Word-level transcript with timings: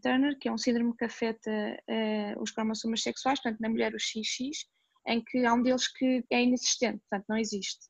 Turner, 0.02 0.38
que 0.40 0.48
é 0.48 0.52
um 0.52 0.58
síndrome 0.58 0.96
que 0.96 1.06
afeta 1.06 1.52
uh, 1.52 2.42
os 2.42 2.52
cromossomas 2.52 3.04
sexuais, 3.04 3.42
portanto, 3.42 3.60
na 3.60 3.70
mulher 3.70 3.94
o 3.94 4.00
XX, 4.00 4.66
em 5.08 5.22
que 5.22 5.46
há 5.46 5.54
um 5.54 5.62
deles 5.62 5.88
que 5.88 6.24
é 6.32 6.42
inexistente, 6.42 7.00
portanto, 7.10 7.26
não 7.28 7.38
existe. 7.38 7.89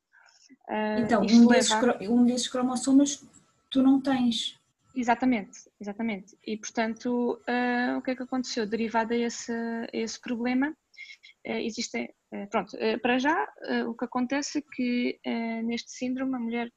Uh, 0.69 1.01
então, 1.01 1.21
um 1.21 1.47
desses, 1.47 1.73
um 2.07 2.25
desses 2.25 2.47
cromossomas 2.47 3.25
tu 3.69 3.81
não 3.81 3.99
tens. 3.99 4.57
Exatamente, 4.95 5.69
exatamente. 5.79 6.37
E, 6.45 6.57
portanto, 6.57 7.39
uh, 7.47 7.97
o 7.97 8.01
que 8.01 8.11
é 8.11 8.15
que 8.15 8.23
aconteceu? 8.23 8.67
Derivado 8.67 9.13
a 9.13 9.17
esse, 9.17 9.51
a 9.51 9.89
esse 9.93 10.19
problema, 10.19 10.69
uh, 10.69 11.51
existem. 11.51 12.09
pronto, 12.51 12.77
para 13.01 13.17
já, 13.17 13.47
o 13.87 13.95
que 13.95 14.05
acontece 14.05 14.59
é 14.59 14.61
que 14.61 15.19
neste 15.63 15.91
síndrome 15.91 16.35
a 16.35 16.39
mulher 16.39 16.71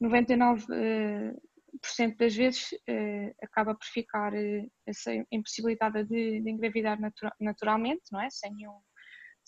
99 0.00 0.66
das 2.18 2.34
vezes 2.34 2.72
uh, 2.72 3.34
acaba 3.42 3.74
por 3.74 3.84
ficar 3.86 4.32
uh, 4.32 5.26
impossibilitada 5.30 6.04
de, 6.04 6.40
de 6.40 6.50
engravidar 6.50 7.00
natura, 7.00 7.32
naturalmente, 7.40 8.02
não 8.10 8.20
é? 8.20 8.28
Sem 8.30 8.52
nenhum, 8.54 8.78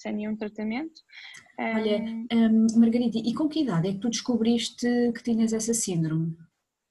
sem 0.01 0.15
nenhum 0.15 0.35
tratamento. 0.35 1.03
Olha, 1.59 2.03
um, 2.33 2.67
Margarida, 2.79 3.19
e 3.19 3.35
com 3.35 3.49
que 3.49 3.61
idade 3.61 3.89
é 3.89 3.93
que 3.93 3.99
tu 3.99 4.09
descobriste 4.09 4.87
que 5.15 5.23
tinhas 5.23 5.53
essa 5.53 5.75
síndrome? 5.75 6.37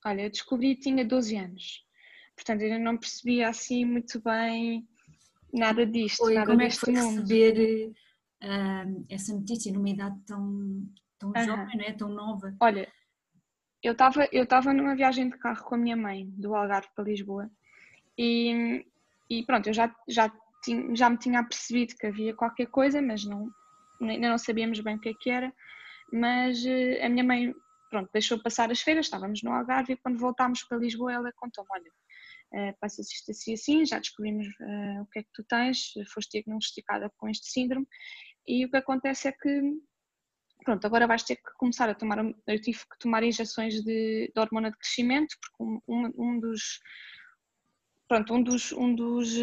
Olha, 0.05 0.21
eu 0.21 0.29
descobri 0.29 0.75
que 0.75 0.81
tinha 0.81 1.03
12 1.03 1.35
anos, 1.35 1.85
portanto 2.35 2.61
ainda 2.61 2.77
não 2.77 2.97
percebia 2.97 3.49
assim 3.49 3.83
muito 3.83 4.21
bem 4.21 4.87
nada 5.51 5.85
disto, 5.85 6.23
Oi, 6.23 6.35
nada 6.35 6.45
como 6.45 6.59
deste 6.59 6.77
é 6.89 6.93
que 6.93 6.99
foi 6.99 7.03
mundo. 7.03 7.21
receber 7.21 7.91
uh, 8.43 9.05
essa 9.09 9.33
notícia 9.33 9.73
numa 9.73 9.89
idade 9.89 10.19
tão, 10.27 10.87
tão 11.17 11.33
jovem, 11.35 11.77
não 11.77 11.85
é? 11.85 11.93
tão 11.93 12.09
nova? 12.09 12.55
Olha, 12.59 12.87
eu 13.81 13.93
estava 13.93 14.29
eu 14.31 14.43
estava 14.43 14.71
numa 14.71 14.95
viagem 14.95 15.29
de 15.29 15.37
carro 15.37 15.63
com 15.63 15.75
a 15.75 15.77
minha 15.79 15.97
mãe 15.97 16.29
do 16.37 16.53
Algarve 16.53 16.89
para 16.95 17.05
Lisboa 17.05 17.49
e, 18.15 18.85
e 19.29 19.43
pronto 19.45 19.67
eu 19.67 19.73
já 19.73 19.93
já 20.07 20.31
já 20.93 21.09
me 21.09 21.17
tinha 21.17 21.43
percebido 21.43 21.95
que 21.95 22.07
havia 22.07 22.35
qualquer 22.35 22.67
coisa 22.67 23.01
mas 23.01 23.25
não 23.25 23.49
ainda 24.01 24.29
não 24.29 24.37
sabíamos 24.37 24.79
bem 24.79 24.95
o 24.95 24.99
que 24.99 25.09
é 25.09 25.13
que 25.13 25.29
era. 25.29 25.53
Mas 26.11 26.63
uh, 26.63 27.05
a 27.05 27.09
minha 27.09 27.23
mãe 27.23 27.53
pronto 27.89 28.09
deixou 28.13 28.41
passar 28.41 28.71
as 28.71 28.81
feiras 28.81 29.05
estávamos 29.05 29.41
no 29.43 29.51
Algarve 29.51 29.93
e 29.93 29.97
quando 29.97 30.19
voltámos 30.19 30.63
para 30.63 30.77
Lisboa 30.77 31.11
ela 31.11 31.31
contou-me 31.35 31.69
olha 31.71 32.71
uh, 32.71 32.77
passa-se 32.79 33.13
isto 33.13 33.31
assim 33.31 33.53
assim 33.53 33.85
já 33.85 33.99
descobrimos 33.99 34.47
uh, 34.47 35.01
o 35.01 35.05
que 35.07 35.19
é 35.19 35.23
que 35.23 35.29
tu 35.33 35.43
tens 35.43 35.93
foste 36.13 36.31
diagnosticada 36.33 37.11
com 37.17 37.27
este 37.29 37.47
síndrome. 37.49 37.87
E 38.47 38.65
o 38.65 38.69
que 38.69 38.77
acontece 38.77 39.27
é 39.27 39.31
que 39.31 39.61
pronto, 40.63 40.85
agora 40.85 41.07
vais 41.07 41.23
ter 41.23 41.35
que 41.35 41.51
começar 41.57 41.89
a 41.89 41.95
tomar, 41.95 42.17
eu 42.19 42.61
tive 42.61 42.79
que 42.79 42.99
tomar 42.99 43.23
injeções 43.23 43.75
de, 43.83 44.31
de 44.33 44.39
hormona 44.39 44.71
de 44.71 44.77
crescimento, 44.77 45.35
porque 45.41 45.81
um, 45.87 46.11
um 46.17 46.39
dos, 46.39 46.79
pronto, 48.07 48.33
um 48.33 48.43
dos, 48.43 48.71
um 48.73 48.93
dos 48.93 49.35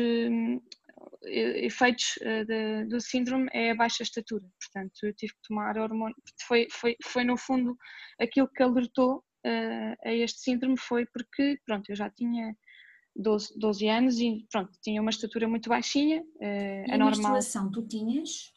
efeitos 1.24 2.16
uh, 2.22 2.44
de, 2.44 2.84
do 2.86 3.00
síndrome 3.00 3.48
é 3.52 3.70
a 3.70 3.74
baixa 3.74 4.02
estatura, 4.02 4.44
portanto 4.60 4.94
eu 5.02 5.14
tive 5.14 5.32
que 5.32 5.48
tomar 5.48 5.76
hormona, 5.78 6.14
foi, 6.46 6.66
foi, 6.70 6.96
foi 7.02 7.24
no 7.24 7.36
fundo 7.36 7.76
aquilo 8.20 8.48
que 8.48 8.62
alertou 8.62 9.24
uh, 9.46 9.96
a 10.04 10.12
este 10.12 10.40
síndrome 10.40 10.78
foi 10.78 11.06
porque, 11.06 11.58
pronto, 11.64 11.88
eu 11.90 11.96
já 11.96 12.10
tinha 12.10 12.54
12, 13.14 13.58
12 13.58 13.88
anos 13.88 14.18
e 14.18 14.46
pronto, 14.50 14.70
tinha 14.82 15.00
uma 15.00 15.10
estatura 15.10 15.48
muito 15.48 15.68
baixinha, 15.68 16.20
uh, 16.20 16.88
e 16.88 16.92
a 16.92 16.98
normal. 16.98 17.36
A 17.36 17.70
tu 17.72 17.86
tinhas? 17.86 18.52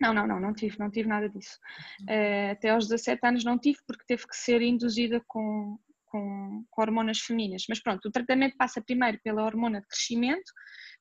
Não, 0.00 0.12
não, 0.12 0.26
não, 0.26 0.40
não 0.40 0.52
tive, 0.52 0.78
não 0.78 0.90
tive 0.90 1.08
nada 1.08 1.28
disso. 1.28 1.58
Uh, 2.02 2.52
até 2.52 2.70
aos 2.70 2.88
17 2.88 3.20
anos 3.24 3.44
não 3.44 3.58
tive 3.58 3.78
porque 3.86 4.04
teve 4.06 4.26
que 4.26 4.36
ser 4.36 4.60
induzida 4.60 5.22
com, 5.28 5.78
com, 6.06 6.64
com, 6.68 6.82
hormonas 6.82 7.20
femininas. 7.20 7.64
Mas 7.68 7.80
pronto, 7.80 8.06
o 8.08 8.10
tratamento 8.10 8.56
passa 8.56 8.82
primeiro 8.82 9.18
pela 9.22 9.44
hormona 9.44 9.80
de 9.80 9.86
crescimento, 9.86 10.52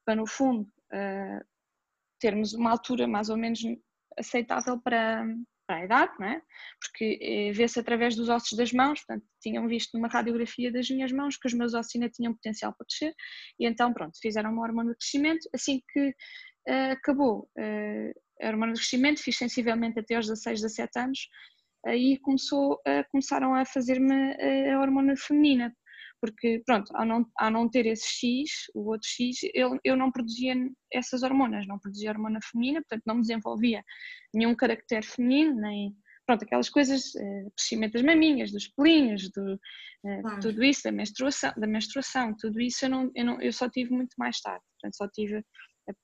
para 0.05 0.15
no 0.15 0.27
fundo 0.27 0.63
uh, 0.93 1.45
termos 2.19 2.53
uma 2.53 2.71
altura 2.71 3.07
mais 3.07 3.29
ou 3.29 3.37
menos 3.37 3.59
aceitável 4.17 4.79
para, 4.79 5.25
para 5.65 5.77
a 5.77 5.85
idade, 5.85 6.13
não 6.19 6.27
é? 6.27 6.41
Porque 6.79 7.17
eh, 7.21 7.51
vê-se 7.53 7.79
através 7.79 8.15
dos 8.15 8.29
ossos 8.29 8.57
das 8.57 8.71
mãos, 8.71 8.99
portanto, 8.99 9.25
tinham 9.41 9.67
visto 9.67 9.93
numa 9.93 10.07
radiografia 10.07 10.71
das 10.71 10.89
minhas 10.89 11.11
mãos 11.11 11.37
que 11.37 11.47
os 11.47 11.53
meus 11.53 11.73
ossos 11.73 11.95
ainda 11.95 12.09
tinham 12.09 12.33
potencial 12.33 12.73
para 12.77 12.85
crescer, 12.85 13.15
e 13.59 13.65
então, 13.65 13.93
pronto, 13.93 14.17
fizeram 14.21 14.51
uma 14.51 14.61
hormona 14.63 14.91
de 14.91 14.97
crescimento. 14.97 15.49
Assim 15.53 15.81
que 15.91 16.09
uh, 16.09 16.91
acabou 16.91 17.49
a 18.41 18.47
hormona 18.47 18.73
de 18.73 18.79
crescimento, 18.79 19.23
fiz 19.23 19.37
sensivelmente 19.37 19.99
até 19.99 20.15
aos 20.15 20.27
16, 20.27 20.61
17 20.61 20.99
anos, 20.99 21.19
aí 21.85 22.19
começou, 22.19 22.79
começaram 23.11 23.55
a 23.55 23.65
fazer-me 23.65 24.13
a 24.71 24.79
hormona 24.79 25.15
feminina, 25.17 25.75
porque 26.21 26.61
pronto, 26.65 26.95
ao 26.95 27.05
não, 27.05 27.25
ao 27.37 27.51
não 27.51 27.69
ter 27.69 27.85
esse 27.87 28.07
X, 28.07 28.51
o 28.75 28.91
outro 28.91 29.09
X, 29.09 29.37
eu, 29.53 29.77
eu 29.83 29.97
não 29.97 30.11
produzia 30.11 30.53
essas 30.93 31.23
hormonas, 31.23 31.67
não 31.67 31.79
produzia 31.79 32.11
hormona 32.11 32.39
feminina, 32.43 32.81
portanto 32.81 33.03
não 33.05 33.19
desenvolvia 33.19 33.83
nenhum 34.33 34.55
caractere 34.55 35.05
feminino, 35.05 35.59
nem 35.59 35.95
pronto, 36.25 36.43
aquelas 36.43 36.69
coisas, 36.69 37.13
uh, 37.15 37.51
crescimento 37.57 37.93
das 37.93 38.03
maminhas, 38.03 38.51
dos 38.51 38.67
pelinhos, 38.67 39.29
do, 39.31 39.59
claro. 40.21 40.39
tudo 40.39 40.63
isso, 40.63 40.83
da 40.83 40.91
menstruação, 40.91 41.51
da 41.57 41.67
menstruação, 41.67 42.35
tudo 42.39 42.61
isso 42.61 42.85
eu, 42.85 42.89
não, 42.89 43.11
eu, 43.15 43.25
não, 43.25 43.41
eu 43.41 43.51
só 43.51 43.67
tive 43.67 43.91
muito 43.91 44.13
mais 44.17 44.39
tarde, 44.39 44.63
portanto 44.79 44.95
só 44.95 45.07
tive 45.09 45.43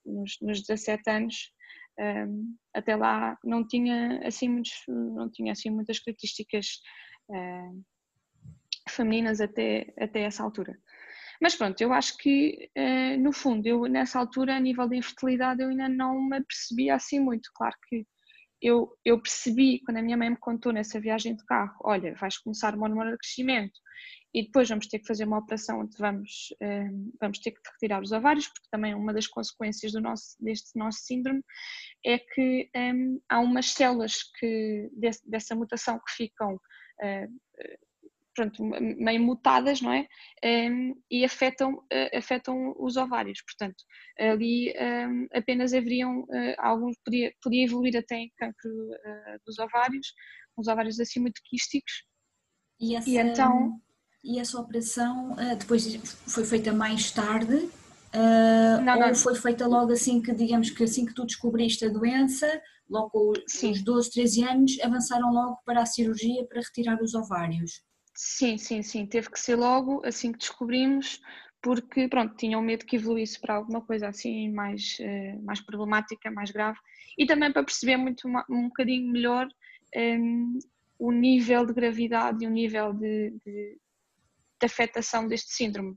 nos, 0.05 0.37
nos 0.41 0.61
17 0.65 1.09
anos 1.09 1.51
um, 1.99 2.55
até 2.75 2.95
lá 2.95 3.37
não 3.43 3.67
tinha 3.67 4.19
assim 4.27 4.49
muitos, 4.49 4.73
não 4.87 5.29
tinha 5.31 5.51
assim 5.51 5.69
muitas 5.69 5.99
características 5.99 6.79
uh, 7.29 7.83
femininas 8.87 9.41
até, 9.41 9.93
até 9.99 10.21
essa 10.21 10.43
altura. 10.43 10.77
Mas 11.41 11.55
pronto, 11.55 11.79
eu 11.79 11.93
acho 11.93 12.17
que 12.17 12.69
uh, 12.77 13.19
no 13.19 13.31
fundo, 13.31 13.67
eu 13.67 13.83
nessa 13.85 14.19
altura, 14.19 14.55
a 14.55 14.59
nível 14.59 14.87
de 14.87 14.97
infertilidade, 14.97 15.61
eu 15.61 15.69
ainda 15.69 15.87
não 15.87 16.19
me 16.21 16.41
percebia 16.43 16.95
assim 16.95 17.19
muito. 17.19 17.49
Claro 17.53 17.75
que 17.87 18.05
eu, 18.61 18.91
eu 19.05 19.21
percebi, 19.21 19.79
quando 19.85 19.97
a 19.97 20.01
minha 20.01 20.17
mãe 20.17 20.31
me 20.31 20.37
contou 20.37 20.73
nessa 20.73 20.99
viagem 20.99 21.35
de 21.35 21.45
carro, 21.45 21.75
olha, 21.83 22.15
vais 22.15 22.37
começar 22.39 22.73
uma 22.73 22.87
hormona 22.87 23.11
de 23.11 23.17
crescimento 23.17 23.79
e 24.33 24.43
depois 24.43 24.67
vamos 24.67 24.87
ter 24.87 24.99
que 24.99 25.07
fazer 25.07 25.25
uma 25.25 25.37
operação 25.37 25.81
onde 25.81 25.95
vamos, 25.97 26.53
um, 26.61 27.11
vamos 27.21 27.39
ter 27.39 27.51
que 27.51 27.59
retirar 27.73 28.01
os 28.01 28.11
ovários, 28.11 28.47
porque 28.47 28.67
também 28.71 28.95
uma 28.95 29.13
das 29.13 29.27
consequências 29.27 29.91
do 29.91 30.01
nosso, 30.01 30.35
deste 30.39 30.77
nosso 30.77 30.99
síndrome 30.99 31.41
é 32.05 32.17
que 32.17 32.69
um, 32.75 33.21
há 33.29 33.39
umas 33.39 33.71
células 33.71 34.23
que, 34.39 34.89
dessa 35.25 35.55
mutação 35.55 35.99
que 35.99 36.13
ficam 36.15 36.55
uh, 36.55 37.86
pronto, 38.37 38.63
meio 38.63 39.19
mutadas, 39.19 39.81
não 39.81 39.91
é? 39.91 40.07
Um, 40.45 40.93
e 41.09 41.25
afetam, 41.25 41.73
uh, 41.73 42.17
afetam 42.17 42.75
os 42.77 42.95
ovários. 42.95 43.41
Portanto, 43.41 43.83
ali 44.19 44.71
um, 44.79 45.27
apenas 45.33 45.73
haveriam 45.73 46.19
uh, 46.19 46.55
alguns, 46.59 46.95
podia, 47.03 47.33
podia 47.41 47.65
evoluir 47.65 47.97
até 47.97 48.15
em 48.15 48.31
cancro 48.37 48.69
uh, 48.69 49.39
dos 49.43 49.57
ovários, 49.57 50.13
uns 50.55 50.67
ovários 50.67 50.99
assim 50.99 51.19
muito 51.19 51.41
quísticos. 51.43 52.05
E, 52.79 52.95
essa, 52.95 53.09
e 53.09 53.17
então. 53.17 53.81
E 54.23 54.39
essa 54.39 54.59
operação 54.59 55.35
depois 55.57 55.95
foi 56.27 56.43
feita 56.43 56.73
mais 56.73 57.11
tarde? 57.11 57.69
Não, 58.83 58.95
ou 58.95 58.99
não. 58.99 59.15
foi 59.15 59.35
feita 59.35 59.65
logo 59.65 59.93
assim 59.93 60.21
que, 60.21 60.33
digamos 60.33 60.69
que 60.69 60.83
assim 60.83 61.05
que 61.05 61.13
tu 61.13 61.25
descobriste 61.25 61.85
a 61.85 61.89
doença, 61.89 62.61
logo 62.89 63.09
com 63.09 63.31
os 63.31 63.83
12, 63.83 64.11
13 64.11 64.43
anos, 64.43 64.79
avançaram 64.81 65.31
logo 65.31 65.59
para 65.63 65.81
a 65.81 65.85
cirurgia 65.85 66.45
para 66.45 66.61
retirar 66.61 67.01
os 67.01 67.13
ovários? 67.13 67.86
Sim, 68.19 68.57
sim, 68.57 68.81
sim. 68.81 69.05
Teve 69.05 69.29
que 69.29 69.39
ser 69.39 69.55
logo 69.55 70.01
assim 70.03 70.31
que 70.31 70.39
descobrimos, 70.39 71.21
porque 71.61 72.07
pronto, 72.07 72.35
tinham 72.35 72.59
medo 72.63 72.83
que 72.85 72.95
evoluísse 72.95 73.39
para 73.39 73.53
alguma 73.55 73.79
coisa 73.85 74.07
assim 74.07 74.51
mais, 74.51 74.97
uh, 74.99 75.43
mais 75.45 75.61
problemática, 75.61 76.31
mais 76.31 76.49
grave, 76.49 76.79
e 77.15 77.27
também 77.27 77.51
para 77.53 77.63
perceber 77.63 77.95
muito 77.97 78.27
um 78.49 78.69
bocadinho 78.69 79.11
melhor 79.11 79.45
um, 79.95 79.99
ehm, 79.99 80.59
o 80.97 81.11
nível 81.11 81.63
de 81.63 81.73
gravidade 81.73 82.43
e 82.43 82.47
o 82.47 82.49
nível 82.49 82.91
de, 82.91 83.31
de, 83.45 83.77
de 84.59 84.65
afetação 84.65 85.27
deste 85.27 85.53
síndrome 85.53 85.91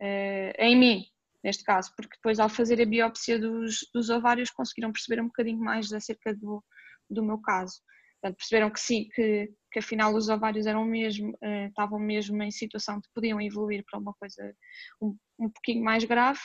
uh, 0.00 0.52
em 0.58 0.76
mim, 0.78 1.04
neste 1.42 1.64
caso, 1.64 1.92
porque 1.96 2.16
depois 2.16 2.38
ao 2.38 2.48
fazer 2.48 2.80
a 2.80 2.86
biópsia 2.86 3.38
dos, 3.40 3.88
dos 3.92 4.08
ovários 4.10 4.50
conseguiram 4.50 4.92
perceber 4.92 5.20
um 5.20 5.26
bocadinho 5.26 5.58
mais 5.58 5.92
acerca 5.92 6.32
do, 6.34 6.62
do 7.08 7.24
meu 7.24 7.38
caso. 7.38 7.80
Portanto, 8.20 8.36
perceberam 8.36 8.70
que 8.70 8.80
sim, 8.80 9.08
que, 9.14 9.50
que 9.72 9.78
afinal 9.78 10.14
os 10.14 10.28
ovários 10.28 10.66
eram 10.66 10.84
mesmo, 10.84 11.30
uh, 11.30 11.68
estavam 11.68 11.98
mesmo 11.98 12.42
em 12.42 12.50
situação 12.50 13.00
de 13.00 13.08
podiam 13.14 13.40
evoluir 13.40 13.82
para 13.90 13.98
uma 13.98 14.12
coisa 14.12 14.54
um, 15.00 15.16
um 15.38 15.48
pouquinho 15.48 15.82
mais 15.82 16.04
grave, 16.04 16.40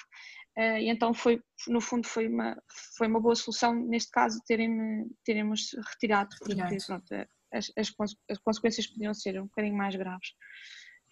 uh, 0.58 0.78
e 0.80 0.90
então 0.90 1.14
foi, 1.14 1.42
no 1.68 1.82
fundo 1.82 2.08
foi 2.08 2.30
uma, 2.30 2.58
foi 2.98 3.08
uma 3.08 3.20
boa 3.20 3.36
solução 3.36 3.76
neste 3.76 4.10
caso 4.10 4.42
terem-me 4.48 5.06
terem 5.26 5.50
retirado, 5.90 6.34
porque 6.40 6.56
pronto, 6.56 7.14
as, 7.54 7.72
as, 7.78 7.94
as, 8.30 8.40
consequências 8.40 8.88
podiam 8.88 9.14
ser 9.14 9.40
um 9.42 9.46
bocadinho 9.46 9.76
mais 9.76 9.96
graves. 9.96 10.30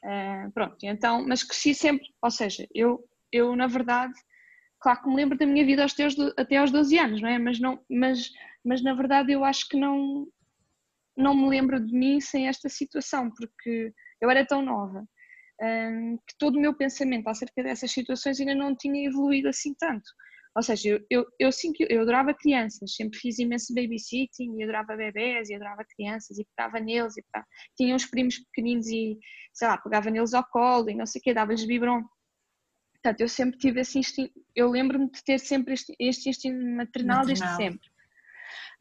Uh, 0.02 0.52
pronto, 0.54 0.78
então, 0.84 1.26
mas 1.28 1.44
cresci 1.44 1.74
sempre, 1.74 2.08
ou 2.22 2.32
seja, 2.32 2.66
eu, 2.74 3.04
eu 3.34 3.54
na 3.54 3.68
verdade, 3.68 4.14
claro 4.80 5.02
que 5.02 5.10
me 5.10 5.16
lembro 5.16 5.38
da 5.38 5.46
minha 5.46 5.66
vida 5.66 5.84
até 5.84 6.06
aos, 6.06 6.16
até 6.38 6.58
aos 6.58 6.72
12 6.72 6.98
anos, 7.00 7.22
não 7.22 7.30
é? 7.30 7.38
Mas, 7.38 7.60
não, 7.60 7.84
mas, 7.90 8.30
mas 8.64 8.82
na 8.82 8.94
verdade 8.94 9.34
eu 9.34 9.44
acho 9.44 9.68
que 9.68 9.78
não, 9.78 10.28
não 11.16 11.36
me 11.36 11.50
lembro 11.50 11.80
de 11.80 11.94
mim 11.94 12.20
sem 12.20 12.48
esta 12.48 12.70
situação, 12.70 13.30
porque 13.32 13.94
eu 14.22 14.30
era 14.30 14.46
tão 14.46 14.62
nova 14.62 15.06
um, 15.62 16.18
que 16.18 16.38
todo 16.38 16.58
o 16.58 16.62
meu 16.62 16.76
pensamento 16.76 17.28
acerca 17.28 17.64
dessas 17.64 17.92
situações 17.92 18.40
ainda 18.40 18.56
não 18.56 18.76
tinha 18.76 19.08
evoluído 19.08 19.48
assim 19.50 19.74
tanto. 19.78 20.10
Ou 20.56 20.62
seja, 20.62 20.90
eu, 20.90 21.06
eu, 21.10 21.26
eu, 21.40 21.52
sim, 21.52 21.74
eu 21.80 22.04
adorava 22.04 22.34
crianças, 22.34 22.96
sempre 22.96 23.18
fiz 23.18 23.40
imenso 23.40 23.74
babysitting 23.74 24.56
e 24.56 24.64
adorava 24.64 24.96
bebés 24.96 25.50
e 25.50 25.56
adorava 25.56 25.84
crianças 25.96 26.38
e 26.38 26.46
pegava 26.56 26.80
neles 26.80 27.18
e 27.18 27.24
pegava, 27.24 27.48
tinha 27.76 27.96
uns 27.96 28.06
primos 28.06 28.38
pequeninos 28.38 28.88
e, 28.88 29.18
sei 29.52 29.68
lá, 29.68 29.78
pegava 29.80 30.12
neles 30.12 30.34
ao 30.34 30.48
colo 30.48 30.92
e 30.92 30.96
não 30.96 31.08
sei 31.08 31.20
o 31.20 31.24
quê, 31.24 31.34
dava-lhes 31.34 31.66
biberon. 31.66 32.04
Portanto, 32.94 33.22
eu 33.22 33.28
sempre 33.28 33.58
tive 33.58 33.82
esse 33.82 33.98
instinto, 33.98 34.32
eu 34.56 34.70
lembro-me 34.70 35.10
de 35.10 35.24
ter 35.24 35.40
sempre 35.40 35.74
este, 35.74 35.96
este 36.00 36.30
instinto 36.30 36.56
maternal, 36.56 37.18
maternal 37.18 37.26
desde 37.26 37.56
sempre. 37.56 37.90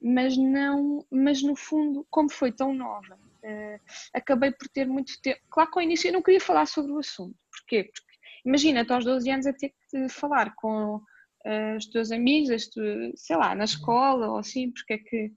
Mas 0.03 0.37
não, 0.37 1.07
mas 1.11 1.43
no 1.43 1.55
fundo, 1.55 2.07
como 2.11 2.31
foi 2.31 2.51
tão 2.51 2.75
nova, 2.75 3.15
uh, 3.15 3.81
acabei 4.13 4.51
por 4.51 4.69
ter 4.69 4.87
muito 4.87 5.21
tempo. 5.23 5.41
Claro 5.49 5.71
que 5.71 5.79
ao 5.79 5.83
início 5.83 6.09
eu 6.09 6.13
não 6.13 6.23
queria 6.23 6.41
falar 6.41 6.67
sobre 6.67 6.93
o 6.93 6.99
assunto. 6.99 7.37
Porquê? 7.51 7.85
Porque 7.85 8.13
imagina, 8.45 8.85
aos 8.89 9.05
12 9.05 9.31
anos 9.31 9.47
a 9.47 9.53
ter 9.53 9.73
que 9.91 10.09
falar 10.09 10.55
com 10.57 10.97
uh, 10.97 11.77
os 11.77 11.87
teus 11.87 12.11
amigos, 12.11 12.51
as 12.51 12.67
tu, 12.67 12.81
sei 13.15 13.37
lá, 13.37 13.55
na 13.55 13.65
escola 13.65 14.29
ou 14.31 14.39
assim, 14.39 14.71
porque 14.71 14.95
é 14.95 14.99
que 14.99 15.33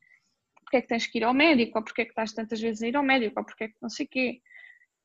porque 0.66 0.78
é 0.78 0.82
que 0.82 0.88
tens 0.88 1.06
que 1.06 1.20
ir 1.20 1.24
ao 1.24 1.34
médico, 1.34 1.78
ou 1.78 1.84
porque 1.84 2.02
é 2.02 2.06
que 2.06 2.12
estás 2.12 2.34
tantas 2.34 2.60
vezes 2.60 2.82
a 2.82 2.88
ir 2.88 2.96
ao 2.96 3.04
médico, 3.04 3.40
ou 3.40 3.46
porque 3.46 3.66
é 3.66 3.68
que 3.68 3.76
não 3.80 3.90
sei 3.90 4.08
o 4.08 4.10
quê. 4.10 4.42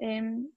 Um, 0.00 0.50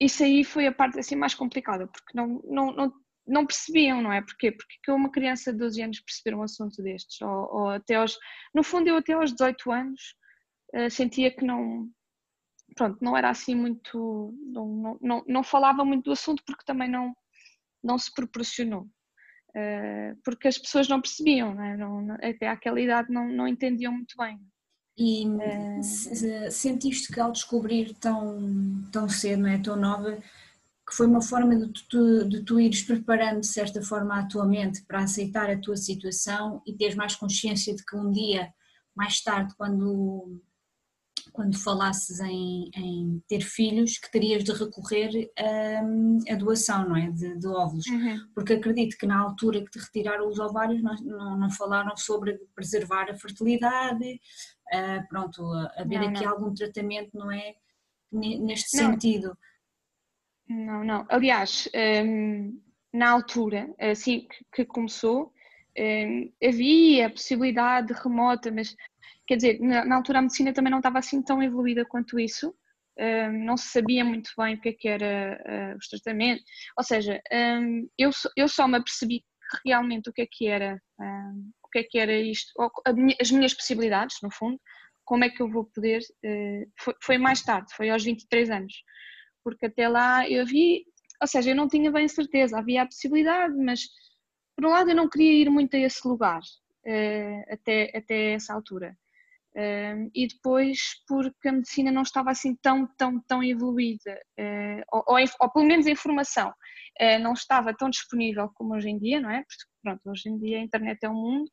isso 0.00 0.22
aí 0.22 0.44
foi 0.44 0.66
a 0.66 0.72
parte 0.72 0.98
assim 0.98 1.16
mais 1.16 1.34
complicada, 1.34 1.86
porque 1.88 2.16
não, 2.16 2.40
não, 2.44 2.72
não, 2.72 2.92
não 3.26 3.46
percebiam, 3.46 4.02
não 4.02 4.12
é? 4.12 4.20
Porquê? 4.20 4.52
Porque 4.52 4.76
que 4.82 4.90
uma 4.90 5.10
criança 5.10 5.52
de 5.52 5.58
12 5.58 5.82
anos 5.82 6.00
perceber 6.00 6.36
um 6.36 6.42
assunto 6.42 6.82
destes, 6.82 7.20
ou, 7.22 7.54
ou 7.54 7.68
até 7.68 7.96
aos, 7.96 8.18
no 8.54 8.62
fundo 8.62 8.88
eu 8.88 8.96
até 8.96 9.14
aos 9.14 9.32
18 9.32 9.72
anos 9.72 10.00
uh, 10.74 10.90
sentia 10.90 11.30
que 11.30 11.44
não, 11.44 11.88
pronto, 12.76 12.98
não 13.00 13.16
era 13.16 13.30
assim 13.30 13.54
muito, 13.54 14.34
não, 14.46 14.98
não, 15.00 15.24
não, 15.26 15.42
falava 15.42 15.84
muito 15.84 16.04
do 16.04 16.12
assunto 16.12 16.42
porque 16.46 16.64
também 16.66 16.88
não, 16.88 17.14
não 17.82 17.98
se 17.98 18.12
proporcionou. 18.12 18.88
Uh, 19.50 20.18
porque 20.24 20.48
as 20.48 20.58
pessoas 20.58 20.88
não 20.88 21.00
percebiam, 21.00 21.54
não 21.54 21.62
é? 21.62 21.76
não, 21.76 22.14
até 22.14 22.48
àquela 22.48 22.80
idade 22.80 23.12
não, 23.12 23.28
não 23.28 23.46
entendiam 23.46 23.92
muito 23.92 24.14
bem. 24.18 24.38
E 24.96 25.26
uh, 25.26 26.50
sentiste 26.50 27.12
que 27.12 27.20
ao 27.20 27.32
descobrir 27.32 27.94
tão, 27.94 28.84
tão 28.92 29.08
cedo, 29.08 29.42
não 29.42 29.48
é? 29.48 29.58
tão 29.58 29.76
nova, 29.76 30.18
que 30.86 30.94
foi 30.94 31.06
uma 31.06 31.22
forma 31.22 31.56
de 31.56 31.88
tu, 31.88 32.28
de 32.28 32.44
tu 32.44 32.60
ires 32.60 32.82
preparando 32.82 33.40
de 33.40 33.46
certa 33.46 33.80
forma 33.82 34.18
a 34.18 34.26
tua 34.26 34.46
mente 34.46 34.84
para 34.84 35.02
aceitar 35.02 35.50
a 35.50 35.58
tua 35.58 35.76
situação 35.76 36.62
e 36.66 36.76
teres 36.76 36.94
mais 36.94 37.16
consciência 37.16 37.74
de 37.74 37.84
que 37.84 37.96
um 37.96 38.10
dia, 38.10 38.52
mais 38.94 39.22
tarde, 39.22 39.54
quando 39.56 40.40
quando 41.32 41.58
falasses 41.58 42.20
em, 42.20 42.70
em, 42.76 43.22
ter 43.26 43.40
filhos, 43.40 43.98
que 43.98 44.08
terias 44.10 44.44
de 44.44 44.52
recorrer 44.52 45.28
a 46.30 46.34
doação, 46.36 46.88
não 46.88 46.96
é? 46.96 47.10
De, 47.10 47.36
de 47.36 47.46
óvulos. 47.48 47.86
Uhum. 47.86 48.28
Porque 48.32 48.52
acredito 48.52 48.96
que 48.96 49.06
na 49.06 49.18
altura 49.18 49.60
que 49.64 49.70
te 49.70 49.80
retiraram 49.80 50.28
os 50.28 50.38
ovários 50.38 50.80
não, 50.80 50.94
não, 50.94 51.36
não 51.36 51.50
falaram 51.50 51.96
sobre 51.96 52.38
preservar 52.54 53.10
a 53.10 53.16
fertilidade, 53.16 54.04
uh, 54.04 55.08
pronto, 55.08 55.44
haver 55.76 56.00
não, 56.00 56.08
aqui 56.10 56.24
algum 56.24 56.54
tratamento, 56.54 57.10
não 57.14 57.32
é? 57.32 57.54
Neste 58.12 58.76
sentido. 58.76 59.36
Não, 60.48 60.84
não. 60.84 61.06
Aliás, 61.08 61.68
um, 62.04 62.60
na 62.92 63.10
altura, 63.10 63.74
assim 63.78 64.26
que, 64.52 64.64
começou, 64.64 65.32
um, 65.78 66.32
havia 66.42 67.06
a 67.06 67.10
possibilidade 67.10 67.92
remota, 67.92 68.50
mas 68.50 68.76
quer 69.26 69.36
dizer, 69.36 69.60
na, 69.60 69.84
na, 69.84 69.96
altura 69.96 70.18
a 70.18 70.22
medicina 70.22 70.52
também 70.52 70.70
não 70.70 70.78
estava 70.78 70.98
assim 70.98 71.22
tão 71.22 71.42
evoluída 71.42 71.84
quanto 71.84 72.20
isso, 72.20 72.54
um, 72.98 73.44
não 73.44 73.56
se 73.56 73.68
sabia 73.68 74.04
muito 74.04 74.30
bem 74.36 74.54
o 74.54 74.60
que 74.60 74.68
é 74.68 74.72
que 74.72 74.88
era 74.88 75.74
uh, 75.74 75.76
os 75.76 75.88
tratamentos, 75.88 76.44
ou 76.78 76.84
seja, 76.84 77.20
um, 77.32 77.88
eu, 77.98 78.10
eu 78.36 78.48
só 78.48 78.68
me 78.68 78.76
apercebi 78.76 79.24
realmente 79.64 80.08
o 80.08 80.12
que 80.12 80.22
é 80.22 80.26
que 80.30 80.46
era, 80.46 80.80
um, 81.00 81.50
o 81.64 81.68
que 81.68 81.80
é 81.80 81.82
que 81.82 81.98
era 81.98 82.16
isto, 82.16 82.52
as 83.20 83.30
minhas 83.30 83.54
possibilidades, 83.54 84.18
no 84.22 84.30
fundo, 84.30 84.60
como 85.04 85.24
é 85.24 85.28
que 85.28 85.42
eu 85.42 85.50
vou 85.50 85.64
poder, 85.64 86.00
uh, 86.00 86.72
foi, 86.78 86.94
foi, 87.02 87.18
mais 87.18 87.42
tarde, 87.42 87.74
foi 87.74 87.90
aos 87.90 88.04
23 88.04 88.50
anos, 88.50 88.72
porque 89.44 89.66
até 89.66 89.88
lá 89.88 90.28
eu 90.28 90.44
vi, 90.46 90.84
ou 91.20 91.28
seja, 91.28 91.50
eu 91.50 91.56
não 91.56 91.68
tinha 91.68 91.92
bem 91.92 92.08
certeza, 92.08 92.58
havia 92.58 92.82
a 92.82 92.86
possibilidade, 92.86 93.54
mas 93.56 93.82
por 94.56 94.66
um 94.66 94.70
lado 94.70 94.90
eu 94.90 94.96
não 94.96 95.08
queria 95.08 95.42
ir 95.42 95.50
muito 95.50 95.76
a 95.76 95.80
esse 95.80 96.06
lugar, 96.08 96.40
uh, 96.40 97.52
até, 97.52 97.92
até 97.94 98.32
essa 98.32 98.54
altura. 98.54 98.96
Um, 99.56 100.10
e 100.12 100.26
depois 100.26 100.80
porque 101.06 101.48
a 101.48 101.52
medicina 101.52 101.92
não 101.92 102.02
estava 102.02 102.32
assim 102.32 102.56
tão, 102.56 102.88
tão, 102.96 103.20
tão 103.20 103.40
evoluída, 103.40 104.20
uh, 104.40 104.82
ou, 104.92 105.04
ou, 105.06 105.24
ou, 105.40 105.52
pelo 105.52 105.64
menos 105.64 105.86
a 105.86 105.92
informação 105.92 106.48
uh, 106.48 107.18
não 107.20 107.34
estava 107.34 107.72
tão 107.72 107.88
disponível 107.88 108.50
como 108.54 108.74
hoje 108.74 108.88
em 108.88 108.98
dia, 108.98 109.20
não 109.20 109.30
é? 109.30 109.44
Porque 109.44 109.64
pronto, 109.80 110.00
hoje 110.10 110.28
em 110.28 110.38
dia 110.38 110.58
a 110.58 110.62
internet 110.62 110.98
é 111.04 111.08
um 111.08 111.14
mundo, 111.14 111.48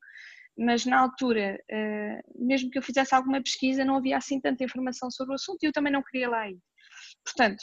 mas 0.58 0.84
na 0.84 0.98
altura, 0.98 1.56
uh, 1.70 2.44
mesmo 2.44 2.70
que 2.70 2.78
eu 2.78 2.82
fizesse 2.82 3.14
alguma 3.14 3.40
pesquisa, 3.40 3.84
não 3.84 3.96
havia 3.96 4.16
assim 4.16 4.40
tanta 4.40 4.64
informação 4.64 5.08
sobre 5.08 5.32
o 5.32 5.36
assunto 5.36 5.62
e 5.62 5.66
eu 5.66 5.72
também 5.72 5.92
não 5.92 6.02
queria 6.02 6.28
lá 6.28 6.50
ir. 6.50 6.58
Portanto, 7.24 7.62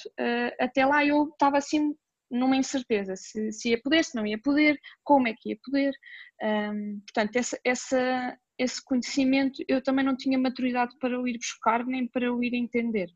até 0.59 0.85
lá 0.85 1.05
eu 1.05 1.27
estava 1.29 1.57
assim 1.57 1.93
numa 2.31 2.55
incerteza 2.55 3.15
se, 3.15 3.51
se 3.51 3.69
ia 3.69 3.81
poder, 3.81 4.03
se 4.03 4.15
não 4.15 4.25
ia 4.25 4.39
poder, 4.39 4.79
como 5.03 5.27
é 5.27 5.33
que 5.33 5.49
ia 5.49 5.57
poder. 5.63 5.93
Um, 6.41 7.01
portanto, 7.01 7.35
essa, 7.35 7.59
essa, 7.65 8.37
esse 8.57 8.83
conhecimento 8.83 9.63
eu 9.67 9.81
também 9.81 10.05
não 10.05 10.15
tinha 10.15 10.37
maturidade 10.37 10.95
para 10.99 11.19
o 11.19 11.27
ir 11.27 11.37
buscar 11.37 11.85
nem 11.85 12.07
para 12.07 12.31
o 12.31 12.43
ir 12.43 12.53
entender. 12.53 13.09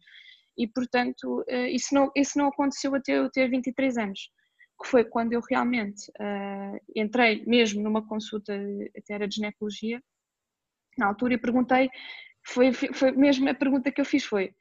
E, 0.57 0.67
portanto, 0.67 1.43
eh, 1.47 1.71
isso 1.71 1.93
não, 1.95 2.11
isso 2.15 2.37
não 2.37 2.47
aconteceu 2.47 2.93
até 2.93 3.17
eu 3.17 3.29
ter 3.29 3.49
23 3.49 3.97
anos, 3.97 4.29
que 4.81 4.87
foi 4.87 5.03
quando 5.03 5.33
eu 5.33 5.41
realmente 5.49 6.11
uh, 6.11 6.79
entrei 6.95 7.43
mesmo 7.45 7.81
numa 7.81 8.07
consulta, 8.07 8.53
até 8.95 9.15
era 9.15 9.27
de 9.27 9.35
ginecologia, 9.35 9.99
na 10.97 11.07
altura, 11.07 11.33
e 11.33 11.39
perguntei, 11.39 11.89
foi, 12.45 12.71
foi 12.71 13.11
mesmo 13.13 13.49
a 13.49 13.53
pergunta 13.55 13.91
que 13.91 13.99
eu 13.99 14.05
fiz 14.05 14.25
foi, 14.25 14.53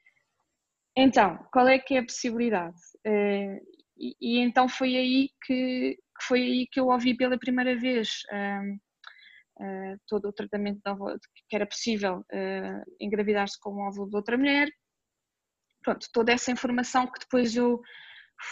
então, 0.95 1.37
qual 1.51 1.67
é 1.67 1.79
que 1.79 1.95
é 1.95 1.99
a 1.99 2.05
possibilidade? 2.05 2.77
Uh, 3.05 3.59
e, 3.97 4.15
e, 4.21 4.39
então 4.39 4.67
foi 4.67 4.95
aí 4.95 5.29
que, 5.45 5.95
que, 5.95 6.25
foi 6.25 6.41
aí 6.41 6.67
que 6.71 6.79
eu 6.79 6.87
ouvi 6.87 7.15
pela 7.15 7.37
primeira 7.37 7.75
vez 7.77 8.09
uh, 8.31 8.73
uh, 9.63 9.99
todo 10.07 10.27
o 10.27 10.33
tratamento 10.33 10.81
que 11.49 11.55
era 11.55 11.65
possível 11.65 12.19
uh, 12.19 12.83
engravidar-se 12.99 13.59
com 13.59 13.71
o 13.71 13.87
óvulo 13.87 14.09
de 14.09 14.15
outra 14.15 14.37
mulher. 14.37 14.69
Pronto, 15.83 16.07
toda 16.13 16.31
essa 16.31 16.51
informação 16.51 17.07
que 17.07 17.19
depois 17.19 17.55
eu 17.55 17.81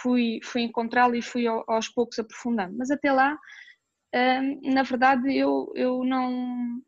fui, 0.01 0.39
fui 0.43 0.61
encontrá-la 0.61 1.17
e 1.17 1.21
fui 1.21 1.45
aos 1.47 1.89
poucos 1.89 2.19
aprofundando. 2.19 2.77
Mas 2.77 2.91
até 2.91 3.11
lá, 3.11 3.33
uh, 3.33 4.73
na 4.73 4.83
verdade, 4.83 5.35
eu, 5.35 5.71
eu 5.75 6.03
não, 6.03 6.81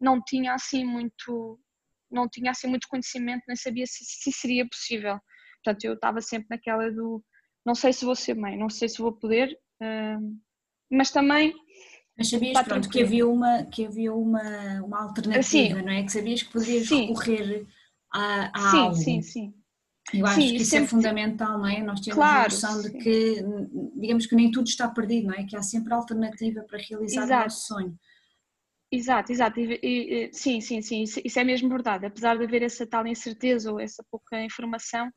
não 0.00 0.22
tinha 0.22 0.54
assim 0.54 0.84
muito 0.84 1.58
não 2.10 2.28
tinha 2.28 2.50
assim 2.50 2.66
muito 2.66 2.88
conhecimento, 2.88 3.42
nem 3.46 3.56
sabia 3.56 3.86
se, 3.86 4.04
se 4.04 4.32
seria 4.32 4.66
possível. 4.68 5.18
Portanto, 5.62 5.84
eu 5.84 5.94
estava 5.94 6.20
sempre 6.20 6.46
naquela 6.50 6.90
do 6.90 7.22
não 7.68 7.74
sei 7.74 7.92
se 7.92 8.04
vou 8.04 8.16
ser 8.16 8.34
mãe, 8.34 8.56
não 8.56 8.70
sei 8.70 8.88
se 8.88 8.98
vou 8.98 9.12
poder, 9.12 9.54
mas 10.90 11.10
também. 11.10 11.52
Mas 12.16 12.30
sabias 12.30 12.62
pronto, 12.62 12.88
que 12.88 13.02
havia 13.02 13.28
uma, 13.28 13.64
que 13.64 13.84
havia 13.84 14.12
uma, 14.12 14.82
uma 14.82 15.02
alternativa, 15.02 15.78
sim. 15.78 15.82
não 15.82 15.92
é? 15.92 16.02
Que 16.02 16.10
sabias 16.10 16.42
que 16.42 16.52
podias 16.52 16.88
sim. 16.88 17.06
recorrer 17.06 17.66
a, 18.12 18.50
a 18.58 18.70
sim, 18.70 18.78
algo. 18.78 18.94
Sim, 18.96 19.22
sim, 19.22 19.54
Eu 20.14 20.26
acho 20.26 20.40
sim, 20.40 20.48
que 20.48 20.56
isso 20.56 20.76
é 20.76 20.86
fundamental, 20.86 21.58
não 21.58 21.66
é? 21.66 21.80
Nós 21.82 22.00
temos 22.00 22.16
claro, 22.16 22.40
a 22.40 22.44
noção 22.44 22.82
de 22.82 22.90
que, 22.92 23.44
digamos 24.00 24.26
que 24.26 24.34
nem 24.34 24.50
tudo 24.50 24.66
está 24.66 24.88
perdido, 24.88 25.28
não 25.28 25.34
é? 25.34 25.44
Que 25.44 25.56
há 25.56 25.62
sempre 25.62 25.92
alternativa 25.92 26.62
para 26.62 26.78
realizar 26.78 27.24
Exato. 27.24 27.40
o 27.40 27.44
nosso 27.44 27.66
sonho. 27.66 27.98
Exato, 28.90 29.32
exato. 29.32 29.60
E, 29.60 29.78
e, 29.82 30.32
sim, 30.32 30.60
sim, 30.60 30.80
sim, 30.80 31.02
isso 31.02 31.38
é 31.38 31.44
mesmo 31.44 31.68
verdade. 31.68 32.06
Apesar 32.06 32.36
de 32.38 32.44
haver 32.44 32.62
essa 32.62 32.86
tal 32.86 33.06
incerteza 33.06 33.70
ou 33.70 33.78
essa 33.80 34.02
pouca 34.10 34.42
informação, 34.42 35.12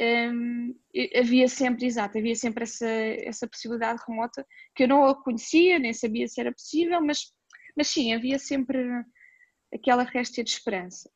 um, 0.00 0.74
havia 1.18 1.48
sempre, 1.48 1.86
exato, 1.86 2.18
havia 2.18 2.34
sempre 2.36 2.64
essa, 2.64 2.86
essa 2.86 3.48
possibilidade 3.48 4.00
remota 4.06 4.46
que 4.74 4.84
eu 4.84 4.88
não 4.88 5.04
a 5.06 5.14
conhecia, 5.22 5.78
nem 5.78 5.92
sabia 5.92 6.28
se 6.28 6.40
era 6.40 6.52
possível, 6.52 7.00
mas, 7.02 7.32
mas 7.76 7.88
sim, 7.88 8.12
havia 8.14 8.38
sempre 8.38 8.78
aquela 9.74 10.04
réstia 10.04 10.44
de 10.44 10.50
esperança. 10.50 11.10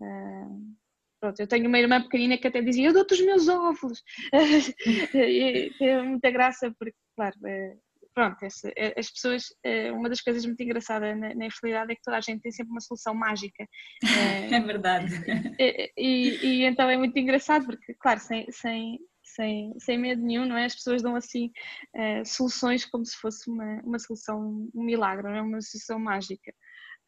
Uh, 0.00 0.74
pronto, 1.20 1.40
eu 1.40 1.46
tenho 1.46 1.68
uma 1.68 1.78
irmã 1.78 2.02
pequenina 2.02 2.38
que 2.38 2.48
até 2.48 2.62
dizia, 2.62 2.88
eu 2.88 2.92
dou-te 2.94 3.14
os 3.14 3.20
meus 3.22 3.48
óvulos. 3.48 4.02
e, 5.14 5.72
é 5.80 6.02
muita 6.02 6.30
graça 6.30 6.74
porque, 6.78 6.96
claro, 7.16 7.36
é, 7.46 7.76
pronto, 8.16 8.38
é, 8.42 8.98
as 8.98 9.10
pessoas, 9.10 9.44
é, 9.62 9.92
uma 9.92 10.08
das 10.08 10.22
coisas 10.22 10.46
muito 10.46 10.62
engraçadas 10.62 11.14
na, 11.18 11.34
na 11.34 11.46
infidelidade 11.46 11.92
é 11.92 11.94
que 11.94 12.00
toda 12.02 12.16
a 12.16 12.20
gente 12.22 12.40
tem 12.40 12.50
sempre 12.50 12.70
uma 12.70 12.80
solução 12.80 13.14
mágica. 13.14 13.68
É 14.56 14.60
verdade. 14.60 15.12
E, 15.58 15.92
e, 15.98 16.46
e, 16.46 16.64
então 16.64 16.88
é 16.88 16.96
muito 16.96 17.18
engraçado 17.18 17.66
porque, 17.66 17.92
claro, 17.94 18.18
sem, 18.20 18.50
sem, 18.50 18.98
sem, 19.22 19.74
sem 19.78 19.98
medo 19.98 20.22
nenhum, 20.22 20.46
não 20.46 20.56
é? 20.56 20.64
As 20.64 20.74
pessoas 20.74 21.02
dão 21.02 21.14
assim 21.14 21.50
uh, 21.94 22.24
soluções 22.24 22.86
como 22.86 23.04
se 23.04 23.16
fosse 23.16 23.50
uma, 23.50 23.82
uma 23.82 23.98
solução, 23.98 24.70
um 24.74 24.82
milagre, 24.82 25.24
não 25.24 25.34
é? 25.34 25.42
Uma 25.42 25.60
solução 25.60 25.98
mágica. 25.98 26.54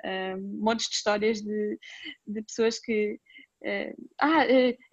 Uh, 0.04 0.38
montes 0.62 0.88
de 0.88 0.96
histórias 0.96 1.40
de, 1.40 1.78
de 2.26 2.42
pessoas 2.42 2.78
que 2.78 3.18
uh, 3.64 4.08
ah, 4.20 4.44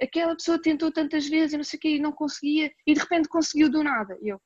aquela 0.01 0.33
pessoa 0.35 0.61
tentou 0.61 0.91
tantas 0.91 1.27
vezes 1.27 1.53
e 1.53 1.57
não 1.57 1.63
sei 1.63 1.77
o 1.77 1.81
quê 1.81 1.89
e 1.89 1.99
não 1.99 2.13
conseguia 2.13 2.71
e 2.87 2.93
de 2.93 2.99
repente 3.01 3.27
conseguiu 3.27 3.69
do 3.69 3.83
nada. 3.83 4.17
E 4.21 4.29
eu, 4.29 4.39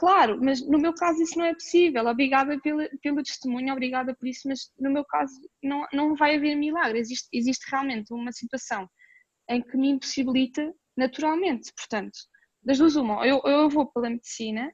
Claro, 0.00 0.40
mas 0.42 0.66
no 0.66 0.78
meu 0.78 0.94
caso 0.94 1.22
isso 1.22 1.38
não 1.38 1.44
é 1.44 1.52
possível. 1.52 2.06
Obrigada 2.06 2.58
pelo, 2.60 2.88
pelo 3.02 3.22
testemunho, 3.22 3.70
obrigada 3.70 4.16
por 4.16 4.26
isso, 4.26 4.48
mas 4.48 4.72
no 4.78 4.90
meu 4.90 5.04
caso 5.04 5.34
não, 5.62 5.86
não 5.92 6.16
vai 6.16 6.36
haver 6.36 6.54
milagre. 6.56 6.98
Existe, 6.98 7.28
existe 7.30 7.70
realmente 7.70 8.10
uma 8.10 8.32
situação 8.32 8.88
em 9.50 9.60
que 9.60 9.76
me 9.76 9.90
impossibilita 9.90 10.72
naturalmente. 10.96 11.70
Portanto, 11.76 12.18
das 12.62 12.78
duas, 12.78 12.96
uma, 12.96 13.26
eu, 13.26 13.42
eu 13.44 13.68
vou 13.68 13.92
pela 13.92 14.08
medicina, 14.08 14.72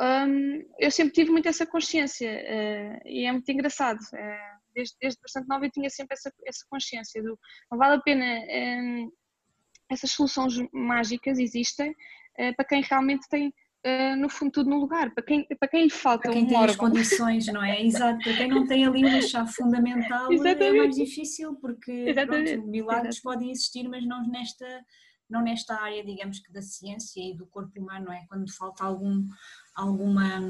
hum, 0.00 0.64
eu 0.78 0.92
sempre 0.92 1.12
tive 1.12 1.32
muito 1.32 1.48
essa 1.48 1.66
consciência 1.66 2.30
uh, 2.30 3.08
e 3.08 3.24
é 3.26 3.32
muito 3.32 3.50
engraçado. 3.50 3.98
Uh, 3.98 4.60
desde, 4.72 4.94
desde 5.00 5.20
bastante 5.20 5.48
nova 5.48 5.66
eu 5.66 5.72
tinha 5.72 5.90
sempre 5.90 6.14
essa, 6.14 6.32
essa 6.46 6.64
consciência 6.70 7.20
do 7.20 7.36
não 7.68 7.78
vale 7.78 7.96
a 7.96 8.00
pena. 8.00 8.24
Um, 8.24 9.10
essas 9.90 10.12
soluções 10.12 10.54
mágicas 10.72 11.40
existem 11.40 11.90
uh, 11.90 12.54
para 12.54 12.64
quem 12.64 12.80
realmente 12.80 13.28
tem 13.28 13.52
uh, 13.86 14.16
no 14.16 14.28
fundo 14.28 14.52
tudo 14.52 14.70
no 14.70 14.78
lugar, 14.78 15.12
para 15.14 15.22
quem, 15.22 15.46
para 15.46 15.68
quem 15.68 15.84
lhe 15.84 15.90
falta 15.90 16.22
para 16.22 16.32
quem 16.32 16.44
um 16.44 16.48
tem 16.48 16.56
órgão. 16.56 16.70
as 16.70 16.76
condições, 16.76 17.46
não 17.46 17.62
é? 17.62 17.82
Exato, 17.82 18.22
para 18.22 18.36
quem 18.36 18.48
não 18.48 18.66
tem 18.66 18.86
ali 18.86 19.04
uma 19.04 19.20
chave 19.20 19.52
fundamental 19.52 20.30
é 20.30 20.34
Exatamente. 20.34 20.64
é 20.64 20.78
mais 20.78 20.96
difícil 20.96 21.54
porque 21.56 22.14
pronto, 22.14 22.66
milagres 22.68 23.20
podem 23.20 23.50
existir, 23.50 23.88
mas 23.88 24.06
não 24.06 24.26
nesta, 24.28 24.66
não 25.28 25.42
nesta 25.42 25.74
área, 25.74 26.04
digamos 26.04 26.40
que 26.40 26.52
da 26.52 26.62
ciência 26.62 27.20
e 27.20 27.36
do 27.36 27.46
corpo 27.46 27.78
humano, 27.80 28.06
não 28.06 28.12
é? 28.12 28.24
Quando 28.28 28.50
falta 28.52 28.84
algum, 28.84 29.26
alguma 29.74 30.40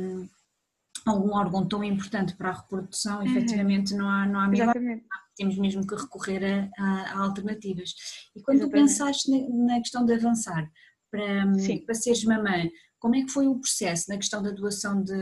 algum 1.04 1.34
órgão 1.34 1.66
tão 1.66 1.82
importante 1.82 2.36
para 2.36 2.50
a 2.50 2.60
reprodução, 2.60 3.18
uhum. 3.18 3.26
efetivamente 3.26 3.94
não 3.94 4.08
há, 4.08 4.26
não 4.26 4.38
há 4.38 4.48
milagre, 4.48 5.04
temos 5.36 5.58
mesmo 5.58 5.86
que 5.86 5.94
recorrer 5.94 6.70
a, 6.78 6.82
a, 6.82 7.12
a 7.12 7.18
alternativas. 7.24 7.94
E 8.36 8.42
quando 8.42 8.58
Exatamente. 8.58 8.88
tu 8.88 8.94
pensaste 8.94 9.30
na, 9.30 9.74
na, 9.74 9.80
questão 9.80 10.04
de 10.04 10.14
avançar 10.14 10.70
para, 11.10 11.44
para 11.84 11.94
seres 11.94 12.24
mamã, 12.24 12.68
como 13.02 13.16
é 13.16 13.22
que 13.22 13.32
foi 13.32 13.48
o 13.48 13.58
processo 13.58 14.08
na 14.08 14.16
questão 14.16 14.40
da 14.40 14.52
doação 14.52 15.02
de, 15.02 15.12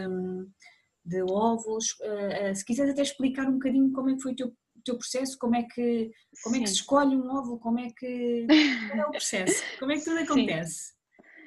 de 1.03 1.23
óvulos? 1.23 1.93
Uh, 2.03 2.51
uh, 2.51 2.55
se 2.55 2.63
quiseres 2.63 2.93
até 2.93 3.01
explicar 3.01 3.49
um 3.49 3.55
bocadinho 3.55 3.91
como 3.91 4.11
é 4.11 4.15
que 4.15 4.21
foi 4.21 4.33
o 4.33 4.37
teu, 4.37 4.49
o 4.49 4.83
teu 4.85 4.99
processo, 4.99 5.39
como 5.39 5.57
é, 5.57 5.63
que, 5.63 6.11
como 6.43 6.57
é 6.57 6.61
que 6.61 6.67
se 6.67 6.75
escolhe 6.75 7.17
um 7.17 7.27
óvulo, 7.35 7.59
como 7.59 7.81
é 7.81 7.89
que 7.97 8.47
é 8.93 9.07
o 9.07 9.11
processo, 9.11 9.63
como 9.81 9.93
é 9.93 9.97
que 9.97 10.05
tudo 10.05 10.19
acontece? 10.19 10.93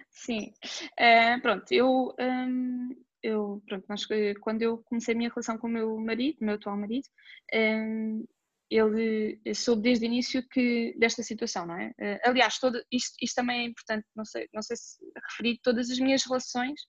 Sim, 0.10 0.52
Sim. 0.66 0.86
Uh, 1.00 1.40
pronto, 1.40 1.72
eu, 1.72 2.16
um, 2.20 2.90
eu 3.22 3.62
pronto, 3.68 3.86
nós, 3.88 4.04
quando 4.42 4.64
eu 4.64 4.80
comecei 4.80 5.14
a 5.14 5.18
minha 5.18 5.30
relação 5.30 5.56
com 5.60 5.68
o 5.68 5.72
meu 5.72 6.00
marido, 6.00 6.40
meu 6.42 6.56
atual 6.56 6.76
marido, 6.76 7.08
um, 7.54 8.26
ele 8.74 9.40
soube 9.54 9.84
desde 9.84 10.06
o 10.06 10.08
início 10.08 10.48
que 10.50 10.96
desta 10.98 11.22
situação, 11.22 11.66
não 11.66 11.76
é? 11.76 11.92
Eh, 12.00 12.20
aliás, 12.26 12.58
todo, 12.58 12.84
isto, 12.92 13.14
isto 13.22 13.36
também 13.36 13.62
é 13.62 13.64
importante, 13.66 14.06
não 14.16 14.26
sei, 14.26 14.48
não 14.54 14.64
sei 14.64 14.76
se 14.76 14.98
referi, 15.30 15.60
todas 15.62 15.92
as 15.92 16.00
minhas 16.00 16.24
relações 16.26 16.82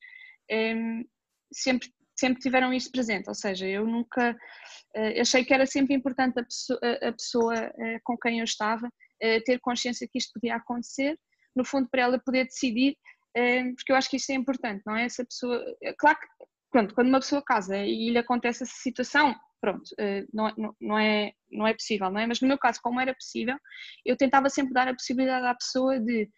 um, 0.50 0.54
ehm, 0.54 1.04
sempre, 1.52 1.88
sempre 2.18 2.40
tiveram 2.40 2.72
isto 2.72 2.90
presente, 2.90 3.28
ou 3.28 3.34
seja, 3.34 3.66
eu 3.66 3.86
nunca, 3.86 4.32
uh, 4.32 5.20
achei 5.20 5.44
que 5.44 5.52
era 5.52 5.66
sempre 5.66 5.94
importante 5.94 6.40
a 6.40 6.44
pessoa, 6.44 6.80
a 7.02 7.12
pessoa 7.12 7.54
uh, 7.54 8.00
com 8.02 8.16
quem 8.16 8.38
eu 8.38 8.44
estava 8.44 8.86
uh, 8.86 9.44
ter 9.44 9.60
consciência 9.60 10.08
que 10.10 10.18
isto 10.18 10.32
podia 10.32 10.56
acontecer, 10.56 11.18
no 11.54 11.64
fundo 11.64 11.88
para 11.90 12.02
ela 12.02 12.18
poder 12.18 12.44
decidir, 12.44 12.96
ehm, 13.36 13.74
porque 13.74 13.92
eu 13.92 13.96
acho 13.96 14.08
que 14.08 14.16
isto 14.16 14.30
é 14.30 14.34
importante, 14.34 14.82
não 14.86 14.96
é? 14.96 15.04
Essa 15.04 15.24
pessoa, 15.24 15.62
claro 15.98 16.18
que, 16.18 16.26
pronto, 16.70 16.94
quando 16.94 17.08
uma 17.08 17.20
pessoa 17.20 17.42
casa 17.42 17.76
e 17.76 18.10
lhe 18.10 18.18
acontece 18.18 18.64
essa 18.64 18.74
situação, 18.74 19.34
pronto, 19.64 19.90
eh, 19.98 20.26
não, 20.32 20.74
não, 20.78 20.98
é, 20.98 21.32
não 21.50 21.66
é 21.66 21.72
possível, 21.72 22.10
não 22.10 22.20
é? 22.20 22.26
Mas 22.26 22.40
no 22.42 22.48
meu 22.48 22.58
caso, 22.58 22.80
como 22.82 23.00
era 23.00 23.14
possível, 23.14 23.56
eu 24.04 24.14
tentava 24.14 24.50
sempre 24.50 24.74
dar 24.74 24.86
a 24.86 24.94
possibilidade 24.94 25.46
à 25.46 25.54
pessoa 25.54 25.98
de, 25.98 26.28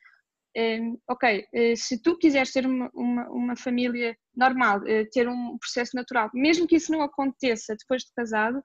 eh, 0.56 0.78
ok, 1.10 1.44
eh, 1.52 1.74
se 1.74 2.00
tu 2.00 2.16
quiseres 2.18 2.52
ter 2.52 2.64
uma, 2.64 2.88
uma, 2.94 3.28
uma, 3.30 3.56
família 3.56 4.16
normal, 4.34 4.80
ter 5.12 5.28
um 5.28 5.58
processo 5.58 5.96
natural, 5.96 6.30
mesmo 6.32 6.68
que 6.68 6.76
isso 6.76 6.92
não 6.92 7.02
aconteça 7.02 7.74
depois 7.76 8.02
de 8.02 8.12
casado, 8.14 8.62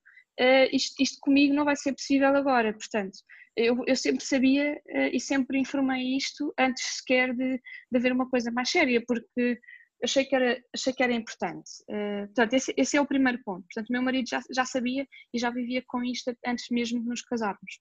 isto, 0.71 1.01
isto 1.01 1.17
comigo 1.21 1.53
não 1.53 1.65
vai 1.65 1.75
ser 1.75 1.93
possível 1.93 2.35
agora, 2.35 2.73
portanto, 2.73 3.17
eu, 3.55 3.83
eu, 3.85 3.95
sempre 3.95 4.23
sabia 4.23 4.79
e 5.11 5.19
sempre 5.19 5.59
informei 5.59 6.15
isto 6.17 6.53
antes 6.57 6.83
sequer 6.97 7.33
de, 7.35 7.57
de 7.91 7.97
haver 7.97 8.11
uma 8.11 8.29
coisa 8.29 8.51
mais 8.51 8.69
séria, 8.69 9.03
porque 9.05 9.59
achei 10.03 10.25
que 10.25 10.35
era, 10.35 10.61
achei 10.73 10.93
que 10.93 11.03
era 11.03 11.13
importante. 11.13 11.69
Uh, 11.89 12.25
portanto, 12.27 12.53
esse, 12.53 12.73
esse, 12.77 12.97
é 12.97 13.01
o 13.01 13.05
primeiro 13.05 13.41
ponto. 13.43 13.63
Portanto, 13.63 13.89
o 13.89 13.93
meu 13.93 14.01
marido 14.01 14.27
já, 14.27 14.41
já 14.51 14.65
sabia 14.65 15.07
e 15.33 15.39
já 15.39 15.49
vivia 15.49 15.83
com 15.85 16.03
isto 16.03 16.35
antes 16.45 16.69
mesmo 16.69 17.01
de 17.01 17.07
nos 17.07 17.21
casarmos. 17.21 17.79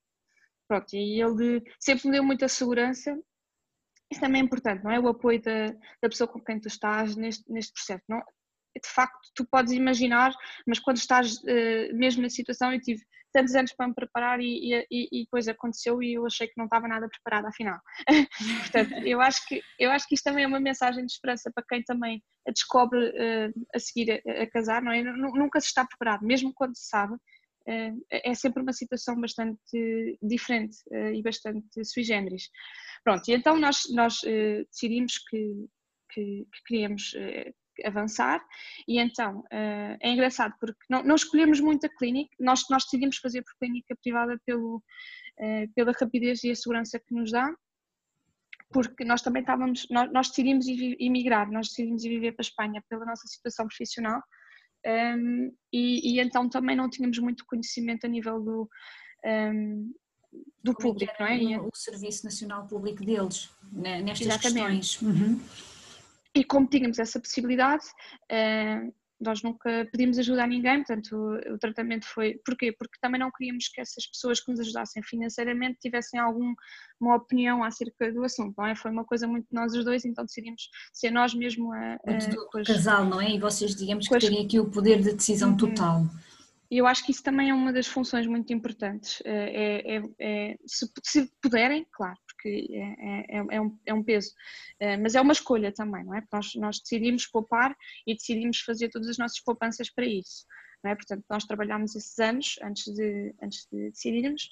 Pronto, 0.68 0.94
e 0.94 1.20
ele 1.20 1.62
sempre 1.80 2.06
me 2.06 2.12
deu 2.12 2.24
muita 2.24 2.48
segurança. 2.48 3.18
Isso 4.10 4.20
também 4.20 4.40
é 4.40 4.44
importante, 4.44 4.84
não 4.84 4.90
é? 4.90 5.00
O 5.00 5.08
apoio 5.08 5.40
da, 5.42 5.68
da 6.02 6.08
pessoa 6.08 6.28
com 6.28 6.40
quem 6.40 6.60
tu 6.60 6.68
estás 6.68 7.16
neste, 7.16 7.50
neste 7.50 7.72
processo. 7.72 8.04
Não, 8.08 8.22
de 8.82 8.88
facto, 8.88 9.30
tu 9.34 9.46
podes 9.50 9.72
imaginar, 9.72 10.32
mas 10.66 10.78
quando 10.78 10.96
estás 10.96 11.36
uh, 11.36 11.94
mesmo 11.94 12.22
na 12.22 12.30
situação, 12.30 12.72
eu 12.72 12.80
tive 12.80 13.02
tantos 13.32 13.54
anos 13.54 13.72
para 13.72 13.88
me 13.88 13.94
preparar 13.94 14.40
e, 14.40 14.86
e, 14.90 15.08
e, 15.12 15.24
depois 15.24 15.48
aconteceu 15.48 16.02
e 16.02 16.14
eu 16.14 16.26
achei 16.26 16.46
que 16.46 16.56
não 16.56 16.64
estava 16.64 16.88
nada 16.88 17.08
preparada 17.08 17.48
afinal. 17.48 17.78
Portanto, 18.60 18.92
eu 19.06 19.20
acho, 19.20 19.46
que, 19.46 19.62
eu 19.78 19.90
acho 19.90 20.06
que 20.06 20.14
isto 20.14 20.24
também 20.24 20.44
é 20.44 20.46
uma 20.46 20.60
mensagem 20.60 21.04
de 21.04 21.12
esperança 21.12 21.50
para 21.54 21.64
quem 21.68 21.82
também 21.82 22.22
a 22.46 22.50
descobre 22.50 23.08
uh, 23.08 23.66
a 23.74 23.78
seguir 23.78 24.22
a, 24.26 24.42
a, 24.42 24.50
casar, 24.50 24.82
não 24.82 24.92
é? 24.92 25.02
Nunca 25.02 25.60
se 25.60 25.68
está 25.68 25.84
preparado, 25.84 26.26
mesmo 26.26 26.52
quando 26.54 26.76
se 26.76 26.88
sabe, 26.88 27.14
uh, 27.14 28.06
é 28.10 28.34
sempre 28.34 28.62
uma 28.62 28.72
situação 28.72 29.20
bastante 29.20 30.18
diferente 30.22 30.76
uh, 30.90 31.12
e 31.12 31.22
bastante 31.22 31.84
sui 31.84 32.02
generis. 32.02 32.48
Pronto, 33.04 33.28
e 33.28 33.32
então 33.32 33.58
nós, 33.58 33.84
nós 33.94 34.20
decidimos 34.70 35.18
que, 35.18 35.66
que, 36.12 36.46
que 36.52 36.62
queríamos 36.66 37.14
avançar 37.84 38.44
e 38.86 38.98
então 38.98 39.40
uh, 39.40 39.96
é 40.00 40.10
engraçado 40.10 40.54
porque 40.60 40.80
não, 40.88 41.02
não, 41.02 41.14
escolhemos 41.14 41.60
muito 41.60 41.86
a 41.86 41.88
clínica, 41.88 42.30
nós, 42.38 42.64
nós 42.70 42.84
decidimos 42.84 43.16
fazer 43.18 43.42
por 43.42 43.54
clínica 43.58 43.96
privada 44.02 44.40
pelo, 44.44 44.76
uh, 44.76 45.72
pela 45.74 45.92
rapidez 45.92 46.42
e 46.44 46.50
a 46.50 46.54
segurança 46.54 46.98
que 46.98 47.14
nos 47.14 47.30
dá, 47.30 47.52
porque 48.72 49.04
nós 49.04 49.22
também 49.22 49.40
estávamos, 49.40 49.86
nós, 49.90 50.12
nós 50.12 50.28
decidimos 50.28 50.66
emigrar, 50.68 51.50
nós 51.50 51.68
decidimos 51.68 52.04
ir 52.04 52.10
viver 52.10 52.32
para 52.32 52.42
a 52.42 52.48
Espanha 52.48 52.84
pela 52.88 53.04
nossa 53.04 53.26
situação 53.26 53.66
profissional 53.66 54.20
um, 54.86 54.90
ehm, 54.90 55.50
e, 55.72 56.14
e, 56.14 56.20
então 56.20 56.48
também 56.48 56.76
não 56.76 56.88
tínhamos 56.88 57.18
muito 57.18 57.44
conhecimento 57.46 58.06
a 58.06 58.08
nível 58.08 58.40
do, 58.40 58.70
um, 59.24 59.28
ehm, 59.28 59.92
do 60.62 60.74
Como 60.74 60.88
é 60.88 60.92
público, 60.92 61.12
não 61.18 61.26
é? 61.26 61.60
O 61.60 61.70
Serviço 61.74 62.24
Nacional 62.24 62.66
Público 62.66 63.04
deles, 63.04 63.50
né, 63.72 64.00
nestas 64.00 64.26
Exatamente. 64.26 64.78
questões. 64.78 65.02
Uhum. 65.02 65.40
E 66.34 66.44
como 66.44 66.68
tínhamos 66.68 66.98
essa 66.98 67.18
possibilidade, 67.18 67.84
uh, 68.30 68.92
nós 69.20 69.42
nunca 69.42 69.86
pedimos 69.92 70.18
ajuda 70.18 70.44
a 70.44 70.46
ninguém, 70.46 70.82
portanto 70.82 71.14
o, 71.52 71.58
tratamento 71.58 72.06
foi. 72.06 72.40
Porquê? 72.44 72.72
Porque 72.72 72.98
também 73.00 73.20
não 73.20 73.30
queríamos 73.30 73.68
que 73.68 73.80
essas 73.80 74.06
pessoas 74.06 74.40
que 74.40 74.50
nos 74.50 74.60
ajudassem 74.60 75.02
financeiramente 75.02 75.78
tivessem 75.80 76.18
alguma 76.18 76.54
opinião 77.14 77.62
acerca 77.62 78.10
do 78.10 78.24
assunto, 78.24 78.54
não 78.56 78.66
é? 78.66 78.74
Foi 78.74 78.90
uma 78.90 79.04
coisa 79.04 79.26
muito 79.28 79.46
nós 79.52 79.74
os 79.74 79.84
dois, 79.84 80.04
então 80.04 80.24
decidimos 80.24 80.68
ser 80.92 81.10
nós 81.10 81.34
mesmo 81.34 81.72
a. 81.72 81.94
a 81.94 82.64
casal, 82.64 83.04
não 83.04 83.20
é? 83.20 83.30
E 83.30 83.38
vocês, 83.38 83.74
digamos 83.76 84.08
que 84.08 84.18
terem 84.18 84.44
aqui 84.44 84.58
o 84.58 84.70
poder 84.70 85.02
de 85.02 85.12
decisão 85.12 85.50
uhum. 85.50 85.56
total. 85.56 86.06
E 86.70 86.78
eu 86.78 86.86
acho 86.86 87.04
que 87.04 87.10
isso 87.10 87.22
também 87.22 87.50
é 87.50 87.54
uma 87.54 87.72
das 87.72 87.88
funções 87.88 88.26
muito 88.28 88.52
importantes. 88.52 89.20
É, 89.24 89.96
é, 89.96 90.02
é, 90.20 90.56
se, 90.64 90.88
se, 91.02 91.28
puderem, 91.42 91.84
claro, 91.90 92.16
porque 92.40 92.68
é, 92.72 93.36
é, 93.36 93.46
é, 93.50 93.60
um, 93.60 93.78
é 93.84 93.94
um 93.94 94.02
peso, 94.02 94.32
eh, 94.80 94.96
mas 94.96 95.14
é 95.14 95.20
uma 95.20 95.32
escolha 95.32 95.70
também, 95.70 96.02
não 96.04 96.14
é? 96.14 96.22
Nós, 96.32 96.54
nós 96.54 96.80
decidimos 96.80 97.26
poupar 97.26 97.76
e 98.06 98.14
decidimos 98.14 98.60
fazer 98.60 98.88
todas 98.88 99.08
as 99.08 99.18
nossas 99.18 99.40
poupanças 99.40 99.90
para 99.90 100.06
isso. 100.06 100.46
É? 100.82 100.94
Portanto, 100.94 101.22
nós 101.28 101.44
trabalhámos 101.44 101.94
esses 101.94 102.18
anos 102.18 102.58
antes 102.62 102.84
de, 102.94 103.34
antes 103.42 103.68
de 103.70 103.90
decidirmos 103.90 104.44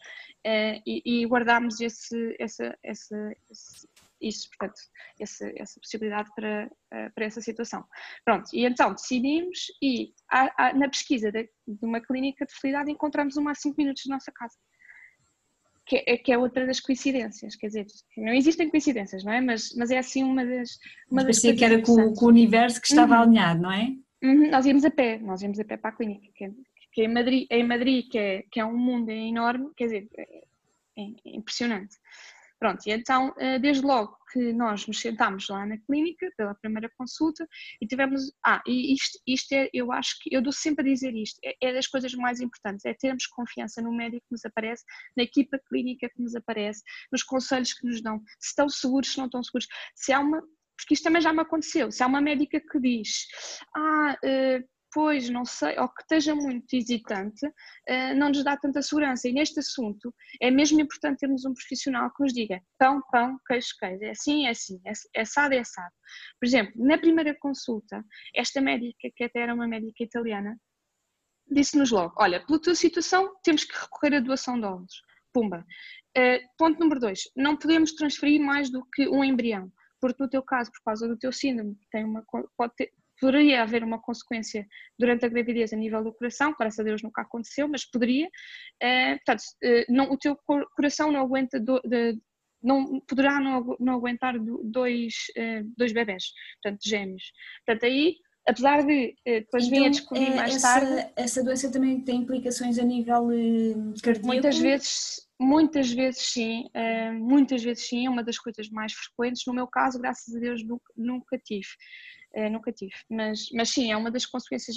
uh, 0.47 0.83
e, 0.87 1.23
e, 1.23 1.26
guardámos 1.26 1.80
esse, 1.80 2.37
essa, 2.38 2.76
essa, 2.83 3.35
esse, 3.50 3.88
isso, 4.21 4.47
portanto, 4.50 4.78
essa, 5.18 5.50
essa 5.57 5.80
possibilidade 5.80 6.28
para, 6.37 6.66
uh, 6.66 7.14
para 7.14 7.25
essa 7.25 7.40
situação. 7.40 7.83
Pronto, 8.26 8.45
e 8.52 8.66
então 8.66 8.92
decidimos 8.92 9.59
e 9.83 10.12
na 10.75 10.90
pesquisa 10.90 11.33
de, 11.33 11.45
de, 11.66 11.78
uma 11.87 12.02
clínica 12.02 12.45
de 12.45 12.52
fertilidade 12.52 12.90
encontramos 12.90 13.38
uma 13.38 13.52
a 13.52 13.54
5 13.54 13.75
minutos 13.78 14.04
da 14.07 14.16
nossa 14.16 14.30
casa 14.30 14.59
que 15.88 16.04
é, 16.07 16.16
que 16.18 16.30
é 16.30 16.37
outra 16.37 16.66
das 16.66 16.80
coincidências, 16.80 17.57
quer 17.57 17.68
dizer, 17.68 17.87
não 18.16 18.35
existem 18.35 18.68
coincidências, 18.68 19.25
não 19.25 19.33
é? 19.33 19.40
Mas, 19.40 19.75
mas 19.75 19.90
é 19.90 19.97
assim 19.97 20.23
uma 20.23 20.45
das. 20.45 20.78
Uma 21.11 21.23
mas 21.23 21.25
parecia 21.25 21.57
que 21.57 21.64
era 21.64 21.80
com, 21.80 22.12
com, 22.12 22.26
o 22.26 22.28
universo 22.28 22.80
que 22.80 22.88
estava 22.88 23.16
uhum. 23.16 23.23
alinhado, 23.23 23.62
não 23.62 23.73
é? 23.73 23.88
Uhum. 24.23 24.50
Nós 24.50 24.66
íamos 24.66 24.85
a 24.85 24.90
pé, 24.90 25.18
nós 25.18 25.40
íamos 25.40 25.59
a 25.59 25.64
pé 25.64 25.78
para 25.78 25.90
a 25.90 25.97
clínica, 25.97 26.28
que 26.35 26.45
é, 26.45 26.50
que 26.92 27.00
é 27.00 27.04
em 27.04 27.09
Madrid, 27.09 27.47
em 27.50 27.64
Madrid 27.64 28.07
que, 28.11 28.18
é, 28.18 28.45
que 28.50 28.61
é 28.61 28.64
um 28.64 28.76
mundo 28.76 29.11
enorme, 29.11 29.71
quer 29.75 29.85
dizer, 29.85 30.09
é, 30.18 30.42
é 30.99 31.02
impressionante. 31.25 31.97
Pronto, 32.59 32.85
e 32.87 32.91
então, 32.91 33.33
eh, 33.38 33.59
desde 33.61 33.85
logo 33.87 34.19
que 34.33 34.53
nós 34.53 34.87
nos 34.87 35.00
sentámos 35.00 35.49
lá 35.49 35.65
na 35.65 35.79
clínica, 35.79 36.29
pela 36.37 36.55
primeira 36.57 36.91
consulta, 36.99 37.47
e 37.81 37.87
tivemos. 37.87 38.33
Ah, 38.45 38.61
e 38.67 38.93
isto, 38.95 39.19
isto 39.27 39.53
é, 39.53 39.71
eu 39.73 39.93
acho 39.93 40.19
que, 40.21 40.35
eu 40.35 40.43
dou 40.43 40.53
sempre 40.53 40.83
a 40.83 40.93
dizer 40.93 41.15
isto, 41.15 41.38
é, 41.45 41.55
é 41.62 41.73
das 41.73 41.87
coisas 41.87 42.12
mais 42.15 42.41
importantes, 42.41 42.85
é 42.85 42.93
termos 42.95 43.27
confiança 43.27 43.81
no 43.81 43.93
médico 43.93 44.27
que 44.29 44.33
nos 44.33 44.45
aparece, 44.45 44.85
na 45.17 45.23
equipa 45.23 45.59
clínica 45.69 46.09
que 46.09 46.21
nos 46.21 46.35
aparece, 46.35 46.83
nos 47.12 47.23
conselhos 47.23 47.73
que 47.73 47.87
nos 47.87 48.03
dão, 48.03 48.19
se 48.41 48.49
estão 48.49 48.69
seguros, 48.69 49.12
se 49.12 49.19
não 49.19 49.27
estão 49.27 49.43
seguros. 49.43 49.69
Se 49.95 50.12
há 50.12 50.19
uma. 50.21 50.43
Porque 50.77 50.95
isto 50.95 51.05
também 51.05 51.23
já 51.23 51.33
me 51.33 51.41
aconteceu, 51.41 51.91
se 51.91 52.03
há 52.03 52.07
uma 52.07 52.21
médica 52.21 52.61
que 52.61 52.81
diz, 52.81 53.27
ah, 53.75 54.17
uh, 54.25 54.69
pois 54.92 55.28
não 55.28 55.45
sei, 55.45 55.78
ou 55.78 55.88
que 55.88 56.02
esteja 56.02 56.35
muito 56.35 56.75
hesitante, 56.75 57.47
uh, 57.47 58.14
não 58.16 58.28
nos 58.28 58.42
dá 58.42 58.57
tanta 58.57 58.83
segurança. 58.83 59.28
E 59.28 59.33
neste 59.33 59.61
assunto 59.61 60.14
é 60.40 60.50
mesmo 60.50 60.80
importante 60.80 61.21
termos 61.21 61.45
um 61.45 61.52
profissional 61.52 62.11
que 62.14 62.23
nos 62.23 62.33
diga 62.33 62.61
pão, 62.78 63.02
pão, 63.11 63.38
queijo, 63.47 63.68
queijo. 63.78 64.04
É 64.04 64.11
assim, 64.11 64.47
é 64.47 64.50
assim, 64.50 64.80
é, 64.85 64.92
é 65.16 65.21
assado, 65.23 65.54
é 65.54 65.59
assado. 65.61 65.95
Por 66.40 66.47
exemplo, 66.47 66.73
na 66.76 66.99
primeira 66.99 67.35
consulta, 67.38 68.04
esta 68.35 68.61
médica, 68.61 69.09
que 69.14 69.25
até 69.25 69.40
era 69.40 69.54
uma 69.54 69.68
médica 69.68 70.02
italiana, 70.02 70.59
disse-nos 71.50 71.90
logo: 71.90 72.14
Olha, 72.18 72.45
pela 72.45 72.61
tua 72.61 72.75
situação, 72.75 73.35
temos 73.42 73.64
que 73.64 73.78
recorrer 73.78 74.16
à 74.16 74.21
doação 74.21 74.59
de 74.59 74.66
ovos. 74.66 75.02
Pumba. 75.33 75.64
Uh, 76.16 76.40
ponto 76.57 76.80
número 76.80 77.00
dois: 77.00 77.23
não 77.37 77.57
podemos 77.57 77.92
transferir 77.92 78.40
mais 78.40 78.71
do 78.71 78.85
que 78.95 79.09
um 79.09 79.23
embrião 79.23 79.71
porque 80.00 80.23
no 80.23 80.28
teu 80.28 80.42
caso, 80.42 80.71
por 80.71 80.83
causa 80.85 81.09
do 81.09 81.16
teu 81.16 81.33
síndrome, 81.33 81.76
tem 81.90 82.04
uma, 82.04 82.25
pode 82.57 82.75
ter, 82.76 82.92
poderia 83.21 83.63
haver 83.63 83.83
uma 83.83 84.01
consequência 84.01 84.67
durante 84.99 85.25
a 85.25 85.29
gravidez 85.29 85.73
a 85.73 85.77
nível 85.77 86.03
do 86.03 86.13
coração, 86.13 86.55
graças 86.59 86.79
a 86.79 86.83
Deus 86.83 87.03
nunca 87.03 87.23
aconteceu, 87.23 87.69
mas 87.69 87.85
poderia. 87.85 88.27
Uh, 88.83 89.17
portanto, 89.25 89.43
uh, 89.65 89.93
não, 89.93 90.11
o 90.11 90.19
teu 90.19 90.37
coração 90.77 91.13
não 91.13 91.21
aguenta, 91.21 91.61
do, 91.61 91.81
de, 91.85 92.19
não, 92.63 93.01
poderá 93.01 93.41
não, 93.41 93.77
não 93.79 93.95
aguentar 93.95 94.35
dois, 94.64 95.14
uh, 95.37 95.73
dois 95.77 95.92
bebés, 95.92 96.25
portanto, 96.62 96.81
gêmeos. 96.85 97.33
Portanto, 97.64 97.85
aí 97.85 98.16
apesar 98.47 98.83
de 98.83 99.14
depois 99.27 99.66
então, 99.66 99.79
vir 99.79 99.87
a 99.87 99.90
descobrir 99.90 100.35
mais 100.35 100.57
essa, 100.57 100.66
tarde. 100.66 101.12
Essa 101.16 101.45
doença 101.45 101.71
também 101.71 102.01
tem 102.01 102.23
implicações 102.23 102.79
a 102.79 102.83
nível 102.83 103.29
cardíaco? 104.03 104.27
Muitas 104.27 104.59
vezes, 104.59 105.29
muitas 105.38 105.92
vezes 105.92 106.23
sim, 106.23 106.64
muitas 107.19 107.62
vezes 107.62 107.87
sim, 107.87 108.07
é 108.07 108.11
uma 108.11 108.25
das 108.25 108.38
coisas 108.38 108.71
mais 108.71 108.95
frequentes. 108.95 109.42
No 109.47 109.53
meu 109.53 109.66
caso, 109.66 110.01
graças 110.01 110.35
a 110.35 110.38
Deus, 110.38 110.64
nunca, 110.64 110.90
nunca 110.97 111.38
tive. 111.45 111.69
Uh, 112.37 112.51
nunca 112.51 112.71
tive, 112.71 112.93
mas, 113.09 113.49
mas 113.55 113.71
sim, 113.71 113.91
é 113.91 113.97
uma 113.97 114.11
das 114.11 114.27
consequências. 114.27 114.77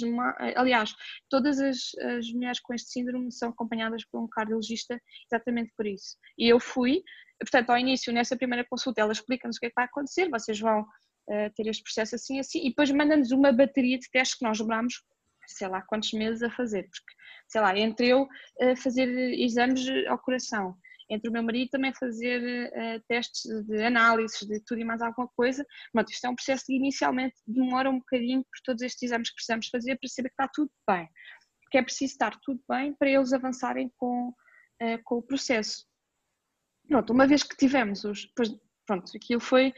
Aliás, 0.56 0.94
todas 1.28 1.60
as, 1.60 1.94
as 2.16 2.32
mulheres 2.32 2.58
com 2.60 2.72
este 2.72 2.90
síndrome 2.90 3.30
são 3.30 3.50
acompanhadas 3.50 4.04
por 4.06 4.22
um 4.22 4.28
cardiologista 4.28 4.98
exatamente 5.30 5.70
por 5.76 5.86
isso. 5.86 6.16
E 6.38 6.48
eu 6.48 6.58
fui, 6.58 7.02
portanto, 7.38 7.70
ao 7.70 7.78
início, 7.78 8.12
nessa 8.12 8.36
primeira 8.36 8.64
consulta, 8.68 9.02
ela 9.02 9.12
explica-nos 9.12 9.56
o 9.56 9.60
que 9.60 9.66
é 9.66 9.68
que 9.68 9.74
vai 9.76 9.84
acontecer, 9.84 10.30
vocês 10.30 10.58
vão 10.58 10.80
uh, 10.80 11.54
ter 11.54 11.66
este 11.66 11.82
processo 11.82 12.14
assim, 12.14 12.40
assim, 12.40 12.60
e 12.64 12.70
depois 12.70 12.90
manda-nos 12.90 13.32
uma 13.32 13.52
bateria 13.52 13.98
de 13.98 14.10
testes 14.10 14.38
que 14.38 14.44
nós 14.44 14.58
demorámos, 14.58 14.94
sei 15.46 15.68
lá 15.68 15.82
quantos 15.82 16.12
meses 16.14 16.42
a 16.42 16.50
fazer, 16.50 16.84
porque, 16.84 17.14
sei 17.48 17.60
lá, 17.60 17.76
entre 17.78 18.08
eu 18.08 18.22
uh, 18.22 18.76
fazer 18.76 19.08
exames 19.38 19.86
ao 20.08 20.18
coração, 20.18 20.74
entre 21.12 21.28
o 21.28 21.32
meu 21.32 21.42
marido 21.42 21.68
também 21.70 21.92
fazer 21.92 22.70
uh, 22.70 23.02
testes 23.06 23.42
de 23.66 23.84
análise 23.84 24.46
de 24.46 24.60
tudo 24.64 24.80
e 24.80 24.84
mais 24.84 25.02
alguma 25.02 25.28
coisa. 25.36 25.64
Pronto, 25.92 26.10
isto 26.10 26.26
é 26.26 26.30
um 26.30 26.34
processo 26.34 26.64
que 26.66 26.74
inicialmente 26.74 27.36
demora 27.46 27.90
um 27.90 27.98
bocadinho 27.98 28.42
por 28.42 28.62
todos 28.64 28.82
estes 28.82 29.02
exames 29.02 29.28
que 29.28 29.34
precisamos 29.34 29.68
fazer 29.68 29.98
para 29.98 30.08
saber 30.08 30.28
que 30.30 30.34
está 30.34 30.48
tudo 30.52 30.70
bem. 30.88 31.08
Porque 31.62 31.78
é 31.78 31.82
preciso 31.82 32.12
estar 32.12 32.38
tudo 32.40 32.60
bem 32.68 32.94
para 32.94 33.10
eles 33.10 33.32
avançarem 33.32 33.92
com, 33.96 34.28
uh, 34.28 35.02
com 35.04 35.16
o 35.16 35.22
processo. 35.22 35.84
Pronto, 36.88 37.12
uma 37.12 37.26
vez 37.26 37.42
que 37.42 37.56
tivemos 37.56 38.04
os. 38.04 38.26
Pronto, 38.86 39.12
aquilo 39.14 39.40
foi 39.40 39.72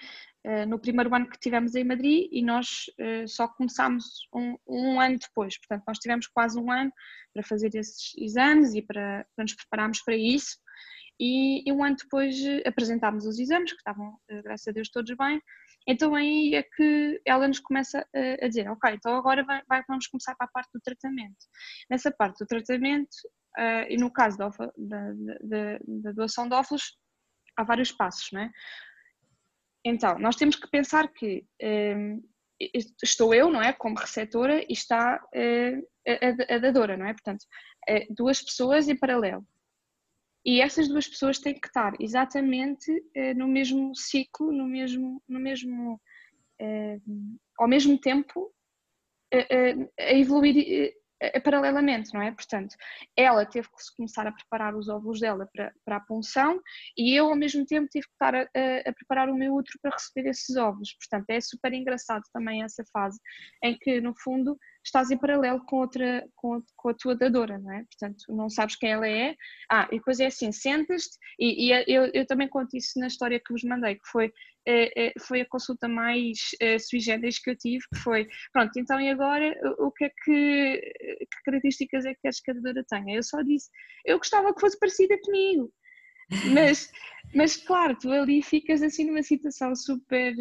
uh, 0.46 0.66
no 0.68 0.78
primeiro 0.78 1.12
ano 1.14 1.28
que 1.28 1.38
tivemos 1.38 1.74
em 1.74 1.84
Madrid 1.84 2.28
e 2.30 2.42
nós 2.42 2.86
só 3.26 3.48
começámos 3.48 4.04
um, 4.32 4.56
um, 4.66 5.00
ano 5.00 5.18
depois. 5.18 5.58
Portanto, 5.58 5.84
nós 5.86 5.98
tivemos 5.98 6.28
quase 6.28 6.58
um 6.58 6.70
ano 6.70 6.92
para 7.32 7.42
fazer 7.42 7.74
esses 7.74 8.12
exames 8.16 8.74
e 8.74 8.82
para, 8.82 9.26
para 9.34 9.42
nos 9.42 9.54
prepararmos 9.54 10.00
para 10.02 10.16
isso. 10.16 10.56
E, 11.18 11.68
e 11.68 11.72
um 11.72 11.84
ano 11.84 11.96
depois 11.96 12.36
eh, 12.44 12.62
apresentámos 12.66 13.24
os 13.26 13.38
exames, 13.38 13.72
que 13.72 13.78
estavam, 13.78 14.18
eh, 14.28 14.42
graças 14.42 14.66
a 14.68 14.72
Deus, 14.72 14.90
todos 14.90 15.16
bem. 15.16 15.40
Então 15.86 16.14
aí 16.14 16.54
é 16.54 16.62
que 16.62 17.20
ela 17.24 17.46
nos 17.46 17.60
começa 17.60 18.06
a, 18.14 18.44
a 18.44 18.48
dizer: 18.48 18.68
Ok, 18.68 18.90
então 18.92 19.16
agora 19.16 19.44
vai, 19.44 19.62
vai, 19.68 19.82
vamos 19.88 20.06
começar 20.06 20.34
para 20.34 20.46
a 20.46 20.50
parte 20.50 20.70
do 20.74 20.80
tratamento. 20.80 21.36
Nessa 21.90 22.10
parte 22.10 22.38
do 22.38 22.46
tratamento, 22.46 23.14
uh, 23.58 23.86
e 23.88 23.96
no 23.96 24.10
caso 24.10 24.38
da, 24.38 24.48
da, 24.48 25.12
da, 25.42 25.78
da 25.86 26.12
doação 26.12 26.48
de 26.48 26.54
óvulos, 26.54 26.98
há 27.56 27.62
vários 27.62 27.92
passos, 27.92 28.30
não 28.32 28.40
é? 28.40 28.50
Então, 29.84 30.18
nós 30.18 30.36
temos 30.36 30.56
que 30.56 30.68
pensar 30.70 31.08
que 31.12 31.44
um, 31.62 32.22
estou 33.02 33.34
eu, 33.34 33.50
não 33.50 33.62
é, 33.62 33.72
como 33.72 33.98
receptora, 33.98 34.62
e 34.62 34.72
está 34.72 35.22
uh, 35.22 35.88
a, 36.08 36.52
a, 36.52 36.56
a, 36.56 36.58
dadora, 36.58 36.96
não 36.96 37.06
é? 37.06 37.12
Portanto, 37.12 37.42
uh, 37.88 38.14
duas 38.14 38.42
pessoas 38.42 38.88
em 38.88 38.96
paralelo. 38.96 39.46
E 40.44 40.60
essas 40.60 40.88
duas 40.88 41.08
pessoas 41.08 41.38
têm 41.38 41.58
que 41.58 41.66
estar 41.66 41.94
exatamente 41.98 42.90
uh, 42.90 43.34
no 43.36 43.48
mesmo 43.48 43.94
ciclo, 43.94 44.52
no 44.52 44.66
mesmo, 44.66 45.22
no 45.28 45.40
mesmo 45.40 45.94
uh, 46.60 47.38
ao 47.58 47.68
mesmo 47.68 47.98
tempo 47.98 48.52
uh, 49.34 49.90
a 49.98 50.12
evoluir 50.12 50.92
paralelamente, 51.40 52.12
não 52.12 52.22
é? 52.22 52.32
Portanto, 52.32 52.74
ela 53.16 53.44
teve 53.44 53.68
que 53.68 53.96
começar 53.96 54.26
a 54.26 54.32
preparar 54.32 54.74
os 54.74 54.88
óvulos 54.88 55.20
dela 55.20 55.48
para, 55.52 55.72
para 55.84 55.96
a 55.96 56.00
punção 56.00 56.60
e 56.96 57.18
eu, 57.18 57.28
ao 57.28 57.36
mesmo 57.36 57.64
tempo, 57.66 57.88
tive 57.88 58.06
que 58.06 58.12
estar 58.12 58.34
a, 58.34 58.42
a, 58.42 58.92
preparar 58.92 59.28
o 59.28 59.34
meu 59.34 59.54
útero 59.54 59.78
para 59.82 59.92
receber 59.92 60.28
esses 60.30 60.56
óvulos. 60.56 60.94
Portanto, 60.94 61.30
é 61.30 61.40
super 61.40 61.72
engraçado 61.72 62.22
também 62.32 62.62
essa 62.62 62.84
fase 62.92 63.18
em 63.62 63.76
que, 63.78 64.00
no 64.00 64.14
fundo, 64.22 64.58
estás 64.84 65.10
em 65.10 65.16
paralelo 65.16 65.64
com 65.64 65.76
outra, 65.76 66.26
com, 66.36 66.62
com 66.76 66.88
a 66.90 66.94
tua 66.94 67.16
dadora, 67.16 67.58
não 67.58 67.72
é? 67.72 67.84
Portanto, 67.84 68.24
não 68.28 68.50
sabes 68.50 68.76
quem 68.76 68.92
ela 68.92 69.08
é. 69.08 69.34
Ah, 69.70 69.88
e 69.90 69.96
depois 69.96 70.20
é 70.20 70.26
assim, 70.26 70.52
sentas-te, 70.52 71.16
e, 71.38 71.68
e, 71.68 71.94
eu, 71.94 72.10
eu 72.12 72.26
também 72.26 72.48
conto 72.48 72.76
isso 72.76 72.98
na 72.98 73.06
história 73.06 73.40
que 73.40 73.52
vos 73.52 73.64
mandei, 73.64 73.94
que 73.94 74.06
foi, 74.10 74.32
foi 75.20 75.42
a 75.42 75.48
consulta 75.48 75.86
mais 75.88 76.38
é, 76.60 76.78
sui 76.78 77.00
generis 77.00 77.38
que 77.38 77.50
eu 77.50 77.56
tive, 77.56 77.84
que 77.92 78.00
foi, 78.00 78.28
pronto, 78.52 78.72
então 78.78 79.00
e 79.00 79.10
agora, 79.10 79.54
o, 79.78 79.90
que 79.90 80.04
é 80.04 80.08
que, 80.08 80.80
que 81.30 81.42
características 81.44 82.04
é 82.06 82.14
que 82.14 82.20
queres 82.22 82.40
que 82.40 82.50
a 82.50 82.54
dadora 82.54 82.84
tenha? 82.88 83.16
Eu 83.16 83.22
só 83.22 83.42
disse, 83.42 83.68
eu 84.04 84.18
gostava 84.18 84.54
que 84.54 84.60
fosse 84.60 84.78
parecida 84.78 85.18
comigo. 85.22 85.72
Mas, 86.52 86.90
mas 87.34 87.56
claro, 87.56 87.96
tu 87.98 88.10
ali 88.10 88.42
ficas 88.42 88.82
assim 88.82 89.04
numa 89.04 89.22
situação 89.22 89.74
super 89.76 90.34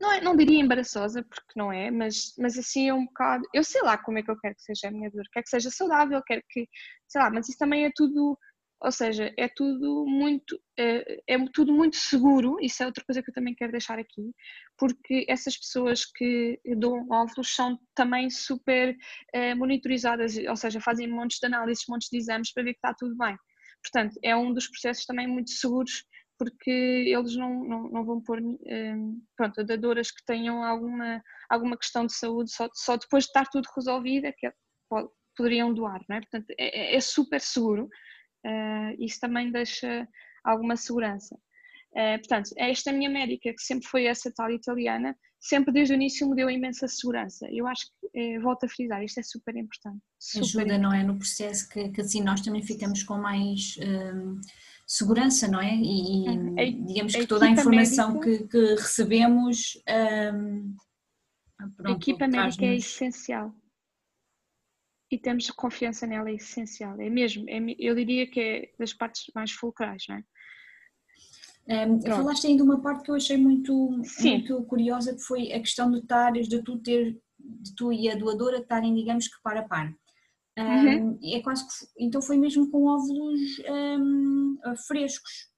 não, 0.00 0.12
é, 0.12 0.20
não 0.22 0.34
diria 0.34 0.58
embaraçosa, 0.58 1.22
porque 1.22 1.52
não 1.54 1.70
é, 1.70 1.90
mas, 1.90 2.34
mas 2.38 2.56
assim 2.56 2.88
é 2.88 2.94
um 2.94 3.04
bocado. 3.04 3.46
Eu 3.52 3.62
sei 3.62 3.82
lá 3.82 3.98
como 3.98 4.18
é 4.18 4.22
que 4.22 4.30
eu 4.30 4.38
quero 4.38 4.54
que 4.54 4.62
seja 4.62 4.88
a 4.88 4.90
minha 4.90 5.10
dor, 5.10 5.24
quero 5.30 5.44
que 5.44 5.50
seja 5.50 5.70
saudável, 5.70 6.22
quero 6.26 6.42
que. 6.48 6.66
sei 7.06 7.20
lá, 7.20 7.30
mas 7.30 7.48
isso 7.48 7.58
também 7.58 7.84
é 7.84 7.90
tudo 7.94 8.38
ou 8.82 8.90
seja, 8.90 9.32
é 9.36 9.46
tudo 9.48 10.06
muito, 10.06 10.58
é, 10.78 11.20
é, 11.28 11.38
tudo 11.52 11.72
muito 11.72 11.96
seguro, 11.96 12.56
isso 12.60 12.82
é 12.82 12.86
outra 12.86 13.04
coisa 13.04 13.22
que 13.22 13.30
eu 13.30 13.34
também 13.34 13.54
quero 13.54 13.72
deixar 13.72 13.98
aqui, 13.98 14.32
porque 14.78 15.26
essas 15.28 15.56
pessoas 15.56 16.04
que 16.06 16.58
dão 16.78 17.06
óvulos 17.10 17.54
são 17.54 17.78
também 17.94 18.30
super 18.30 18.96
é, 19.34 19.54
monitorizadas, 19.54 20.36
ou 20.36 20.56
seja, 20.56 20.80
fazem 20.80 21.06
montes 21.08 21.38
de 21.38 21.46
análises, 21.46 21.84
montes 21.88 22.08
de 22.10 22.16
exames 22.16 22.52
para 22.52 22.62
ver 22.62 22.72
que 22.72 22.78
está 22.78 22.94
tudo 22.94 23.14
bem. 23.16 23.36
Portanto, 23.82 24.18
é 24.22 24.34
um 24.34 24.52
dos 24.52 24.66
processos 24.68 25.04
também 25.04 25.26
muito 25.26 25.50
seguros, 25.50 26.04
porque 26.38 26.70
eles 26.70 27.36
não, 27.36 27.62
não, 27.62 27.82
não 27.90 28.04
vão 28.04 28.22
pôr 28.22 28.40
é, 28.66 28.94
pronto, 29.36 29.62
dadoras 29.62 30.10
que 30.10 30.24
tenham 30.24 30.64
alguma, 30.64 31.22
alguma 31.50 31.76
questão 31.76 32.06
de 32.06 32.14
saúde 32.14 32.50
só, 32.50 32.66
só 32.72 32.96
depois 32.96 33.24
de 33.24 33.28
estar 33.28 33.46
tudo 33.50 33.68
resolvido 33.76 34.24
é 34.24 34.32
que 34.32 34.50
poderiam 35.36 35.72
doar, 35.72 36.00
não 36.08 36.16
é? 36.16 36.20
Portanto, 36.20 36.46
é, 36.58 36.96
é 36.96 37.00
super 37.00 37.42
seguro 37.42 37.88
isso 38.98 39.20
também 39.20 39.50
deixa 39.50 40.08
alguma 40.44 40.76
segurança. 40.76 41.36
Uh, 41.92 42.18
portanto, 42.18 42.50
esta 42.56 42.92
minha 42.92 43.10
médica, 43.10 43.52
que 43.52 43.62
sempre 43.62 43.88
foi 43.88 44.04
essa 44.04 44.32
tal 44.32 44.48
italiana, 44.50 45.16
sempre 45.40 45.72
desde 45.72 45.92
o 45.92 45.96
início 45.96 46.28
me 46.28 46.36
deu 46.36 46.48
imensa 46.48 46.86
segurança. 46.86 47.48
Eu 47.50 47.66
acho 47.66 47.86
que, 47.86 48.36
uh, 48.36 48.42
volto 48.42 48.64
a 48.64 48.68
frisar, 48.68 49.02
isto 49.02 49.18
é 49.18 49.22
super 49.24 49.56
importante. 49.56 49.98
Super 50.18 50.44
Ajuda, 50.44 50.62
importante. 50.62 50.82
não 50.82 50.94
é? 50.94 51.02
No 51.02 51.16
processo 51.16 51.68
que, 51.68 51.88
que, 51.88 52.00
assim 52.00 52.22
nós 52.22 52.42
também 52.42 52.62
ficamos 52.62 53.02
com 53.02 53.18
mais 53.18 53.76
um, 53.82 54.40
segurança, 54.86 55.48
não 55.48 55.60
é? 55.60 55.74
E, 55.74 56.28
e 56.28 56.84
digamos 56.84 57.14
que 57.14 57.22
a 57.22 57.26
toda 57.26 57.46
a 57.46 57.50
informação 57.50 58.20
médica, 58.20 58.38
que, 58.38 58.48
que, 58.48 58.74
recebemos. 58.80 59.82
Um, 60.32 60.76
pronto, 61.76 61.88
a 61.88 61.90
equipa 61.90 62.28
médica 62.28 62.66
é 62.66 62.76
essencial 62.76 63.52
e 65.10 65.18
temos 65.18 65.50
confiança 65.50 66.06
nela 66.06 66.30
é 66.30 66.34
essencial. 66.34 67.00
É 67.00 67.10
mesmo, 67.10 67.48
é, 67.48 67.58
eu 67.78 67.94
diria 67.94 68.30
que 68.30 68.40
é 68.40 68.70
das 68.78 68.92
partes 68.92 69.24
mais 69.34 69.50
fulcrais, 69.50 70.04
não 70.08 70.16
é? 70.16 70.24
Um, 71.68 72.00
falaste 72.00 72.46
ainda 72.46 72.64
uma 72.64 72.80
parte 72.80 73.04
que 73.04 73.10
eu 73.10 73.14
achei 73.14 73.36
muito, 73.36 74.02
muito 74.20 74.62
curiosa, 74.64 75.14
que 75.14 75.22
foi 75.22 75.52
a 75.52 75.60
questão 75.60 75.90
de 75.90 75.98
estares, 75.98 76.48
de 76.48 76.62
tu 76.62 76.78
ter, 76.78 77.20
de 77.38 77.74
tu 77.76 77.92
e 77.92 78.08
a 78.10 78.16
doadora 78.16 78.58
estarem, 78.58 78.94
digamos 78.94 79.28
que 79.28 79.40
par 79.42 79.56
a 79.56 79.62
par. 79.62 79.94
Um, 80.58 80.62
uhum. 80.64 81.18
É 81.22 81.40
quase 81.40 81.66
que, 81.66 82.04
então 82.04 82.20
foi 82.20 82.36
mesmo 82.36 82.70
com 82.70 82.86
óvulos 82.86 83.40
um, 83.68 84.56
frescos. 84.88 85.49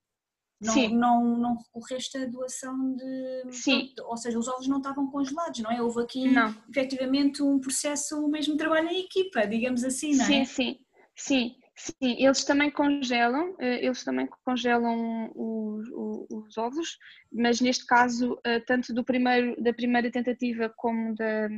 Não, 0.63 0.75
Sim. 0.75 0.97
não, 0.97 1.37
não 1.37 1.57
recorreste 1.57 2.17
à 2.19 2.25
doação 2.25 2.95
de. 2.95 3.53
Sim. 3.53 3.93
Ou 4.05 4.17
seja, 4.17 4.39
os 4.39 4.47
ovos 4.47 4.69
não 4.69 4.77
estavam 4.79 5.11
congelados, 5.11 5.59
não 5.61 5.73
é? 5.73 5.83
Houve 5.83 6.03
aqui 6.03 6.29
não. 6.29 6.55
efetivamente 6.71 7.43
um 7.43 7.59
processo, 7.59 8.25
o 8.25 8.29
mesmo 8.29 8.57
trabalho 8.57 8.89
em 8.89 9.01
equipa, 9.01 9.45
digamos 9.45 9.83
assim, 9.83 10.15
não 10.15 10.25
é? 10.25 10.27
Sim, 10.27 10.45
sim, 10.45 10.79
sim. 11.17 11.57
Sim, 11.75 12.17
eles 12.23 12.45
também 12.45 12.71
congelam, 12.71 13.57
eh, 13.59 13.85
eles 13.85 14.05
também 14.05 14.29
congelam 14.45 15.33
os, 15.35 15.89
os, 15.89 16.27
os 16.31 16.59
ovos, 16.59 16.99
mas 17.33 17.61
neste 17.61 17.87
caso, 17.87 18.39
eh, 18.45 18.61
tanto 18.61 18.93
do 18.93 19.03
primeiro, 19.03 19.61
da 19.61 19.73
primeira 19.73 20.11
tentativa 20.11 20.73
como 20.77 21.15
da, 21.15 21.49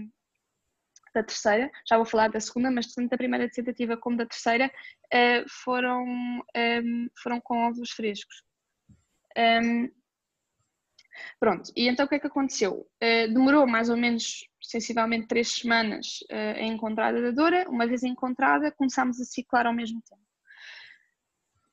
da 1.12 1.22
terceira, 1.24 1.70
já 1.86 1.96
vou 1.96 2.06
falar 2.06 2.28
da 2.28 2.40
segunda, 2.40 2.70
mas 2.70 2.94
tanto 2.94 3.10
da 3.10 3.16
primeira 3.16 3.50
tentativa 3.50 3.96
como 3.96 4.16
da 4.16 4.24
terceira, 4.24 4.70
eh, 5.12 5.44
foram, 5.64 6.06
foram 7.20 7.40
com 7.40 7.66
ovos 7.66 7.90
frescos. 7.90 8.44
Um, 9.36 9.90
pronto, 11.40 11.72
e 11.76 11.88
então 11.88 12.06
o 12.06 12.08
que 12.08 12.16
é 12.16 12.18
que 12.18 12.26
aconteceu? 12.26 12.86
Uh, 13.02 13.32
demorou 13.32 13.66
mais 13.66 13.88
ou 13.88 13.96
menos 13.96 14.48
sensivelmente 14.60 15.28
três 15.28 15.48
semanas 15.48 16.20
uh, 16.30 16.58
a 16.58 16.62
encontrar 16.62 17.14
a 17.14 17.20
dadora. 17.20 17.68
Uma 17.68 17.86
vez 17.86 18.02
encontrada, 18.02 18.72
começámos 18.72 19.20
a 19.20 19.24
ciclar 19.24 19.66
ao 19.66 19.74
mesmo 19.74 20.00
tempo. 20.02 20.22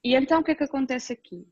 E 0.04 0.15
então 0.15 0.41
o 0.41 0.43
que 0.43 0.52
é 0.52 0.56
que 0.56 0.63
acontece 0.63 1.13
aqui? 1.13 1.47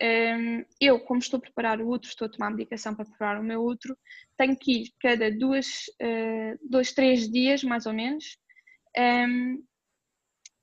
Um, 0.00 0.64
eu, 0.80 1.00
como 1.00 1.18
estou 1.18 1.38
a 1.38 1.40
preparar 1.40 1.80
o 1.80 1.88
útero, 1.88 2.10
estou 2.10 2.26
a 2.26 2.30
tomar 2.30 2.50
medicação 2.50 2.94
para 2.94 3.04
preparar 3.04 3.40
o 3.40 3.44
meu 3.44 3.64
útero, 3.64 3.98
tenho 4.36 4.56
que 4.56 4.82
ir 4.82 4.92
cada 5.00 5.30
duas, 5.30 5.66
uh, 6.00 6.58
dois, 6.62 6.92
três 6.92 7.28
dias, 7.28 7.64
mais 7.64 7.84
ou 7.84 7.92
menos, 7.92 8.38
um, 8.96 9.54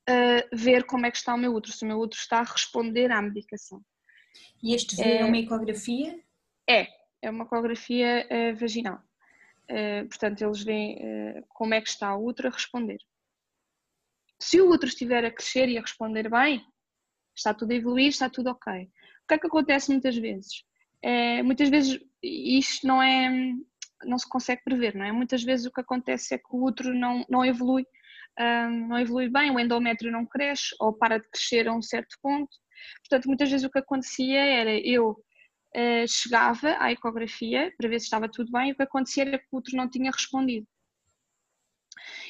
uh, 0.10 0.56
ver 0.56 0.86
como 0.86 1.06
é 1.06 1.12
que 1.12 1.18
está 1.18 1.34
o 1.34 1.38
meu 1.38 1.54
útero, 1.54 1.74
se 1.74 1.84
o 1.84 1.88
meu 1.88 2.00
útero 2.00 2.22
está 2.22 2.40
a 2.40 2.44
responder 2.44 3.12
à 3.12 3.22
medicação. 3.22 3.82
E 4.62 4.74
este 4.74 5.02
é, 5.02 5.18
é 5.20 5.26
uma 5.26 5.38
ecografia? 5.38 6.20
É, 6.68 6.88
é 7.22 7.30
uma 7.30 7.44
ecografia 7.44 8.28
uh, 8.30 8.56
vaginal. 8.56 9.02
Uh, 9.70 10.08
portanto, 10.08 10.42
eles 10.42 10.64
veem 10.64 10.98
uh, 10.98 11.46
como 11.50 11.74
é 11.74 11.82
que 11.82 11.90
está 11.90 12.16
o 12.16 12.26
útero 12.26 12.50
a 12.50 12.52
responder. 12.52 13.00
Se 14.40 14.62
o 14.62 14.70
útero 14.70 14.90
estiver 14.90 15.26
a 15.26 15.32
crescer 15.32 15.70
e 15.70 15.78
a 15.78 15.82
responder 15.82 16.30
bem, 16.30 16.64
está 17.36 17.54
tudo 17.54 17.72
a 17.72 17.76
evoluir, 17.76 18.10
está 18.10 18.30
tudo 18.30 18.50
ok. 18.50 18.84
O 18.84 19.28
que 19.28 19.34
é 19.34 19.38
que 19.38 19.48
acontece 19.48 19.92
muitas 19.92 20.16
vezes? 20.16 20.64
muitas 21.44 21.70
vezes 21.70 22.00
isto 22.24 22.88
não 22.88 23.02
é 23.02 23.30
não 24.04 24.18
se 24.18 24.28
consegue 24.28 24.64
prever, 24.64 24.96
não 24.96 25.06
é? 25.06 25.12
Muitas 25.12 25.44
vezes 25.44 25.68
o 25.68 25.72
que 25.72 25.82
acontece 25.82 26.34
é 26.34 26.38
que 26.40 26.48
o 26.50 26.64
útero 26.64 26.96
não, 26.96 27.24
não 27.30 27.46
evolui, 27.46 27.86
não 28.88 28.98
evolui 28.98 29.30
bem, 29.30 29.52
o 29.52 29.60
endométrio 29.60 30.12
não 30.12 30.26
cresce 30.26 30.76
ou 30.80 30.92
para 30.94 31.20
de 31.20 31.30
crescer 31.30 31.68
a 31.68 31.74
um 31.74 31.82
certo 31.82 32.18
ponto 32.24 32.58
Portanto, 33.00 33.28
muitas 33.28 33.50
vezes 33.50 33.66
o 33.66 33.70
que 33.70 33.80
acontecia 33.80 34.40
era 34.40 34.78
eu 34.78 35.12
uh, 35.12 36.08
chegava 36.08 36.76
à 36.80 36.92
ecografia 36.92 37.74
para 37.78 37.90
ver 37.90 38.00
se 38.00 38.06
estava 38.06 38.30
tudo 38.30 38.52
bem 38.52 38.70
e 38.70 38.72
o 38.74 38.76
que 38.76 38.84
acontecia 38.84 39.24
era 39.24 39.40
que 39.40 39.48
o 39.52 39.58
útero 39.58 39.78
não 39.78 39.90
tinha 39.90 40.12
respondido. 40.12 40.68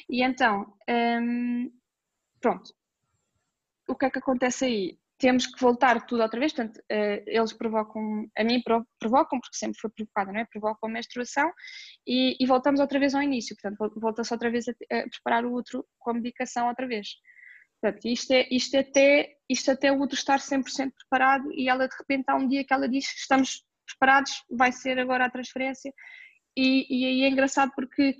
E 0.08 0.22
então, 0.22 0.74
um, 0.88 1.70
pronto, 2.40 2.72
o 3.88 3.94
que 3.94 4.06
é 4.06 4.10
que 4.10 4.18
acontece 4.18 4.64
aí? 4.64 4.98
Temos 5.18 5.46
que 5.46 5.58
voltar 5.58 6.04
tudo 6.04 6.22
outra 6.22 6.38
vez, 6.38 6.52
portanto, 6.52 6.76
uh, 6.78 7.24
eles 7.26 7.52
provocam, 7.52 8.28
a 8.36 8.44
mim 8.44 8.62
provocam, 8.98 9.40
porque 9.40 9.56
sempre 9.56 9.78
foi 9.80 9.90
provocada, 9.90 10.30
não 10.30 10.40
é? 10.40 10.44
Provocam 10.44 10.90
a 10.90 10.92
menstruação 10.92 11.50
e, 12.06 12.36
e 12.38 12.46
voltamos 12.46 12.80
outra 12.80 12.98
vez 12.98 13.14
ao 13.14 13.22
início, 13.22 13.56
portanto, 13.56 13.98
volta-se 13.98 14.32
outra 14.32 14.50
vez 14.50 14.68
a, 14.68 14.72
a 14.72 15.08
preparar 15.08 15.46
o 15.46 15.54
útero 15.54 15.86
com 15.98 16.10
a 16.10 16.14
medicação 16.14 16.68
outra 16.68 16.86
vez. 16.86 17.08
Portanto, 17.80 18.04
isto, 18.06 18.32
é, 18.32 18.48
isto, 18.50 18.76
até, 18.76 19.36
isto 19.48 19.70
até 19.70 19.92
o 19.92 19.98
outro 19.98 20.16
estar 20.16 20.38
100% 20.38 20.92
preparado 20.98 21.52
e 21.52 21.68
ela 21.68 21.86
de 21.86 21.96
repente 21.96 22.24
há 22.28 22.34
um 22.34 22.48
dia 22.48 22.64
que 22.64 22.72
ela 22.72 22.88
diz 22.88 23.04
estamos 23.14 23.64
preparados, 23.86 24.42
vai 24.50 24.72
ser 24.72 24.98
agora 24.98 25.26
a 25.26 25.30
transferência 25.30 25.92
e, 26.56 26.86
e 26.88 27.06
aí 27.06 27.22
é 27.24 27.28
engraçado 27.28 27.70
porque 27.74 28.16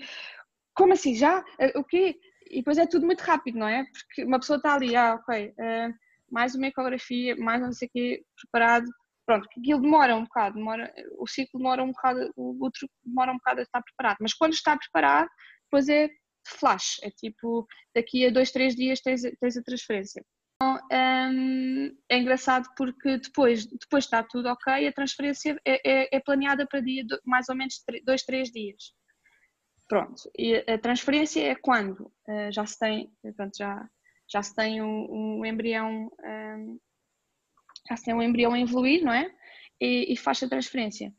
como 0.74 0.92
assim 0.92 1.14
já? 1.14 1.42
Eh, 1.58 1.72
o 1.78 1.82
quê? 1.82 2.16
E 2.50 2.56
depois 2.58 2.78
é 2.78 2.86
tudo 2.86 3.06
muito 3.06 3.22
rápido, 3.22 3.58
não 3.58 3.66
é? 3.66 3.84
Porque 3.84 4.24
uma 4.24 4.38
pessoa 4.38 4.58
está 4.58 4.74
ali, 4.74 4.94
ah 4.94 5.14
ok, 5.14 5.48
uh, 5.48 5.94
mais 6.30 6.54
uma 6.54 6.66
ecografia, 6.66 7.34
mais 7.36 7.60
não 7.60 7.72
sei 7.72 7.88
o 7.88 7.90
quê, 7.92 8.22
preparado, 8.42 8.86
pronto, 9.24 9.48
aquilo 9.58 9.80
demora 9.80 10.14
um 10.14 10.24
bocado, 10.24 10.56
demora, 10.56 10.92
o 11.18 11.26
ciclo 11.26 11.58
demora 11.58 11.82
um 11.82 11.88
bocado, 11.88 12.30
o 12.36 12.62
outro 12.62 12.88
demora 13.04 13.32
um 13.32 13.36
bocado 13.36 13.60
a 13.60 13.62
estar 13.62 13.82
preparado, 13.82 14.18
mas 14.20 14.34
quando 14.34 14.52
está 14.52 14.76
preparado, 14.76 15.28
depois 15.64 15.88
é 15.88 16.08
flash, 16.46 16.98
é 17.02 17.10
tipo 17.10 17.66
daqui 17.94 18.26
a 18.26 18.30
dois, 18.30 18.50
três 18.50 18.74
dias 18.74 19.00
tens, 19.00 19.22
tens 19.40 19.56
a 19.56 19.62
transferência. 19.62 20.24
Então, 20.56 20.80
um, 20.90 21.96
é 22.08 22.18
engraçado 22.18 22.66
porque 22.76 23.18
depois, 23.18 23.66
depois 23.66 24.04
está 24.04 24.22
tudo 24.22 24.48
ok, 24.48 24.86
a 24.86 24.92
transferência 24.92 25.60
é, 25.66 25.80
é, 25.84 26.16
é 26.16 26.20
planeada 26.20 26.66
para 26.66 26.80
dia 26.80 27.04
mais 27.24 27.48
ou 27.48 27.54
menos 27.54 27.82
dois, 28.04 28.22
três 28.22 28.50
dias. 28.50 28.94
Pronto, 29.88 30.30
e 30.36 30.56
a 30.56 30.78
transferência 30.78 31.40
é 31.42 31.54
quando 31.54 32.12
uh, 32.28 32.50
já 32.50 32.66
se 32.66 32.78
tem, 32.78 33.12
pronto, 33.36 33.56
já, 33.56 33.88
já 34.28 34.42
se 34.42 34.54
tem 34.54 34.82
um, 34.82 35.38
um 35.38 35.46
embrião, 35.46 36.10
um, 36.24 36.80
já 37.88 37.96
se 37.96 38.04
tem 38.04 38.14
um 38.14 38.22
embrião 38.22 38.52
a 38.52 38.60
evoluir, 38.60 39.04
não 39.04 39.12
é? 39.12 39.30
E, 39.80 40.12
e 40.12 40.16
faz 40.16 40.42
a 40.42 40.48
transferência. 40.48 41.14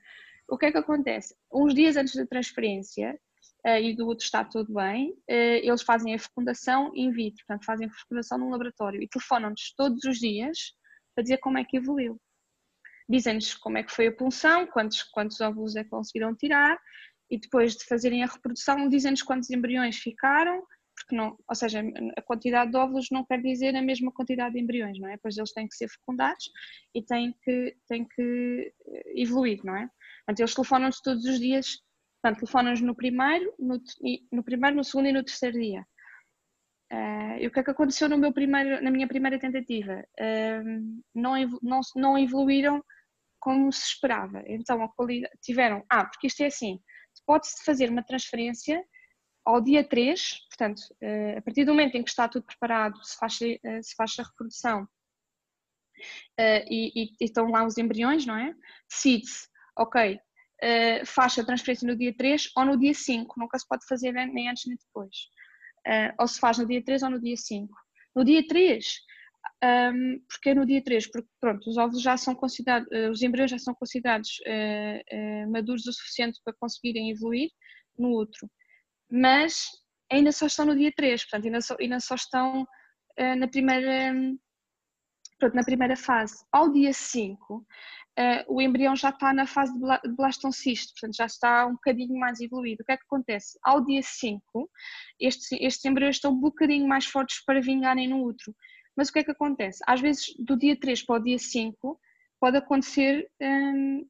O 0.50 0.58
que 0.58 0.66
é 0.66 0.72
que 0.72 0.78
acontece? 0.78 1.36
Uns 1.54 1.74
dias 1.74 1.96
antes 1.96 2.16
da 2.16 2.26
transferência, 2.26 3.18
e 3.66 3.96
do 3.96 4.08
outro 4.08 4.24
está 4.24 4.44
tudo 4.44 4.74
bem, 4.74 5.12
uh, 5.12 5.60
eles 5.64 5.82
fazem 5.82 6.14
a 6.14 6.20
fecundação 6.20 6.92
in 6.96 7.12
vitro, 7.12 7.44
portanto 7.46 7.66
fazem 7.66 7.88
a 7.88 7.92
fecundação 7.92 8.38
num 8.38 8.50
laboratório 8.50 9.02
e 9.02 9.08
telefonam-nos 9.08 9.74
todos 9.76 10.04
os 10.04 10.20
dias 10.20 10.74
para 11.14 11.24
dizer 11.24 11.38
como 11.40 11.58
é 11.58 11.64
que 11.66 11.78
evoluiu. 11.78 12.20
Dizem-nos 13.10 13.56
como 13.56 13.78
é 13.78 13.84
que 13.84 13.92
foi 13.92 14.08
a 14.08 14.12
punção, 14.12 14.68
quantos, 14.68 15.04
quantos 15.04 15.42
óvulos 15.42 15.76
é 15.76 15.84
que 15.84 15.90
conseguiram 15.90 16.36
tirar 16.36 16.78
e 17.30 17.40
depois 17.40 17.76
de 17.76 17.86
fazerem 17.86 18.24
a 18.24 18.28
reprodução 18.28 18.88
dizem-nos 18.88 19.22
quantos 19.22 19.50
embriões 19.50 19.98
ficaram, 19.98 20.64
porque 20.96 21.16
não, 21.16 21.38
ou 21.48 21.56
seja, 21.56 21.82
a 22.18 22.22
quantidade 22.22 22.72
de 22.72 22.78
óvulos 22.78 23.10
não 23.12 23.24
quer 23.26 23.42
dizer 23.42 23.76
a 23.76 23.82
mesma 23.82 24.12
quantidade 24.12 24.56
de 24.56 24.62
embriões, 24.62 25.00
não 25.00 25.10
é? 25.10 25.18
Pois 25.18 25.38
eles 25.38 25.52
têm 25.52 25.68
que 25.68 25.76
ser 25.76 25.88
fecundados 25.90 26.50
e 26.94 27.04
têm 27.04 27.36
que, 27.44 27.78
têm 27.88 28.06
que 28.06 28.74
eh, 28.88 29.22
evoluir, 29.22 29.60
não 29.64 29.76
é? 29.76 29.90
Portanto, 30.26 30.40
eles 30.40 30.56
telefonam-nos 30.56 31.02
todos 31.02 31.24
os 31.26 31.40
dias 31.40 31.80
Portanto, 32.22 32.40
telefonas 32.40 32.82
no 32.82 32.96
primeiro, 32.96 33.54
no, 33.60 33.82
no, 34.32 34.44
primeiro, 34.44 34.76
no 34.76 34.84
segundo 34.84 35.08
e 35.08 35.12
no 35.12 35.24
terceiro 35.24 35.60
dia. 35.60 35.86
Uh, 36.92 37.38
e 37.40 37.48
o 37.48 37.52
que 37.52 37.60
é 37.60 37.64
que 37.64 37.72
aconteceu 37.72 38.08
no 38.08 38.18
meu 38.18 38.34
primeiro, 38.34 38.82
na 38.82 38.90
minha 38.90 39.08
primeira 39.08 39.38
tentativa? 39.38 40.04
Uh, 40.20 41.04
não, 41.14 41.34
não, 41.62 41.82
não 41.96 42.18
evoluíram 42.18 42.84
como 43.40 43.72
se 43.72 43.86
esperava. 43.88 44.42
Então, 44.48 44.90
tiveram. 45.42 45.86
Ah, 45.90 46.06
porque 46.06 46.28
isto 46.28 46.42
é 46.42 46.48
assim: 46.48 46.80
pode-se 47.26 47.64
fazer 47.64 47.90
uma 47.90 48.04
transferência 48.04 48.84
ao 49.46 49.62
dia 49.62 49.84
3, 49.84 50.48
portanto, 50.50 50.80
uh, 51.02 51.38
a 51.38 51.42
partir 51.42 51.66
do 51.66 51.72
momento 51.72 51.96
em 51.96 52.04
que 52.04 52.10
está 52.10 52.28
tudo 52.28 52.46
preparado, 52.46 52.98
se 53.04 53.18
faz, 53.18 53.38
se 53.38 53.96
faz 53.96 54.14
a 54.20 54.24
reprodução 54.24 54.88
e, 56.40 56.92
e, 56.96 57.04
e, 57.20 57.26
estão 57.26 57.50
lá 57.50 57.66
os 57.66 57.78
embriões, 57.78 58.26
não 58.26 58.38
é? 58.38 58.54
Decide-se, 58.90 59.48
ok, 59.78 60.20
uh, 60.64 61.06
faz 61.06 61.38
a 61.38 61.44
transferência 61.44 61.88
no 61.88 61.98
dia 61.98 62.16
3 62.16 62.50
ou 62.56 62.66
no 62.66 62.78
dia 62.78 62.94
5, 62.94 63.40
nunca 63.40 63.58
se 63.58 63.68
pode 63.68 63.86
fazer 63.88 64.12
nem 64.12 64.50
antes 64.50 64.66
nem 64.68 64.78
depois. 64.78 65.16
Uh, 65.88 66.14
ou 66.20 66.28
se 66.28 66.40
faz 66.40 66.58
no 66.58 66.68
dia 66.68 66.84
3 66.84 67.04
ou 67.04 67.10
no 67.10 67.22
dia 67.22 67.36
5. 67.38 67.74
No 68.16 68.26
dia 68.26 68.46
3, 68.48 68.86
um, 69.64 70.20
porque 70.28 70.50
é 70.50 70.56
no 70.56 70.66
dia 70.66 70.84
3, 70.84 71.12
porque 71.12 71.30
pronto, 71.40 71.70
os 71.70 71.78
ovos 71.78 72.02
já 72.02 72.18
são 72.18 72.36
considerados, 72.36 72.88
os 73.12 73.22
embriões 73.22 73.52
já 73.52 73.60
são 73.60 73.74
considerados 73.76 74.30
maduros 75.50 75.86
o 75.86 75.94
suficiente 75.94 76.40
para 76.44 76.54
conseguirem 76.60 77.12
evoluir 77.12 77.50
no 77.98 78.20
útero, 78.20 78.50
mas 79.10 79.68
ainda 80.12 80.32
só 80.32 80.48
estão 80.48 80.66
no 80.66 80.76
dia 80.76 80.92
3, 80.96 81.24
portanto 81.24 81.46
ainda 81.46 81.62
só, 81.62 81.76
ainda 81.80 82.00
só 82.00 82.16
estão 82.16 82.68
na 83.38 83.48
primeira 83.48 84.14
Pronto, 85.40 85.56
na 85.56 85.64
primeira 85.64 85.96
fase. 85.96 86.44
Ao 86.52 86.72
dia 86.72 86.92
5, 86.92 87.58
uh, 87.58 87.66
eh, 88.18 88.46
o 88.48 88.60
embrião 88.60 88.96
já 88.96 89.10
está 89.10 89.32
na 89.32 89.46
fase 89.46 89.72
de 89.74 90.16
blastoncisto, 90.16 90.94
portanto 90.94 91.16
já 91.16 91.26
está 91.28 91.68
um 91.68 91.74
bocadinho 91.74 92.18
mais 92.18 92.40
evoluído. 92.40 92.82
O 92.82 92.86
que 92.86 92.94
é 92.94 92.98
que 92.98 93.04
acontece? 93.04 93.58
Ao 93.64 93.84
dia 93.86 94.02
5, 94.02 94.70
estes, 95.20 95.52
estes 95.52 95.86
embriões 95.86 96.16
estão 96.16 96.32
um 96.32 96.40
bocadinho 96.40 96.88
mais 96.88 97.06
fortes 97.06 97.44
para 97.46 97.62
vingarem 97.62 98.08
no 98.08 98.24
útero. 98.24 98.56
Mas 98.96 99.10
o 99.10 99.14
que 99.14 99.20
é 99.20 99.24
que 99.24 99.32
acontece? 99.32 99.80
Às 99.86 100.02
vezes, 100.02 100.34
do 100.40 100.58
dia 100.58 100.76
3 100.80 101.04
para 101.06 101.20
o 101.20 101.24
dia 101.24 101.38
5, 101.38 102.00
pode 102.40 102.58
acontecer 102.58 103.30
um, 103.40 104.08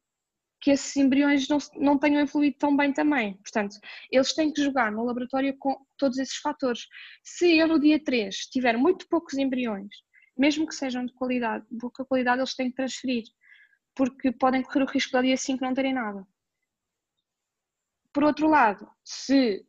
que 0.62 0.70
esses 0.70 0.96
embriões 0.96 1.46
não, 1.46 1.58
não 1.76 1.98
tenham 1.98 2.22
evoluído 2.22 2.56
tão 2.58 2.74
bem 2.74 2.90
também. 2.90 3.34
Portanto, 3.34 3.76
eles 4.10 4.34
têm 4.34 4.50
que 4.50 4.62
jogar 4.62 4.90
no 4.90 5.04
laboratório 5.04 5.54
com 5.58 5.76
todos 5.98 6.16
esses 6.16 6.36
fatores. 6.36 6.86
Se 7.22 7.58
eu 7.58 7.68
no 7.68 7.78
dia 7.78 8.02
3 8.02 8.34
tiver 8.50 8.78
muito 8.78 9.06
poucos 9.08 9.34
embriões 9.34 10.07
mesmo 10.38 10.66
que 10.66 10.74
sejam 10.74 11.04
de 11.04 11.12
qualidade, 11.12 11.66
de 11.70 11.78
pouca 11.78 12.04
qualidade, 12.04 12.40
eles 12.40 12.54
têm 12.54 12.70
que 12.70 12.76
transferir, 12.76 13.24
porque 13.94 14.30
podem 14.30 14.62
correr 14.62 14.84
o 14.84 14.86
risco 14.86 15.16
de 15.16 15.26
dia 15.28 15.36
5 15.36 15.64
não 15.64 15.74
terem 15.74 15.92
nada. 15.92 16.26
Por 18.12 18.24
outro 18.24 18.48
lado, 18.48 18.88
se, 19.04 19.64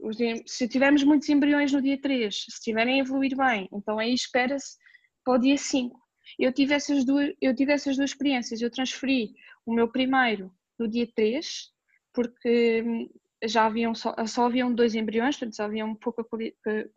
se 0.46 0.68
tivermos 0.68 1.04
muitos 1.04 1.28
embriões 1.30 1.72
no 1.72 1.82
dia 1.82 2.00
3, 2.00 2.36
se 2.36 2.52
estiverem 2.52 3.00
a 3.00 3.04
evoluir 3.04 3.36
bem, 3.36 3.68
então 3.72 4.00
aí 4.00 4.14
espera-se 4.14 4.78
para 5.24 5.36
o 5.36 5.40
dia 5.40 5.58
5. 5.58 6.00
Eu 6.38 6.54
tive, 6.54 6.74
essas 6.74 7.04
duas, 7.04 7.34
eu 7.42 7.56
tive 7.56 7.74
essas 7.74 7.98
duas 7.98 8.12
experiências, 8.12 8.62
eu 8.62 8.72
transferi 8.72 9.34
o 9.66 9.74
meu 9.74 9.92
primeiro 9.92 10.52
no 10.78 10.88
dia 10.88 11.08
3, 11.14 11.70
porque 12.14 12.84
hum, 12.86 13.10
já 13.43 13.65
haviam 13.65 13.95
só, 13.95 14.13
só 14.28 14.45
haviam 14.45 14.73
dois 14.73 14.95
embriões, 14.95 15.38
portanto 15.38 15.56
só 15.56 15.63
havia 15.63 15.86
pouca 15.95 16.25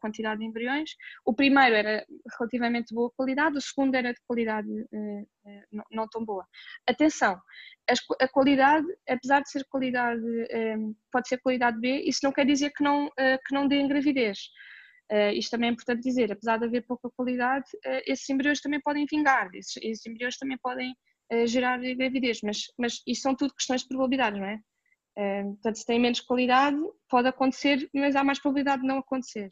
quantidade 0.00 0.40
de 0.40 0.46
embriões. 0.46 0.90
O 1.24 1.34
primeiro 1.34 1.74
era 1.74 2.04
relativamente 2.38 2.94
boa 2.94 3.10
qualidade, 3.16 3.56
o 3.56 3.60
segundo 3.60 3.94
era 3.94 4.12
de 4.12 4.20
qualidade 4.26 4.68
eh, 4.92 5.24
eh, 5.46 5.64
não, 5.70 5.84
não, 5.90 6.08
tão 6.08 6.24
boa. 6.24 6.46
Atenção, 6.86 7.40
a, 8.20 8.28
qualidade, 8.28 8.86
apesar 9.08 9.40
de 9.42 9.50
ser 9.50 9.64
qualidade, 9.68 10.22
eh, 10.50 10.76
pode 11.12 11.28
ser 11.28 11.38
qualidade 11.38 11.78
B, 11.78 12.02
isso 12.02 12.20
não 12.22 12.32
quer 12.32 12.46
dizer 12.46 12.70
que 12.70 12.82
não, 12.82 13.08
que 13.08 13.54
não 13.54 13.68
dê 13.68 13.86
gravidez. 13.86 14.38
isto 15.34 15.50
também 15.50 15.70
é 15.70 15.72
importante 15.72 16.02
dizer, 16.02 16.32
apesar 16.32 16.58
de 16.58 16.66
haver 16.66 16.86
pouca 16.86 17.10
qualidade, 17.16 17.66
esses 18.06 18.28
embriões 18.30 18.60
também 18.60 18.80
podem 18.80 19.06
vingar, 19.10 19.48
esses, 19.54 19.76
esses 19.82 20.06
embriões 20.06 20.36
também 20.38 20.58
podem 20.62 20.94
gerar 21.46 21.78
gravidez, 21.78 22.40
mas, 22.42 22.64
mas 22.78 23.02
isso 23.06 23.22
são 23.22 23.34
tudo 23.34 23.54
questões 23.54 23.82
de 23.82 23.88
probabilidades, 23.88 24.40
não 24.40 24.46
é? 24.46 24.58
Portanto, 25.14 25.76
se 25.76 25.86
tem 25.86 26.00
menos 26.00 26.20
qualidade, 26.20 26.76
pode 27.08 27.28
acontecer, 27.28 27.88
mas 27.94 28.16
há 28.16 28.24
mais 28.24 28.38
probabilidade 28.38 28.82
de 28.82 28.88
não 28.88 28.98
acontecer. 28.98 29.50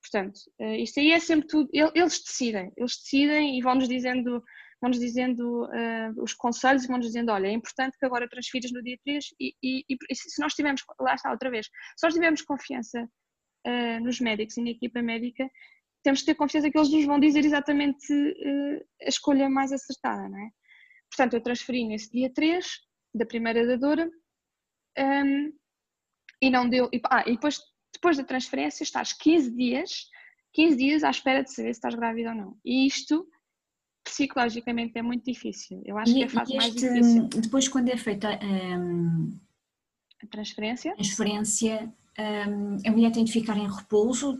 Portanto, 0.00 0.38
uh, 0.60 0.74
isto 0.74 1.00
aí 1.00 1.12
é 1.12 1.20
sempre 1.20 1.46
tudo, 1.48 1.68
eles 1.72 2.22
decidem, 2.24 2.72
eles 2.76 2.96
decidem 2.96 3.58
e 3.58 3.62
vão-nos 3.62 3.88
dizendo, 3.88 4.42
vão 4.80 4.90
-nos 4.90 4.98
dizendo 4.98 5.64
uh, 5.64 6.22
os 6.22 6.34
conselhos 6.34 6.84
e 6.84 6.86
vão-nos 6.86 7.06
dizendo, 7.06 7.32
olha, 7.32 7.48
é 7.48 7.52
importante 7.52 7.98
que 7.98 8.06
agora 8.06 8.28
transfiras 8.28 8.70
no 8.72 8.82
dia 8.82 8.98
3 9.04 9.24
e, 9.40 9.54
e, 9.62 9.84
e, 9.88 10.14
se 10.14 10.40
nós 10.40 10.54
tivermos, 10.54 10.82
lá 11.00 11.14
está 11.14 11.30
outra 11.30 11.50
vez, 11.50 11.66
se 11.66 12.06
nós 12.06 12.14
tivermos 12.14 12.42
confiança 12.42 13.02
uh, 13.66 14.00
nos 14.04 14.20
médicos 14.20 14.56
e 14.56 14.62
na 14.62 14.70
equipa 14.70 15.02
médica, 15.02 15.48
temos 16.02 16.20
que 16.20 16.26
ter 16.26 16.34
confiança 16.36 16.70
que 16.70 16.78
eles 16.78 16.90
nos 16.90 17.04
vão 17.04 17.18
dizer 17.18 17.44
exatamente 17.44 18.06
a 19.02 19.08
escolha 19.08 19.50
mais 19.50 19.72
acertada, 19.72 20.28
não 20.28 20.38
é? 20.38 20.48
Portanto, 21.10 21.34
eu 21.34 21.40
transferi 21.42 21.84
nesse 21.84 22.10
dia 22.10 22.32
3 22.32 22.66
da 23.12 23.26
primeira 23.26 23.66
dadora 23.66 24.08
um, 24.98 25.52
e 26.40 26.50
não 26.50 26.68
deu. 26.68 26.88
E, 26.92 27.00
ah, 27.04 27.24
e 27.26 27.32
depois, 27.32 27.60
depois 27.92 28.16
da 28.16 28.24
transferência 28.24 28.82
estás 28.82 29.12
15 29.12 29.50
dias, 29.54 30.08
15 30.52 30.76
dias 30.76 31.04
à 31.04 31.10
espera 31.10 31.42
de 31.42 31.52
saber 31.52 31.74
se 31.74 31.78
estás 31.78 31.94
grávida 31.94 32.30
ou 32.30 32.36
não. 32.36 32.56
E 32.64 32.86
isto 32.86 33.26
psicologicamente 34.04 34.98
é 34.98 35.02
muito 35.02 35.24
difícil. 35.24 35.82
Eu 35.84 35.98
acho 35.98 36.12
e, 36.12 36.14
que 36.14 36.22
é 36.22 36.26
a 36.26 36.30
fase 36.30 36.56
mais 36.56 36.74
difícil. 36.74 37.28
Depois, 37.28 37.68
quando 37.68 37.88
é 37.90 37.96
feita 37.96 38.38
um, 38.42 39.38
a 40.22 40.26
transferência, 40.26 40.94
transferência 40.94 41.92
um, 42.18 42.76
a 42.84 42.90
mulher 42.90 43.12
tem 43.12 43.24
de 43.24 43.32
ficar 43.32 43.56
em 43.56 43.70
repouso? 43.70 44.38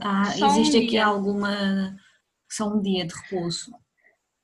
Há, 0.00 0.46
existe 0.46 0.76
um 0.76 0.84
aqui 0.84 0.98
alguma. 0.98 1.96
Só 2.50 2.68
um 2.68 2.82
dia 2.82 3.06
de 3.06 3.14
repouso? 3.14 3.72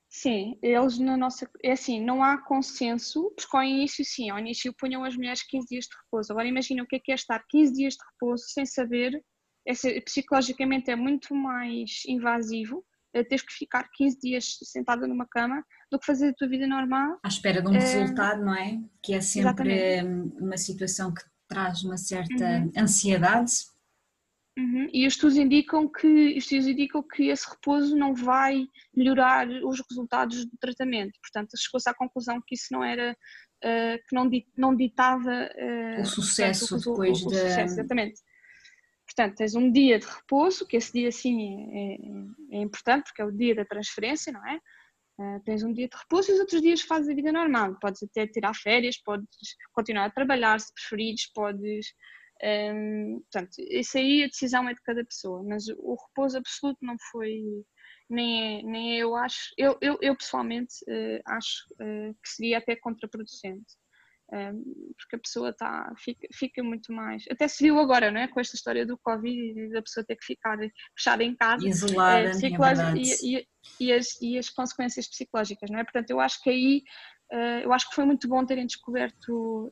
Sim, 0.09 0.57
eles 0.61 0.97
na 0.97 1.15
nossa. 1.15 1.47
É 1.63 1.73
assim, 1.73 2.03
não 2.03 2.23
há 2.23 2.37
consenso, 2.39 3.31
porque 3.35 3.55
ao 3.55 3.63
início, 3.63 4.03
sim, 4.03 4.29
ao 4.29 4.39
início 4.39 4.73
punham 4.77 5.03
as 5.03 5.15
mulheres 5.15 5.43
15 5.43 5.67
dias 5.67 5.85
de 5.85 5.95
repouso. 6.03 6.31
Agora 6.31 6.47
imagina 6.47 6.81
o 6.81 6.87
que 6.87 6.95
é 6.95 6.99
que 6.99 7.11
é 7.11 7.15
estar 7.15 7.43
15 7.47 7.73
dias 7.73 7.93
de 7.93 8.03
repouso 8.11 8.45
sem 8.47 8.65
saber. 8.65 9.23
É, 9.67 10.01
psicologicamente 10.01 10.89
é 10.89 10.95
muito 10.95 11.35
mais 11.35 12.01
invasivo 12.07 12.83
é, 13.13 13.23
teres 13.23 13.43
que 13.43 13.53
ficar 13.53 13.87
15 13.93 14.19
dias 14.19 14.57
sentada 14.63 15.07
numa 15.07 15.27
cama 15.27 15.63
do 15.91 15.99
que 15.99 16.05
fazer 16.05 16.29
a 16.29 16.33
tua 16.33 16.47
vida 16.47 16.67
normal. 16.67 17.19
À 17.23 17.27
espera 17.27 17.61
de 17.61 17.67
um 17.67 17.75
é... 17.75 17.79
resultado, 17.79 18.43
não 18.43 18.55
é? 18.55 18.79
Que 19.03 19.13
é 19.13 19.21
sempre 19.21 19.73
Exatamente. 19.73 20.41
uma 20.41 20.57
situação 20.57 21.13
que 21.13 21.23
traz 21.47 21.83
uma 21.83 21.97
certa 21.97 22.45
uhum. 22.45 22.71
ansiedade 22.77 23.51
Uhum. 24.59 24.89
E 24.91 25.07
os 25.07 25.13
estudos 25.13 25.37
indicam 25.37 25.87
que 25.87 26.07
estudos 26.07 26.67
indicam 26.67 27.01
que 27.01 27.29
esse 27.29 27.49
repouso 27.49 27.95
não 27.95 28.13
vai 28.13 28.67
melhorar 28.93 29.47
os 29.47 29.81
resultados 29.89 30.45
do 30.45 30.57
tratamento. 30.59 31.17
Portanto, 31.21 31.57
chegou-se 31.57 31.89
à 31.89 31.93
conclusão 31.93 32.41
que 32.45 32.55
isso 32.55 32.67
não 32.71 32.83
era 32.83 33.13
uh, 33.13 33.97
que 34.05 34.13
não, 34.13 34.29
não 34.57 34.75
ditava 34.75 35.49
uh, 35.55 36.01
o 36.01 36.05
sucesso 36.05 36.67
portanto, 36.67 36.87
o, 36.87 36.91
depois 36.91 37.21
o, 37.21 37.27
o, 37.27 37.29
sucesso, 37.29 37.73
exatamente. 37.73 38.19
Portanto, 39.05 39.37
tens 39.37 39.55
um 39.55 39.71
dia 39.71 39.97
de 39.97 40.05
repouso, 40.05 40.67
que 40.67 40.75
esse 40.75 40.91
dia 40.91 41.11
sim 41.11 41.71
é, 41.71 42.55
é, 42.55 42.59
é 42.59 42.61
importante, 42.61 43.05
porque 43.05 43.21
é 43.21 43.25
o 43.25 43.31
dia 43.31 43.55
da 43.55 43.63
transferência, 43.63 44.33
não 44.33 44.45
é? 44.45 44.59
Uh, 45.17 45.41
tens 45.45 45.63
um 45.63 45.71
dia 45.71 45.87
de 45.87 45.95
repouso 45.97 46.31
e 46.31 46.33
os 46.33 46.39
outros 46.39 46.61
dias 46.61 46.81
fazes 46.81 47.09
a 47.09 47.15
vida 47.15 47.31
normal. 47.31 47.77
Podes 47.79 48.03
até 48.03 48.27
tirar 48.27 48.53
férias, 48.53 48.97
podes 49.01 49.27
continuar 49.71 50.05
a 50.05 50.11
trabalhar 50.11 50.59
se 50.59 50.73
preferires, 50.73 51.31
podes 51.33 51.87
um, 52.41 53.21
portanto, 53.31 53.55
isso 53.57 53.97
aí 53.97 54.23
a 54.23 54.27
decisão 54.27 54.67
é 54.69 54.73
de 54.73 54.81
cada 54.81 55.03
pessoa, 55.03 55.43
mas 55.43 55.67
o 55.67 55.95
repouso 55.95 56.37
absoluto 56.37 56.77
não 56.81 56.95
foi, 57.11 57.41
nem, 58.09 58.59
é, 58.59 58.63
nem 58.63 58.93
é, 58.95 58.97
eu 58.99 59.15
acho, 59.15 59.53
eu, 59.57 59.77
eu, 59.81 59.97
eu 60.01 60.15
pessoalmente 60.15 60.73
uh, 60.87 61.21
acho 61.25 61.65
uh, 61.73 62.13
que 62.13 62.29
seria 62.29 62.59
até 62.59 62.77
contraproducente, 62.77 63.75
um, 64.31 64.93
porque 64.97 65.15
a 65.15 65.19
pessoa 65.19 65.51
tá, 65.51 65.91
fica, 65.97 66.27
fica 66.33 66.63
muito 66.63 66.93
mais, 66.93 67.25
até 67.29 67.45
se 67.47 67.61
viu 67.63 67.77
agora, 67.77 68.09
não 68.09 68.21
é? 68.21 68.27
Com 68.27 68.39
esta 68.39 68.55
história 68.55 68.85
do 68.85 68.97
Covid 68.97 69.59
e 69.59 69.69
da 69.71 69.81
pessoa 69.81 70.05
ter 70.05 70.15
que 70.15 70.25
ficar 70.25 70.57
fechada 70.95 71.23
em 71.23 71.35
casa, 71.35 71.67
isolada, 71.67 72.31
uh, 72.93 72.95
e, 72.95 73.37
e, 73.37 73.47
e, 73.81 73.91
as, 73.91 74.21
e 74.21 74.37
as 74.37 74.49
consequências 74.49 75.09
psicológicas, 75.09 75.69
não 75.69 75.79
é? 75.79 75.83
Portanto, 75.83 76.09
eu 76.09 76.21
acho 76.21 76.41
que 76.41 76.49
aí, 76.49 76.83
eu 77.63 77.73
acho 77.73 77.89
que 77.89 77.95
foi 77.95 78.05
muito 78.05 78.27
bom 78.27 78.45
terem 78.45 78.65
descoberto 78.65 79.71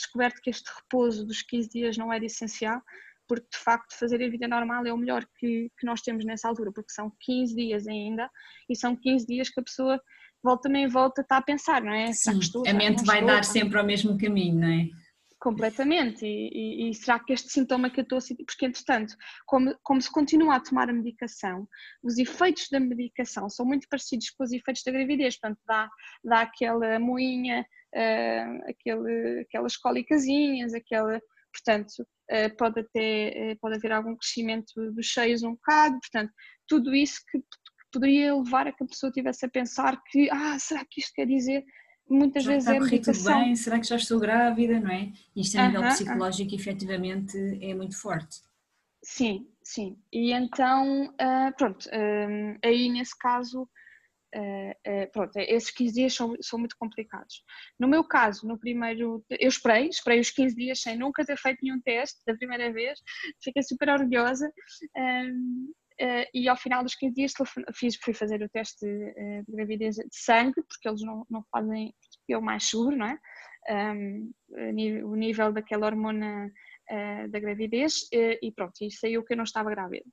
descoberto 0.00 0.40
que 0.42 0.50
este 0.50 0.70
repouso 0.74 1.24
dos 1.26 1.42
15 1.42 1.68
dias 1.68 1.96
não 1.96 2.12
era 2.12 2.24
essencial, 2.24 2.80
porque 3.28 3.46
de 3.52 3.58
facto 3.58 3.96
fazer 3.96 4.22
a 4.24 4.28
vida 4.28 4.48
normal 4.48 4.84
é 4.84 4.92
o 4.92 4.96
melhor 4.96 5.24
que, 5.38 5.70
que 5.78 5.86
nós 5.86 6.00
temos 6.02 6.24
nessa 6.24 6.48
altura, 6.48 6.72
porque 6.72 6.92
são 6.92 7.12
15 7.20 7.54
dias 7.54 7.86
ainda 7.86 8.28
e 8.68 8.74
são 8.74 8.96
15 8.96 9.26
dias 9.26 9.48
que 9.48 9.60
a 9.60 9.62
pessoa 9.62 10.00
volta 10.42 10.68
nem 10.68 10.88
volta 10.88 11.20
está 11.20 11.36
a 11.36 11.42
pensar, 11.42 11.82
não 11.82 11.92
é? 11.92 12.12
Sim, 12.12 12.38
estou, 12.38 12.66
a 12.66 12.72
mente 12.72 13.04
vai 13.04 13.20
estou, 13.20 13.34
dar 13.34 13.44
sempre 13.44 13.78
ao 13.78 13.86
mesmo 13.86 14.18
caminho, 14.18 14.58
não 14.58 14.68
é? 14.68 14.88
Completamente, 15.38 16.26
e, 16.26 16.50
e, 16.52 16.90
e, 16.90 16.94
será 16.94 17.18
que 17.18 17.32
este 17.32 17.50
sintoma 17.50 17.88
que 17.88 18.00
eu 18.00 18.02
estou 18.02 18.18
a 18.18 18.20
sentir, 18.20 18.44
porque 18.44 18.66
entretanto, 18.66 19.14
como, 19.46 19.74
como 19.82 20.02
se 20.02 20.12
continua 20.12 20.56
a 20.56 20.60
tomar 20.60 20.90
a 20.90 20.92
medicação, 20.92 21.66
os 22.02 22.18
efeitos 22.18 22.66
da 22.70 22.78
medicação 22.78 23.48
são 23.48 23.64
muito 23.64 23.88
parecidos 23.88 24.28
com 24.30 24.44
os 24.44 24.52
efeitos 24.52 24.82
da 24.84 24.92
gravidez, 24.92 25.38
portanto 25.38 25.58
dá, 25.66 25.88
dá 26.22 26.40
aquela 26.42 26.98
moinha, 26.98 27.64
uh, 27.94 28.68
aquele, 28.68 29.40
aquelas 29.40 29.76
cólicasinhas, 29.76 30.74
aquela, 30.74 31.20
portanto, 31.52 31.90
uh, 32.00 32.56
pode 32.56 32.80
até, 32.80 33.52
uh, 33.52 33.58
pode 33.60 33.76
haver 33.76 33.92
algum 33.92 34.16
crescimento 34.16 34.72
dos 34.92 35.06
cheios 35.06 35.42
um 35.42 35.52
bocado, 35.52 35.98
portanto, 36.00 36.32
tudo 36.66 36.94
isso 36.94 37.20
que, 37.30 37.38
que 37.38 37.46
poderia 37.92 38.34
levar 38.34 38.66
a 38.66 38.72
que 38.72 38.84
a 38.84 38.86
pessoa 38.86 39.12
tivesse 39.12 39.44
a 39.44 39.48
pensar 39.48 40.00
que, 40.10 40.30
ah, 40.30 40.58
será 40.58 40.84
que 40.88 41.00
isto 41.00 41.12
quer 41.14 41.26
dizer 41.26 41.64
muitas 42.08 42.42
já 42.42 42.50
vezes 42.50 42.64
está 42.64 42.74
é 42.74 42.78
a 42.78 42.80
medicação. 42.80 43.32
Tudo 43.32 43.44
bem, 43.44 43.56
será 43.56 43.78
que 43.78 43.86
já 43.86 43.96
estou 43.96 44.18
grávida, 44.18 44.80
não 44.80 44.90
é? 44.90 45.12
Isto 45.34 45.58
a 45.58 45.66
nível 45.66 45.80
uh 45.80 45.84
-huh, 45.84 45.92
psicológico 45.92 46.50
uh 46.50 46.56
-huh. 46.56 46.60
efetivamente 46.60 47.36
é 47.62 47.72
muito 47.74 47.96
forte. 47.96 48.40
Sim, 49.02 49.46
sim. 49.62 49.96
E 50.12 50.32
então, 50.32 51.06
uh, 51.06 51.56
pronto, 51.56 51.88
aí 52.64 52.88
nesse 52.90 53.16
caso 53.16 53.68
Uh, 54.34 54.70
uh, 54.70 55.10
pronto, 55.12 55.36
esses 55.36 55.70
15 55.72 55.94
dias 55.94 56.14
são, 56.14 56.36
são 56.40 56.58
muito 56.58 56.76
complicados. 56.76 57.42
No 57.78 57.88
meu 57.88 58.04
caso, 58.04 58.46
no 58.46 58.58
primeiro, 58.58 59.24
eu 59.28 59.48
esperei, 59.48 59.88
esperei 59.88 60.20
os 60.20 60.30
15 60.30 60.54
dias 60.54 60.80
sem 60.80 60.96
nunca 60.96 61.24
ter 61.24 61.36
feito 61.36 61.58
nenhum 61.62 61.80
teste 61.80 62.20
da 62.24 62.36
primeira 62.36 62.72
vez, 62.72 63.00
fiquei 63.42 63.62
super 63.62 63.88
orgulhosa. 63.88 64.52
Uh, 64.96 65.74
e 66.32 66.48
ao 66.48 66.56
final 66.56 66.82
dos 66.82 66.94
15 66.94 67.14
dias 67.14 67.32
fiz, 67.74 67.96
fui 67.96 68.14
fazer 68.14 68.42
o 68.42 68.48
teste 68.48 68.86
de, 68.86 69.42
de 69.42 69.52
gravidez 69.52 69.96
de 69.96 70.08
sangue, 70.12 70.62
porque 70.62 70.88
eles 70.88 71.02
não, 71.02 71.26
não 71.28 71.44
fazem, 71.50 71.94
é 72.26 72.38
o 72.38 72.42
mais 72.42 72.64
seguro, 72.70 72.96
não 72.96 73.06
é? 73.06 73.18
Um, 73.68 74.32
o 75.04 75.14
nível 75.14 75.52
daquela 75.52 75.86
hormona 75.86 76.50
da 77.28 77.38
gravidez, 77.38 78.08
e 78.10 78.50
pronto, 78.50 78.74
e 78.80 78.90
saiu 78.90 79.22
que 79.22 79.34
eu 79.34 79.36
não 79.36 79.44
estava 79.44 79.70
grávida 79.70 80.06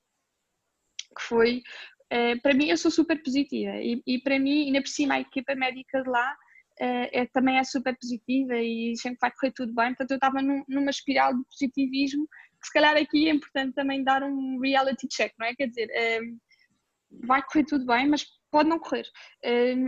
que 1.17 1.23
foi, 1.23 1.63
uh, 2.13 2.41
para 2.41 2.53
mim 2.53 2.69
eu 2.69 2.77
sou 2.77 2.91
super 2.91 3.21
positiva 3.21 3.75
e, 3.77 4.01
e, 4.05 4.19
para 4.19 4.39
mim, 4.39 4.65
ainda 4.65 4.81
por 4.81 4.89
cima 4.89 5.15
a 5.15 5.19
equipa 5.21 5.55
médica 5.55 6.01
de 6.01 6.09
lá 6.09 6.33
uh, 6.81 7.09
é, 7.11 7.25
também 7.27 7.57
é 7.57 7.63
super 7.63 7.97
positiva 7.97 8.55
e 8.55 8.95
sempre 8.97 9.19
vai 9.21 9.31
correr 9.31 9.51
tudo 9.53 9.73
bem, 9.73 9.89
portanto 9.89 10.11
eu 10.11 10.15
estava 10.15 10.41
num, 10.41 10.63
numa 10.67 10.89
espiral 10.89 11.33
de 11.33 11.43
positivismo 11.45 12.27
que 12.59 12.67
se 12.67 12.73
calhar 12.73 12.97
aqui 12.97 13.29
é 13.29 13.33
importante 13.33 13.75
também 13.75 14.03
dar 14.03 14.23
um 14.23 14.59
reality 14.59 15.07
check, 15.07 15.31
não 15.37 15.45
é? 15.45 15.53
Quer 15.55 15.67
dizer, 15.67 15.87
uh, 15.87 17.27
vai 17.27 17.41
correr 17.43 17.65
tudo 17.65 17.85
bem, 17.85 18.07
mas 18.07 18.25
pode 18.49 18.69
não 18.69 18.79
correr. 18.79 19.05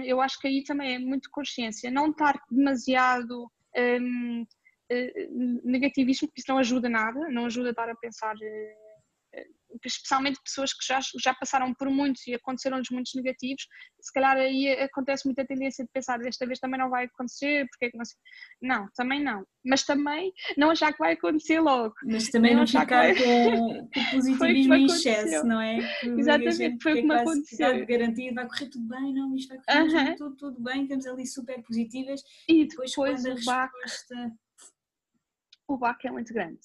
eu 0.05 0.21
acho 0.21 0.39
que 0.39 0.47
aí 0.47 0.63
também 0.63 0.95
é 0.95 0.99
muito 0.99 1.29
consciência, 1.32 1.89
não 1.89 2.12
estar 2.12 2.39
demasiado 2.51 3.49
um, 3.77 4.45
negativismo, 5.63 6.27
porque 6.27 6.41
isso 6.41 6.51
não 6.51 6.58
ajuda 6.58 6.89
nada, 6.89 7.29
não 7.29 7.45
ajuda 7.45 7.69
a 7.69 7.71
estar 7.71 7.89
a 7.89 7.95
pensar 7.95 8.36
especialmente 9.86 10.39
pessoas 10.43 10.73
que 10.73 10.86
já, 10.86 10.99
já 11.21 11.34
passaram 11.34 11.73
por 11.73 11.89
muitos 11.89 12.25
e 12.27 12.34
aconteceram-lhes 12.34 12.89
muitos 12.91 13.13
negativos, 13.15 13.65
se 14.01 14.13
calhar 14.13 14.38
aí 14.38 14.69
acontece 14.73 15.25
muita 15.25 15.45
tendência 15.45 15.84
de 15.84 15.91
pensar 15.91 16.17
desta 16.19 16.45
vez 16.45 16.60
também 16.60 16.79
não 16.79 16.89
vai 16.89 17.05
acontecer, 17.05 17.65
porque 17.69 17.86
é 17.86 17.89
que 17.91 17.97
não 17.97 18.05
sei. 18.05 18.17
Não, 18.62 18.88
também 18.95 19.23
não. 19.23 19.43
Mas 19.65 19.84
também 19.84 20.34
não 20.58 20.71
achar 20.71 20.91
que 20.91 20.99
vai 20.99 21.13
acontecer 21.13 21.60
logo. 21.60 21.93
Mas 22.03 22.29
também 22.29 22.53
não, 22.53 22.62
não 22.62 22.67
ficar 22.67 22.86
vai... 22.86 23.15
com, 23.15 23.89
com 23.93 24.05
positivismo 24.12 24.73
em 24.73 24.86
excesso, 24.86 25.45
não 25.45 25.62
é? 25.62 25.79
Porque 25.99 26.19
Exatamente, 26.19 26.84
foi 26.84 26.93
o 26.93 26.95
que, 26.95 27.01
me 27.03 27.15
aconteceu. 27.15 27.86
Garantido, 27.86 28.36
vai 28.36 28.47
correr 28.47 28.69
tudo 28.69 28.88
bem, 28.88 29.13
não, 29.13 29.36
isto 29.36 29.49
vai 29.49 29.58
correr 29.63 29.84
uh 29.84 30.12
-huh. 30.12 30.17
tudo, 30.17 30.36
tudo 30.36 30.62
bem, 30.62 30.84
estamos 30.84 31.05
ali 31.05 31.27
super 31.27 31.62
positivas. 31.63 32.21
E 32.47 32.65
depois, 32.65 32.91
depois 32.91 32.95
quando 32.95 33.27
a 33.27 33.36
resposta 33.36 34.32
o 35.69 35.77
baque 35.77 36.08
é 36.08 36.12
muito 36.12 36.34
grande. 36.34 36.60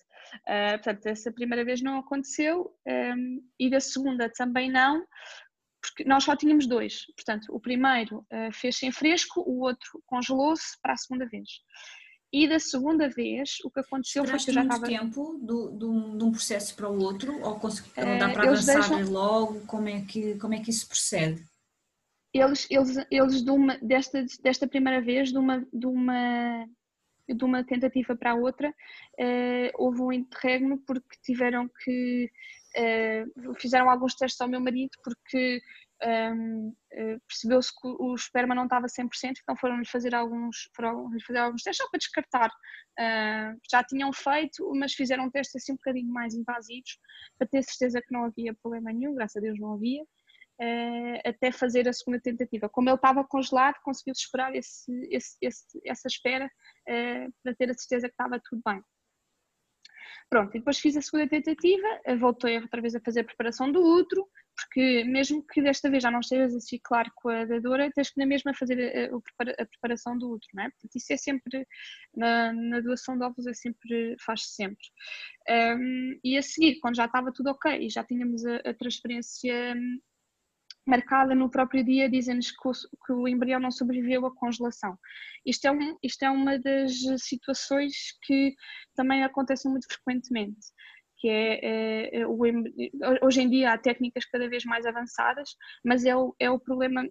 Uh, 0.46 0.72
portanto, 0.82 1.06
essa 1.06 1.32
primeira 1.32 1.64
vez 1.64 1.80
não 1.82 1.98
aconteceu 1.98 2.74
um, 2.86 3.40
e 3.58 3.70
da 3.70 3.80
segunda 3.80 4.30
também 4.30 4.70
não, 4.70 5.04
porque 5.80 6.04
nós 6.04 6.24
só 6.24 6.34
tínhamos 6.34 6.66
dois. 6.66 7.06
Portanto, 7.16 7.46
o 7.50 7.60
primeiro 7.60 8.18
uh, 8.20 8.52
fez-se 8.52 8.86
em 8.86 8.92
fresco, 8.92 9.40
o 9.40 9.60
outro 9.60 10.02
congelou-se 10.06 10.80
para 10.82 10.94
a 10.94 10.96
segunda 10.96 11.26
vez. 11.26 11.48
E 12.32 12.48
da 12.48 12.58
segunda 12.58 13.08
vez, 13.08 13.58
o 13.64 13.70
que 13.70 13.78
aconteceu 13.78 14.24
Esperaste 14.24 14.46
foi 14.46 14.54
que 14.54 14.58
eu 14.58 14.64
já 14.64 14.74
estava. 14.74 14.86
tempo 14.88 15.38
do, 15.40 15.70
do, 15.70 16.18
de 16.18 16.24
um 16.24 16.32
processo 16.32 16.74
para 16.74 16.88
o 16.88 17.00
outro? 17.00 17.40
Ou 17.40 17.60
não 17.96 18.18
dá 18.18 18.28
para 18.30 18.50
avançar 18.50 18.74
deixam... 18.74 19.08
logo? 19.08 19.60
Como 19.66 19.88
é, 19.88 20.00
que, 20.00 20.34
como 20.38 20.52
é 20.52 20.58
que 20.58 20.70
isso 20.70 20.88
procede? 20.88 21.44
Eles, 22.32 22.66
eles, 22.68 22.96
eles 23.08 23.40
de 23.40 23.50
uma, 23.52 23.78
desta, 23.78 24.26
desta 24.42 24.66
primeira 24.66 25.00
vez, 25.00 25.30
de 25.30 25.38
uma, 25.38 25.64
de 25.72 25.86
uma 25.86 26.66
de 27.28 27.44
uma 27.44 27.64
tentativa 27.64 28.14
para 28.16 28.32
a 28.32 28.34
outra, 28.34 28.68
uh, 28.68 29.70
houve 29.74 30.02
um 30.02 30.12
interregno 30.12 30.78
porque 30.86 31.16
tiveram 31.22 31.68
que. 31.82 32.30
Uh, 32.76 33.54
fizeram 33.54 33.88
alguns 33.88 34.16
testes 34.16 34.40
ao 34.40 34.48
meu 34.48 34.60
marido 34.60 34.90
porque 35.04 35.62
um, 36.02 36.08
ehm, 36.08 36.68
uh, 36.68 36.74
eh, 36.90 37.18
percebeu-se 37.28 37.70
que 37.72 37.86
o 37.86 38.14
esperma 38.16 38.52
não 38.52 38.64
estava 38.64 38.88
100%, 38.88 39.36
então 39.40 39.56
foram-lhe 39.56 39.86
fazer 39.86 40.12
alguns, 40.12 40.68
foram 40.74 41.08
fazer 41.24 41.38
alguns 41.38 41.62
testes 41.62 41.84
só 41.84 41.88
para 41.88 41.98
descartar. 41.98 42.50
já 43.70 43.84
tinham 43.84 44.12
feito, 44.12 44.68
mas 44.74 44.92
fizeram 44.92 45.30
testes 45.30 45.62
assim 45.62 45.72
um 45.72 45.76
bocadinho 45.76 46.12
mais 46.12 46.34
invasivos 46.34 46.98
para 47.38 47.46
ter 47.46 47.62
certeza 47.62 48.02
que 48.02 48.12
não 48.12 48.24
havia 48.24 48.52
problema 48.54 48.92
nenhum, 48.92 49.14
graças 49.14 49.36
a 49.36 49.40
Deus 49.40 49.58
não 49.60 49.74
havia. 49.74 50.02
Uh, 50.60 51.18
até 51.28 51.50
fazer 51.50 51.88
a 51.88 51.92
segunda 51.92 52.20
tentativa. 52.20 52.68
Como 52.68 52.88
ele 52.88 52.94
estava 52.94 53.24
congelado, 53.24 53.74
conseguiu 53.82 54.12
esperar 54.12 54.54
esse, 54.54 54.92
esse, 55.10 55.36
esse, 55.42 55.80
essa 55.84 56.06
espera 56.06 56.46
uh, 56.46 57.34
para 57.42 57.54
ter 57.56 57.70
a 57.70 57.74
certeza 57.74 58.06
que 58.06 58.14
estava 58.14 58.40
tudo 58.48 58.62
bem. 58.64 58.80
Pronto, 60.30 60.54
e 60.56 60.58
depois 60.58 60.78
fiz 60.78 60.96
a 60.96 61.02
segunda 61.02 61.28
tentativa, 61.28 61.86
uh, 62.08 62.18
voltei 62.18 62.58
outra 62.58 62.80
vez 62.80 62.94
a 62.94 63.00
fazer 63.00 63.20
a 63.20 63.24
preparação 63.24 63.70
do 63.70 63.82
útero, 63.82 64.26
porque 64.56 65.04
mesmo 65.04 65.44
que 65.46 65.60
desta 65.60 65.90
vez 65.90 66.02
já 66.02 66.10
não 66.10 66.20
estejas 66.20 66.54
a 66.54 66.60
ciclar 66.60 67.10
com 67.16 67.28
a 67.28 67.44
dadora, 67.44 67.90
tens 67.92 68.10
que 68.10 68.20
na 68.20 68.26
mesma 68.26 68.54
fazer 68.54 69.10
a, 69.12 69.66
preparação 69.66 70.16
do 70.16 70.30
útero, 70.30 70.50
não 70.54 70.64
é? 70.64 70.70
Portanto, 70.70 70.96
isso 70.96 71.12
é 71.12 71.16
sempre, 71.16 71.66
na, 72.16 72.52
na 72.52 72.80
doação 72.80 73.18
de 73.18 73.24
óvulos 73.24 73.46
é 73.46 73.54
sempre, 73.54 74.16
faz-se 74.24 74.54
sempre. 74.54 74.86
Um, 75.48 76.18
e 76.22 76.36
a 76.38 76.42
seguir, 76.42 76.78
quando 76.80 76.96
já 76.96 77.06
estava 77.06 77.32
tudo 77.32 77.50
ok 77.50 77.86
e 77.86 77.90
já 77.90 78.04
tínhamos 78.04 78.44
a, 78.46 78.56
a 78.56 78.74
transferência 78.74 79.74
marcada 80.86 81.34
no 81.34 81.50
próprio 81.50 81.84
dia, 81.84 82.08
dizem-nos 82.08 82.50
que, 82.50 82.56
que, 83.06 83.12
o 83.12 83.26
embrião 83.26 83.58
não 83.58 83.70
sobreviveu 83.70 84.26
à 84.26 84.34
congelação. 84.34 84.98
Isto 85.44 85.66
é, 85.66 85.72
um, 85.72 85.96
isto 86.02 86.22
é 86.22 86.30
uma 86.30 86.58
das 86.58 86.92
situações 87.18 87.94
que 88.22 88.54
também 88.94 89.24
acontecem 89.24 89.70
muito 89.70 89.86
frequentemente 89.86 90.68
que 91.24 91.30
é, 91.30 91.58
é, 91.62 92.20
é, 92.20 92.26
o, 92.26 92.38
hoje 93.22 93.40
em 93.40 93.48
dia 93.48 93.72
há 93.72 93.78
técnicas 93.78 94.26
cada 94.26 94.46
vez 94.46 94.62
mais 94.66 94.84
avançadas, 94.84 95.56
mas 95.82 96.04
é 96.04 96.14
o, 96.14 96.36
é 96.38 96.50
o 96.50 96.60
problema, 96.60 97.02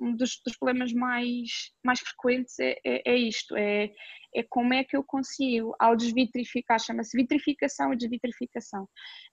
um 0.00 0.16
dos, 0.16 0.40
dos 0.44 0.56
problemas 0.56 0.92
mais, 0.92 1.70
mais 1.84 2.00
frequentes 2.00 2.58
é, 2.58 2.76
é, 2.84 3.02
é, 3.08 3.16
isto, 3.16 3.56
é, 3.56 3.92
é 4.34 4.42
como 4.50 4.74
é 4.74 4.82
que 4.82 4.96
eu 4.96 5.04
consigo, 5.04 5.76
ao 5.78 5.94
desvitrificar, 5.94 6.80
chama-se 6.80 7.16
vitrificação 7.16 7.92
e 7.92 7.96
desvitrificação, 7.96 8.88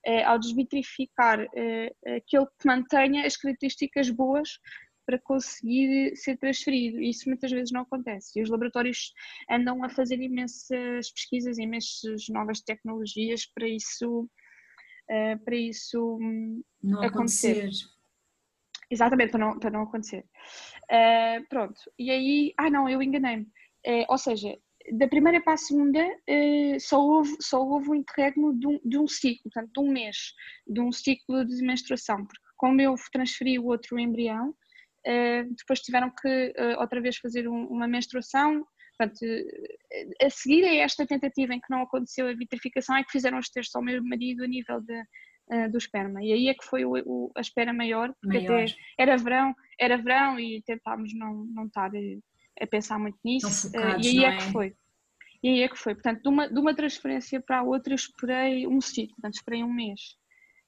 é, 0.05 0.23
ao 0.23 0.37
desvitrificar 0.37 1.47
é, 1.55 1.91
aquele 2.17 2.45
que 2.45 2.67
mantenha 2.67 3.25
as 3.25 3.35
características 3.35 4.11
boas 4.11 4.59
para 5.05 5.19
conseguir 5.19 6.15
ser 6.15 6.37
transferido. 6.37 7.01
Isso 7.01 7.27
muitas 7.27 7.51
vezes 7.51 7.71
não 7.71 7.81
acontece. 7.81 8.39
E 8.39 8.43
os 8.43 8.49
laboratórios 8.49 9.13
andam 9.49 9.83
a 9.83 9.89
fazer 9.89 10.21
imensas 10.21 11.11
pesquisas, 11.11 11.57
imensas 11.57 12.27
novas 12.29 12.61
tecnologias 12.61 13.45
para 13.45 13.67
isso, 13.67 14.29
uh, 15.09 15.43
para 15.43 15.55
isso 15.55 16.17
não 16.81 17.01
acontecer. 17.01 17.59
acontecer. 17.59 17.93
Exatamente, 18.89 19.31
para 19.31 19.39
não, 19.39 19.59
para 19.59 19.71
não 19.71 19.81
acontecer. 19.83 20.25
Uh, 20.83 21.47
pronto, 21.49 21.79
e 21.97 22.11
aí, 22.11 22.53
ah 22.57 22.69
não, 22.69 22.87
eu 22.87 23.01
enganei-me. 23.01 23.43
Uh, 23.85 24.05
ou 24.07 24.17
seja, 24.17 24.57
da 24.91 25.07
primeira 25.07 25.41
para 25.41 25.53
a 25.53 25.57
segunda 25.57 25.99
só, 26.79 26.99
houve, 27.01 27.37
só 27.39 27.65
houve 27.65 27.89
um 27.89 27.95
interregno 27.95 28.53
de 28.59 28.67
um, 28.67 28.79
de 28.83 28.97
um 28.97 29.07
ciclo, 29.07 29.43
portanto, 29.43 29.71
de 29.73 29.79
um 29.79 29.89
mês, 29.89 30.33
de 30.67 30.81
um 30.81 30.91
ciclo 30.91 31.45
de 31.45 31.61
menstruação, 31.63 32.25
porque 32.25 32.43
como 32.63 32.79
eu 32.79 32.95
transferi 33.11 33.59
o 33.59 33.65
outro 33.65 33.99
embrião, 33.99 34.49
eh, 34.49 34.62
depois 35.57 35.81
tiveram 35.81 36.09
que 36.09 36.53
eh, 36.55 36.77
outra 36.77 37.01
vez 37.01 37.17
fazer 37.17 37.47
uma 37.47 37.87
menstruação. 37.87 38.65
Portanto, 38.97 39.25
a 40.21 40.29
seguir 40.29 40.63
a 40.65 40.75
esta 40.75 41.05
tentativa 41.05 41.53
em 41.53 41.59
que 41.59 41.69
não 41.69 41.81
aconteceu 41.81 42.27
a 42.27 42.33
vitrificação 42.33 42.95
é 42.95 43.03
que 43.03 43.11
fizeram 43.11 43.39
os 43.39 43.49
testes 43.49 43.75
ao 43.75 43.81
meu 43.81 44.03
marido 44.03 44.43
a 44.43 44.47
nível 44.47 44.79
de, 44.81 45.69
do 45.69 45.77
esperma. 45.77 46.23
E 46.23 46.31
aí 46.31 46.47
é 46.47 46.53
que 46.53 46.63
foi 46.63 46.85
o, 46.85 46.93
o, 47.05 47.31
a 47.35 47.41
espera 47.41 47.73
maior, 47.73 48.13
porque 48.21 48.39
maior. 48.39 48.63
até 48.63 48.75
era 48.97 49.17
verão, 49.17 49.55
era 49.79 49.97
verão 49.97 50.39
e 50.39 50.61
tentámos 50.61 51.11
não, 51.15 51.43
não 51.45 51.65
estar 51.65 51.89
a, 51.89 52.63
a 52.63 52.67
pensar 52.67 52.99
muito 52.99 53.17
nisso. 53.25 53.71
Focados, 53.71 54.05
e 54.05 54.09
aí 54.09 54.25
é, 54.25 54.27
é, 54.27 54.37
que 54.37 54.51
foi. 54.51 54.75
E 55.41 55.49
aí 55.49 55.61
é 55.63 55.67
que 55.67 55.77
foi. 55.77 55.95
Portanto, 55.95 56.21
de 56.21 56.29
uma, 56.29 56.47
de 56.47 56.59
uma 56.59 56.75
transferência 56.75 57.41
para 57.41 57.59
a 57.59 57.63
outra 57.63 57.93
eu 57.93 57.95
esperei 57.95 58.67
um 58.67 58.79
ciclo, 58.79 59.15
portanto 59.15 59.35
esperei 59.35 59.63
um 59.63 59.73
mês. 59.73 60.15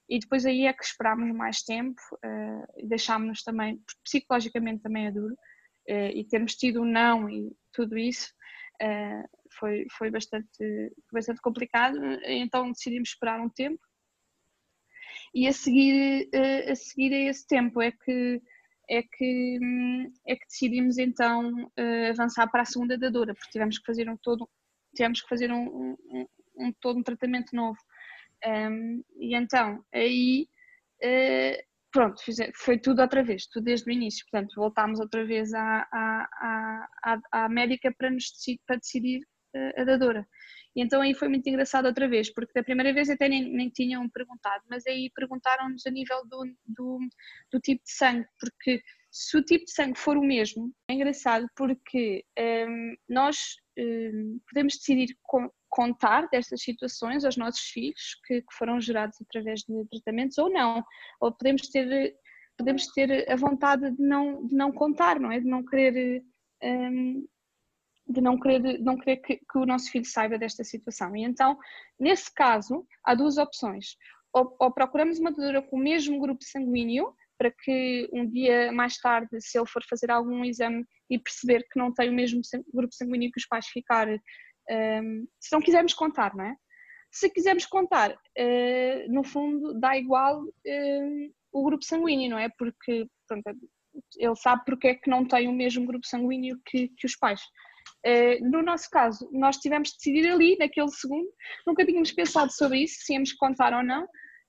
E 0.08 0.20
depois 0.20 0.46
aí 0.46 0.66
é 0.66 0.72
que 0.72 0.84
esperámos 0.84 1.34
mais 1.34 1.62
tempo 1.62 2.00
uh, 2.24 2.66
e 2.76 2.86
deixámos-nos 2.86 3.42
também, 3.42 3.82
psicologicamente 4.04 4.82
também 4.82 5.06
é 5.06 5.10
duro, 5.10 5.34
uh, 5.34 6.10
e 6.14 6.24
termos 6.24 6.54
tido 6.54 6.82
um 6.82 6.84
não 6.84 7.28
e 7.28 7.52
tudo 7.72 7.98
isso 7.98 8.32
uh, 8.82 9.28
foi, 9.58 9.86
foi 9.90 10.10
bastante, 10.10 10.92
bastante 11.12 11.40
complicado, 11.40 11.98
então 12.24 12.70
decidimos 12.70 13.10
esperar 13.10 13.40
um 13.40 13.48
tempo. 13.48 13.80
E 15.34 15.48
a 15.48 15.52
seguir, 15.52 16.30
a 16.70 16.74
seguir 16.74 17.12
a 17.12 17.30
esse 17.30 17.46
tempo 17.46 17.82
é 17.82 17.90
que, 17.90 18.40
é 18.88 19.02
que, 19.02 19.58
é 20.26 20.36
que 20.36 20.46
decidimos 20.46 20.98
então 20.98 21.70
avançar 22.08 22.46
para 22.50 22.62
a 22.62 22.66
segunda 22.66 22.96
dadora, 22.96 23.34
porque 23.34 23.50
tivemos 23.50 23.78
que 23.78 23.84
fazer 23.84 24.08
um 24.08 24.16
todo, 24.16 24.48
tivemos 24.94 25.20
que 25.20 25.28
fazer 25.28 25.52
um, 25.52 25.94
um, 26.10 26.26
um 26.58 26.72
todo 26.80 26.98
um 26.98 27.02
tratamento 27.02 27.54
novo 27.54 27.78
um, 28.44 29.02
e 29.18 29.34
então, 29.34 29.84
aí, 29.92 30.48
uh, 31.02 31.62
pronto, 31.90 32.20
foi 32.54 32.78
tudo 32.78 33.02
outra 33.02 33.22
vez, 33.22 33.46
tudo 33.46 33.64
desde 33.64 33.88
o 33.88 33.92
início. 33.92 34.24
Portanto, 34.30 34.54
voltámos 34.56 35.00
outra 35.00 35.24
vez 35.24 35.52
à, 35.54 35.86
à, 35.92 36.88
à, 37.02 37.20
à 37.32 37.48
médica 37.48 37.92
para, 37.96 38.10
nos 38.10 38.32
para 38.66 38.76
decidir 38.76 39.20
uh, 39.54 39.80
a 39.80 39.84
dadora. 39.84 40.26
E 40.76 40.82
então 40.82 41.00
aí 41.00 41.14
foi 41.14 41.28
muito 41.28 41.48
engraçado 41.48 41.86
outra 41.86 42.06
vez, 42.06 42.30
porque 42.32 42.52
da 42.54 42.62
primeira 42.62 42.92
vez 42.92 43.08
até 43.08 43.28
nem, 43.28 43.50
nem 43.50 43.70
tinham 43.70 44.06
perguntado, 44.10 44.62
mas 44.68 44.86
aí 44.86 45.10
perguntaram-nos 45.14 45.86
a 45.86 45.90
nível 45.90 46.22
do, 46.26 46.44
do, 46.66 46.98
do, 47.50 47.60
tipo 47.60 47.82
de 47.82 47.90
sangue, 47.90 48.26
porque 48.38 48.82
se 49.10 49.38
o 49.38 49.42
tipo 49.42 49.64
de 49.64 49.72
sangue 49.72 49.98
for 49.98 50.18
o 50.18 50.22
mesmo, 50.22 50.70
é 50.90 50.92
engraçado 50.92 51.48
porque 51.56 52.26
um, 52.38 52.94
nós 53.08 53.56
podemos 54.48 54.74
decidir 54.74 55.16
contar 55.68 56.28
destas 56.28 56.62
situações 56.62 57.24
aos 57.24 57.36
nossos 57.36 57.60
filhos 57.68 58.18
que, 58.26 58.40
que, 58.40 58.54
foram 58.56 58.80
gerados 58.80 59.20
através 59.20 59.60
de 59.60 59.84
tratamentos 59.90 60.38
ou 60.38 60.50
não, 60.50 60.82
ou 61.20 61.32
podemos 61.32 61.68
ter 61.68 62.16
podemos 62.56 62.86
ter 62.88 63.30
a 63.30 63.36
vontade 63.36 63.90
de 63.90 64.02
não 64.02 64.46
de 64.46 64.54
não 64.54 64.72
contar, 64.72 65.20
não 65.20 65.30
é, 65.30 65.40
de 65.40 65.46
não 65.46 65.64
querer 65.64 66.24
um, 66.62 67.26
de 68.08 68.20
não 68.20 68.38
querer, 68.38 68.78
não 68.80 68.96
querer 68.96 69.16
que, 69.16 69.36
que, 69.36 69.58
o 69.58 69.66
nosso 69.66 69.90
filho 69.90 70.04
saiba 70.04 70.38
desta 70.38 70.62
situação. 70.62 71.14
E 71.16 71.24
então, 71.24 71.58
nesse 71.98 72.32
caso, 72.32 72.86
há 73.04 73.14
duas 73.14 73.36
opções. 73.36 73.96
Ou, 74.32 74.54
ou 74.60 74.70
procuramos 74.70 75.18
uma 75.18 75.32
doadora 75.32 75.62
com 75.62 75.76
o 75.76 75.80
mesmo 75.80 76.20
grupo 76.20 76.44
sanguíneo, 76.44 77.12
para 77.38 77.50
que 77.50 78.08
um 78.12 78.28
dia 78.28 78.72
mais 78.72 78.96
tarde, 78.98 79.40
se 79.40 79.58
ele 79.58 79.68
for 79.68 79.82
fazer 79.88 80.10
algum 80.10 80.44
exame 80.44 80.84
e 81.10 81.18
perceber 81.18 81.66
que 81.70 81.78
não 81.78 81.92
tem 81.92 82.08
o 82.08 82.14
mesmo 82.14 82.40
grupo 82.72 82.94
sanguíneo 82.94 83.30
que 83.32 83.40
os 83.40 83.46
pais 83.46 83.66
ficar, 83.66 84.08
um, 84.08 85.26
se 85.40 85.52
não 85.52 85.60
quisermos 85.60 85.94
contar, 85.94 86.34
não 86.34 86.44
é? 86.44 86.56
Se 87.10 87.30
quisermos 87.30 87.66
contar, 87.66 88.12
uh, 88.12 89.12
no 89.12 89.24
fundo 89.24 89.78
dá 89.78 89.96
igual 89.96 90.42
uh, 90.42 91.34
o 91.52 91.64
grupo 91.64 91.84
sanguíneo, 91.84 92.30
não 92.30 92.38
é? 92.38 92.48
Porque 92.58 93.06
pronto, 93.26 93.44
ele 94.16 94.36
sabe 94.36 94.62
porque 94.66 94.88
é 94.88 94.94
que 94.94 95.08
não 95.08 95.26
tem 95.26 95.48
o 95.48 95.52
mesmo 95.52 95.86
grupo 95.86 96.06
sanguíneo 96.06 96.60
que, 96.66 96.88
que 96.88 97.06
os 97.06 97.16
pais. 97.16 97.40
Uh, 98.04 98.50
no 98.50 98.62
nosso 98.62 98.90
caso, 98.90 99.28
nós 99.32 99.56
tivemos 99.56 99.90
de 99.90 99.96
decidir 99.96 100.28
ali, 100.28 100.56
naquele 100.58 100.88
segundo, 100.90 101.28
nunca 101.66 101.84
tínhamos 101.84 102.12
pensado 102.12 102.52
sobre 102.52 102.80
isso, 102.80 103.00
se 103.00 103.14
íamos 103.14 103.32
contar 103.32 103.72
ou 103.72 103.82
não, 103.82 104.06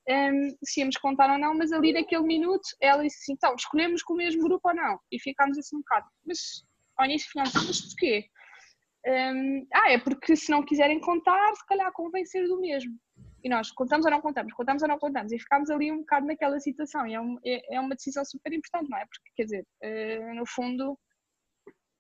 um, 0.10 0.56
se 0.64 0.80
íamos 0.80 0.98
contar 0.98 1.32
ou 1.32 1.38
não, 1.38 1.54
mas 1.54 1.72
ali 1.72 1.92
naquele 1.92 2.24
minuto 2.24 2.68
ela 2.82 3.04
disse 3.04 3.18
assim, 3.22 3.34
então, 3.34 3.54
escolhemos 3.56 4.02
com 4.02 4.14
o 4.14 4.18
mesmo 4.18 4.42
grupo 4.42 4.70
ou 4.70 4.76
não? 4.76 5.00
E 5.12 5.20
ficámos 5.20 5.58
assim 5.58 5.76
um 5.76 5.80
bocado, 5.80 6.08
mas 6.26 6.64
ao 6.98 7.06
início 7.06 7.28
ficámos, 7.30 7.54
mas 7.54 7.82
porquê? 7.82 8.26
Um, 9.06 9.68
ah, 9.74 9.92
é 9.92 9.98
porque 9.98 10.36
se 10.36 10.52
não 10.52 10.64
quiserem 10.64 11.00
contar, 11.00 11.56
se 11.56 11.66
calhar 11.66 11.92
convém 11.94 12.26
ser 12.26 12.48
do 12.48 12.60
mesmo. 12.60 12.94
E 13.44 13.50
nós, 13.50 13.72
contamos 13.72 14.06
ou 14.06 14.12
não 14.12 14.20
contamos? 14.20 14.54
Contamos 14.54 14.82
ou 14.82 14.90
não 14.90 14.98
contamos? 14.98 15.32
E 15.32 15.40
ficámos 15.40 15.70
ali 15.70 15.92
um 15.92 16.00
bocado 16.00 16.26
naquela 16.26 16.60
situação. 16.60 17.06
E 17.08 17.14
é, 17.14 17.22
um, 17.22 17.38
é, 17.46 17.76
é 17.76 17.80
uma 17.80 17.96
decisão 17.96 18.26
super 18.26 18.52
importante, 18.52 18.90
não 18.90 18.98
é? 18.98 19.06
Porque, 19.06 19.32
quer 19.36 19.44
dizer, 19.44 19.66
uh, 19.84 20.36
no 20.36 20.46
fundo, 20.46 20.98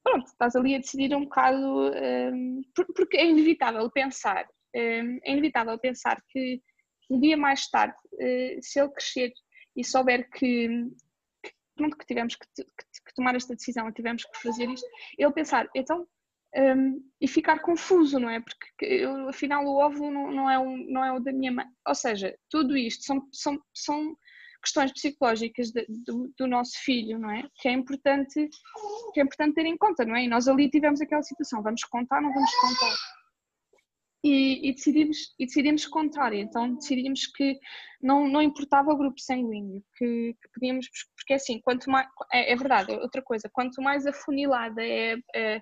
pronto, 0.03 0.25
estás 0.27 0.55
ali 0.55 0.75
a 0.75 0.79
decidir 0.79 1.15
um 1.15 1.23
bocado, 1.23 1.91
um, 2.33 2.61
porque 2.95 3.17
é 3.17 3.25
inevitável 3.25 3.89
pensar, 3.91 4.47
é 4.73 5.31
inevitável 5.31 5.77
pensar 5.79 6.21
que 6.29 6.61
um 7.09 7.19
dia 7.19 7.37
mais 7.37 7.67
tarde, 7.67 7.95
uh, 8.13 8.61
se 8.61 8.79
ele 8.79 8.89
crescer 8.89 9.33
e 9.75 9.83
souber 9.83 10.29
que, 10.31 10.67
que, 11.43 11.51
pronto, 11.75 11.97
que 11.97 12.05
tivemos 12.05 12.35
que, 12.35 12.45
que, 12.55 12.63
que, 12.63 13.15
tomar 13.15 13.35
esta 13.35 13.55
decisão, 13.55 13.91
tivemos 13.91 14.25
que 14.25 14.41
fazer 14.41 14.69
isto, 14.69 14.87
ele 15.17 15.31
pensar, 15.31 15.69
então, 15.75 16.07
um, 16.55 17.03
e 17.21 17.27
ficar 17.27 17.59
confuso, 17.59 18.19
não 18.19 18.29
é? 18.29 18.39
Porque 18.39 18.85
eu, 18.85 19.29
afinal 19.29 19.63
o 19.65 19.77
óvulo 19.77 20.11
não, 20.11 20.31
não, 20.31 20.49
é 20.49 20.57
o, 20.57 20.77
não 20.91 21.03
é 21.03 21.11
o 21.11 21.19
da 21.19 21.31
minha 21.31 21.51
mãe. 21.51 21.65
Ou 21.85 21.95
seja, 21.95 22.35
tudo 22.49 22.75
isto 22.77 23.03
são, 23.03 23.27
são, 23.31 23.61
são 23.73 24.17
questões 24.61 24.91
psicológicas 24.91 25.71
de, 25.71 25.85
do, 25.87 26.33
do, 26.37 26.47
nosso 26.47 26.77
filho, 26.83 27.19
não 27.19 27.29
é? 27.29 27.47
Que 27.55 27.67
é 27.67 27.71
importante 27.71 28.49
que 29.13 29.19
é 29.19 29.23
importante 29.23 29.55
ter 29.55 29.65
em 29.65 29.77
conta, 29.77 30.05
não 30.05 30.15
é? 30.15 30.23
E 30.23 30.27
nós 30.27 30.47
ali 30.47 30.69
tivemos 30.69 30.99
aquela 31.01 31.23
situação, 31.23 31.61
vamos 31.61 31.83
contar, 31.83 32.21
não 32.21 32.33
vamos 32.33 32.51
contar. 32.55 32.95
E, 34.23 34.69
e, 34.69 34.73
decidimos, 34.73 35.17
e 35.39 35.45
decidimos 35.45 35.85
contar, 35.85 36.33
então 36.33 36.75
decidimos 36.75 37.27
que 37.27 37.57
não, 38.01 38.27
não 38.27 38.41
importava 38.41 38.91
o 38.91 38.97
grupo 38.97 39.19
sanguíneo, 39.21 39.81
que, 39.95 40.35
que 40.41 40.49
podíamos, 40.53 40.87
porque 41.15 41.35
assim, 41.35 41.61
quanto 41.61 41.89
mais, 41.89 42.07
é, 42.33 42.51
é, 42.51 42.55
verdade, 42.55 42.91
outra 42.93 43.21
coisa, 43.21 43.49
quanto 43.53 43.81
mais 43.81 44.07
afunilada 44.07 44.83
é, 44.83 45.15
é 45.35 45.61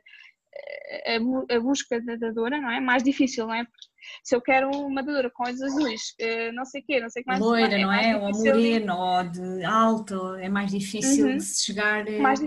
a, 1.06 1.56
a, 1.56 1.60
busca 1.60 2.02
da 2.02 2.16
dadora, 2.16 2.60
não 2.60 2.72
é? 2.72 2.80
Mais 2.80 3.04
difícil, 3.04 3.48
não 3.48 3.54
é? 3.54 3.64
Porque 3.64 3.88
se 4.24 4.36
eu 4.36 4.42
quero 4.42 4.70
uma 4.70 5.04
dadora 5.04 5.30
com 5.30 5.44
olhos 5.46 5.62
azuis, 5.62 6.14
eh, 6.20 6.52
não 6.52 6.66
sei 6.66 6.82
o 6.82 6.86
quê, 6.86 7.00
não 7.00 7.10
sei 7.10 7.22
o 7.22 7.26
que 7.26 7.32
mais. 7.32 7.42
Loira, 7.42 7.78
não 7.78 7.92
é? 7.92 8.16
Ou 8.18 8.32
moreno, 8.32 8.96
ou 8.96 9.24
de 9.24 9.64
alto, 9.66 10.36
é 10.36 10.48
mais 10.48 10.72
difícil 10.72 11.28
uhum. 11.28 11.38
de 11.38 11.44
se 11.44 11.66
chegar. 11.66 12.08
Eh, 12.08 12.20
mais, 12.20 12.40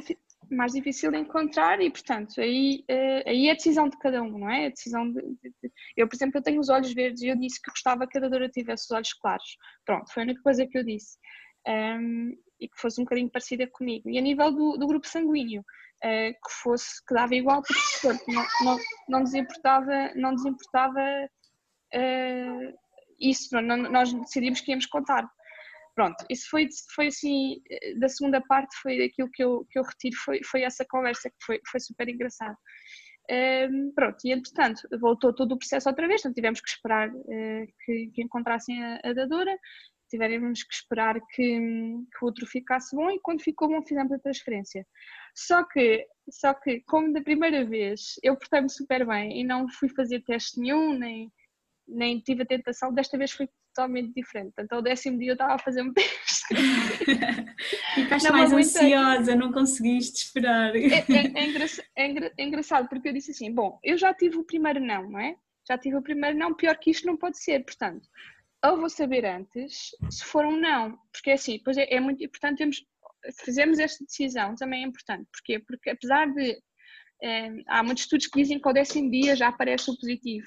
mais 0.50 0.72
difícil 0.72 1.10
de 1.10 1.18
encontrar 1.18 1.80
e, 1.80 1.90
portanto, 1.90 2.40
aí, 2.40 2.84
eh, 2.88 3.22
aí 3.26 3.48
é 3.48 3.52
a 3.52 3.54
decisão 3.54 3.88
de 3.88 3.98
cada 3.98 4.22
um, 4.22 4.38
não 4.38 4.50
é? 4.50 4.66
A 4.66 4.70
decisão 4.70 5.10
de, 5.10 5.20
de, 5.20 5.54
de... 5.62 5.72
Eu, 5.96 6.08
por 6.08 6.16
exemplo, 6.16 6.38
eu 6.38 6.42
tenho 6.42 6.60
os 6.60 6.68
olhos 6.68 6.92
verdes 6.92 7.22
e 7.22 7.28
eu 7.28 7.36
disse 7.36 7.60
que 7.60 7.70
gostava 7.70 8.06
que 8.06 8.18
a 8.18 8.20
dadora 8.20 8.48
tivesse 8.48 8.84
os 8.84 8.90
olhos 8.90 9.12
claros. 9.14 9.56
Pronto, 9.84 10.12
foi 10.12 10.22
a 10.22 10.26
única 10.26 10.42
coisa 10.42 10.66
que 10.66 10.78
eu 10.78 10.84
disse. 10.84 11.18
Um, 11.66 12.32
e 12.60 12.68
que 12.68 12.80
fosse 12.80 13.00
um 13.00 13.04
bocadinho 13.04 13.30
parecida 13.30 13.66
comigo. 13.66 14.08
E 14.10 14.18
a 14.18 14.22
nível 14.22 14.50
do, 14.50 14.76
do 14.76 14.86
grupo 14.86 15.06
sanguíneo, 15.06 15.60
uh, 15.60 16.32
que 16.32 16.52
fosse, 16.62 17.04
que 17.06 17.14
dava 17.14 17.34
igual, 17.34 17.62
porque 17.62 18.32
não, 18.32 18.46
não, 18.64 18.78
não 19.08 19.20
nos 19.20 19.34
importava, 19.34 20.12
não 20.14 20.32
nos 20.32 20.44
importava 20.44 21.00
uh, 21.94 22.78
isso, 23.20 23.60
não, 23.60 23.76
nós 23.76 24.12
decidimos 24.12 24.60
que 24.60 24.70
íamos 24.70 24.86
contar. 24.86 25.28
Pronto, 25.98 26.24
isso 26.30 26.48
foi, 26.48 26.68
foi 26.94 27.08
assim, 27.08 27.60
da 27.98 28.08
segunda 28.08 28.40
parte 28.40 28.72
foi 28.80 29.02
aquilo 29.02 29.28
que 29.32 29.42
eu, 29.42 29.66
que 29.68 29.80
eu 29.80 29.82
retiro, 29.82 30.14
foi, 30.24 30.40
foi 30.44 30.62
essa 30.62 30.84
conversa 30.88 31.28
que 31.28 31.44
foi, 31.44 31.60
foi 31.68 31.80
super 31.80 32.08
engraçado. 32.08 32.56
Um, 33.28 33.92
pronto, 33.92 34.16
e 34.24 34.30
entretanto 34.30 34.80
voltou 35.00 35.34
todo 35.34 35.50
o 35.50 35.58
processo 35.58 35.88
outra 35.88 36.06
vez, 36.06 36.20
então 36.20 36.32
tivemos 36.32 36.60
que 36.60 36.68
esperar 36.68 37.08
uh, 37.08 37.66
que, 37.84 38.12
que, 38.14 38.22
encontrassem 38.22 38.80
a, 38.80 39.00
a 39.02 39.12
dadora, 39.12 39.58
tivemos 40.08 40.62
que 40.62 40.72
esperar 40.72 41.20
que, 41.34 41.58
que 41.58 42.22
o 42.22 42.26
outro 42.26 42.46
ficasse 42.46 42.94
bom 42.94 43.10
e 43.10 43.18
quando 43.20 43.42
ficou 43.42 43.66
bom 43.66 43.82
fizemos 43.84 44.12
a 44.12 44.20
transferência. 44.20 44.86
Só 45.34 45.64
que, 45.64 46.06
só 46.30 46.54
que 46.54 46.80
como 46.82 47.12
da 47.12 47.22
primeira 47.22 47.64
vez 47.64 48.20
eu 48.22 48.36
portei-me 48.36 48.70
super 48.70 49.04
bem 49.04 49.40
e 49.40 49.42
não 49.42 49.68
fui 49.68 49.88
fazer 49.88 50.22
teste 50.22 50.60
nenhum, 50.60 50.96
nem, 50.96 51.28
nem 51.88 52.20
tive 52.20 52.44
a 52.44 52.46
tentação, 52.46 52.94
desta 52.94 53.18
vez 53.18 53.32
foi 53.32 53.48
totalmente 53.78 54.12
diferente. 54.12 54.52
Então, 54.58 54.78
ao 54.78 54.82
décimo 54.82 55.18
dia 55.18 55.30
eu 55.30 55.34
estava 55.34 55.54
a 55.54 55.58
fazer 55.58 55.82
um 55.82 55.92
teste. 55.92 56.54
Ficaste 57.94 58.30
mais 58.32 58.52
ansiosa, 58.52 59.36
não 59.36 59.52
conseguiste 59.52 60.24
esperar. 60.24 60.74
É, 60.74 60.98
é, 60.98 61.40
é, 61.40 61.46
engraçado, 61.46 61.86
é, 61.96 62.32
é 62.36 62.44
engraçado 62.44 62.88
porque 62.88 63.08
eu 63.08 63.12
disse 63.12 63.30
assim: 63.30 63.54
bom, 63.54 63.78
eu 63.84 63.96
já 63.96 64.12
tive 64.12 64.36
o 64.36 64.44
primeiro 64.44 64.80
não, 64.80 65.08
não 65.08 65.20
é? 65.20 65.36
Já 65.66 65.78
tive 65.78 65.96
o 65.96 66.02
primeiro 66.02 66.36
não, 66.36 66.54
pior 66.54 66.76
que 66.76 66.90
isto 66.90 67.06
não 67.06 67.16
pode 67.16 67.38
ser. 67.38 67.64
Portanto, 67.64 68.08
ou 68.64 68.78
vou 68.78 68.90
saber 68.90 69.24
antes 69.24 69.90
se 70.10 70.24
for 70.24 70.44
um 70.44 70.58
não, 70.58 70.98
porque 71.12 71.30
é 71.30 71.34
assim, 71.34 71.60
pois 71.64 71.76
é, 71.76 71.86
é 71.94 72.00
muito 72.00 72.24
importante 72.24 72.58
termos 72.58 72.84
fazemos 73.44 73.78
esta 73.78 74.04
decisão 74.04 74.54
também 74.54 74.82
é 74.82 74.86
importante. 74.86 75.28
Porquê? 75.32 75.58
Porque 75.58 75.90
apesar 75.90 76.26
de 76.32 76.58
é, 77.22 77.48
há 77.66 77.82
muitos 77.82 78.04
estudos 78.04 78.26
que 78.26 78.40
dizem 78.40 78.60
que 78.60 78.68
ao 78.68 78.74
décimo 78.74 79.10
dia 79.10 79.34
já 79.34 79.48
aparece 79.48 79.90
o 79.90 79.98
positivo, 79.98 80.46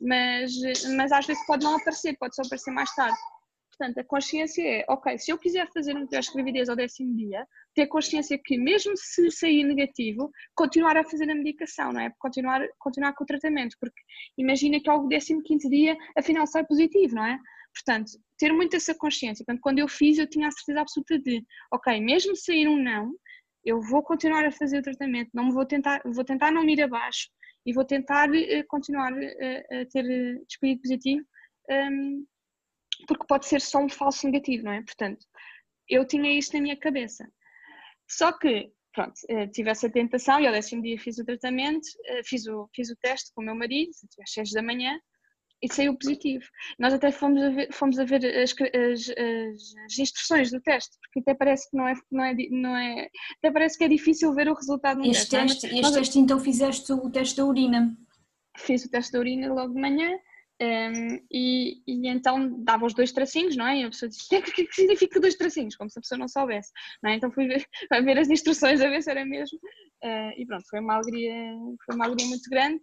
mas, 0.00 0.52
mas 0.96 1.12
às 1.12 1.26
vezes 1.26 1.44
pode 1.46 1.64
não 1.64 1.76
aparecer, 1.76 2.16
pode 2.18 2.34
só 2.34 2.42
aparecer 2.42 2.70
mais 2.70 2.94
tarde. 2.94 3.16
Portanto, 3.76 3.98
a 3.98 4.04
consciência 4.04 4.62
é, 4.62 4.84
ok, 4.88 5.18
se 5.18 5.30
eu 5.30 5.38
quiser 5.38 5.70
fazer 5.70 5.94
um 5.96 6.06
teste 6.06 6.32
de 6.32 6.36
gravidez 6.36 6.68
ao 6.68 6.76
décimo 6.76 7.14
dia, 7.14 7.46
ter 7.74 7.86
consciência 7.86 8.40
que 8.42 8.56
mesmo 8.56 8.96
se 8.96 9.30
sair 9.30 9.64
negativo, 9.64 10.30
continuar 10.54 10.96
a 10.96 11.04
fazer 11.04 11.30
a 11.30 11.34
medicação, 11.34 11.92
não 11.92 12.00
é? 12.00 12.10
Continuar, 12.18 12.66
continuar 12.78 13.12
com 13.14 13.24
o 13.24 13.26
tratamento, 13.26 13.76
porque 13.78 14.00
imagina 14.38 14.80
que 14.80 14.88
ao 14.88 15.06
décimo 15.06 15.42
quinto 15.42 15.68
dia, 15.68 15.94
afinal 16.16 16.46
sai 16.46 16.64
positivo, 16.64 17.16
não 17.16 17.26
é? 17.26 17.38
Portanto, 17.74 18.12
ter 18.38 18.50
muito 18.50 18.74
essa 18.76 18.94
consciência. 18.94 19.44
Portanto, 19.44 19.62
quando 19.62 19.78
eu 19.78 19.88
fiz, 19.88 20.16
eu 20.16 20.26
tinha 20.26 20.48
a 20.48 20.50
certeza 20.50 20.80
absoluta 20.80 21.18
de, 21.18 21.44
ok, 21.70 22.00
mesmo 22.00 22.34
sair 22.34 22.66
um 22.66 22.82
não, 22.82 23.12
eu 23.62 23.82
vou 23.82 24.02
continuar 24.02 24.46
a 24.46 24.52
fazer 24.52 24.78
o 24.78 24.82
tratamento, 24.82 25.28
não 25.34 25.50
vou 25.50 25.66
tentar, 25.66 26.00
vou 26.06 26.24
tentar 26.24 26.50
não 26.50 26.64
ir 26.64 26.80
abaixo 26.80 27.28
e 27.66 27.72
vou 27.72 27.84
tentar 27.84 28.30
uh, 28.30 28.66
continuar 28.68 29.12
uh, 29.12 29.80
a 29.80 29.84
ter 29.86 30.04
uh, 30.04 30.46
despedido 30.46 30.80
positivo, 30.82 31.26
um, 31.68 31.74
ehm, 31.74 32.24
porque 33.08 33.26
pode 33.26 33.46
ser 33.46 33.60
só 33.60 33.80
um 33.80 33.88
falso 33.88 34.24
negativo, 34.26 34.64
não 34.64 34.72
é? 34.72 34.82
Portanto, 34.82 35.26
eu 35.88 36.06
tinha 36.06 36.32
isso 36.38 36.54
na 36.54 36.62
minha 36.62 36.76
cabeça. 36.76 37.28
Só 38.08 38.32
que, 38.32 38.72
pronto, 38.94 39.14
tive 39.52 39.68
essa 39.68 39.90
tentação 39.90 40.40
e 40.40 40.46
ao 40.46 40.52
décimo 40.52 40.80
dia 40.80 40.98
fiz 40.98 41.18
o 41.18 41.24
tratamento, 41.24 41.86
fiz 42.24 42.46
o, 42.46 42.68
fiz 42.74 42.88
o 42.88 42.96
teste 42.96 43.32
com 43.34 43.42
o 43.42 43.44
meu 43.44 43.54
marido, 43.54 43.90
às 44.22 44.32
6 44.32 44.52
da 44.52 44.62
manhã, 44.62 44.98
e 45.62 45.72
saiu 45.72 45.96
positivo. 45.96 46.44
Nós 46.78 46.92
até 46.92 47.10
fomos 47.10 47.42
a 47.42 47.48
ver, 47.50 47.72
fomos 47.72 47.98
a 47.98 48.04
ver 48.04 48.24
as, 48.24 48.52
as, 48.52 49.08
as, 49.08 49.98
instruções 49.98 50.50
do 50.50 50.60
teste, 50.60 50.96
porque 51.00 51.20
até 51.20 51.34
parece 51.34 51.70
que 51.70 51.76
não 51.76 51.88
é, 51.88 51.94
não 52.10 52.24
é, 52.24 52.34
não 52.50 52.76
é 52.76 53.08
até 53.38 53.50
parece 53.50 53.78
que 53.78 53.84
é 53.84 53.88
difícil 53.88 54.32
ver 54.34 54.48
o 54.48 54.54
resultado 54.54 54.98
no 54.98 55.06
este 55.06 55.30
teste. 55.30 55.60
teste 55.62 55.78
este 55.78 55.94
teste 55.94 56.18
então 56.18 56.38
fizeste 56.38 56.92
o 56.92 57.10
teste 57.10 57.36
da 57.36 57.44
urina? 57.44 57.96
Fiz 58.58 58.84
o 58.84 58.90
teste 58.90 59.12
da 59.12 59.18
urina 59.18 59.52
logo 59.52 59.74
de 59.74 59.80
manhã 59.80 60.18
um, 60.60 61.20
e, 61.30 61.82
e, 61.86 62.08
então 62.08 62.62
dava 62.62 62.86
os 62.86 62.94
dois 62.94 63.12
tracinhos, 63.12 63.56
não 63.56 63.66
é? 63.66 63.80
E 63.80 63.84
a 63.84 63.90
pessoa 63.90 64.08
disse, 64.08 64.34
o 64.34 64.42
que, 64.42 64.64
que 64.64 64.74
significa 64.74 65.20
dois 65.20 65.34
tracinhos? 65.34 65.76
Como 65.76 65.90
se 65.90 65.98
a 65.98 66.02
pessoa 66.02 66.18
não 66.18 66.28
soubesse, 66.28 66.70
não 67.02 67.10
é? 67.10 67.16
Então 67.16 67.30
fui 67.30 67.46
ver, 67.46 67.66
ver 68.04 68.18
as 68.18 68.30
instruções 68.30 68.80
a 68.80 68.88
ver 68.88 69.02
se 69.02 69.10
era 69.10 69.24
mesmo 69.24 69.58
uh, 70.04 70.32
e 70.36 70.46
pronto, 70.46 70.64
foi 70.68 70.80
uma 70.80 70.94
alegria, 70.94 71.34
foi 71.84 71.94
uma 71.94 72.06
alegria 72.06 72.26
muito 72.28 72.48
grande 72.48 72.80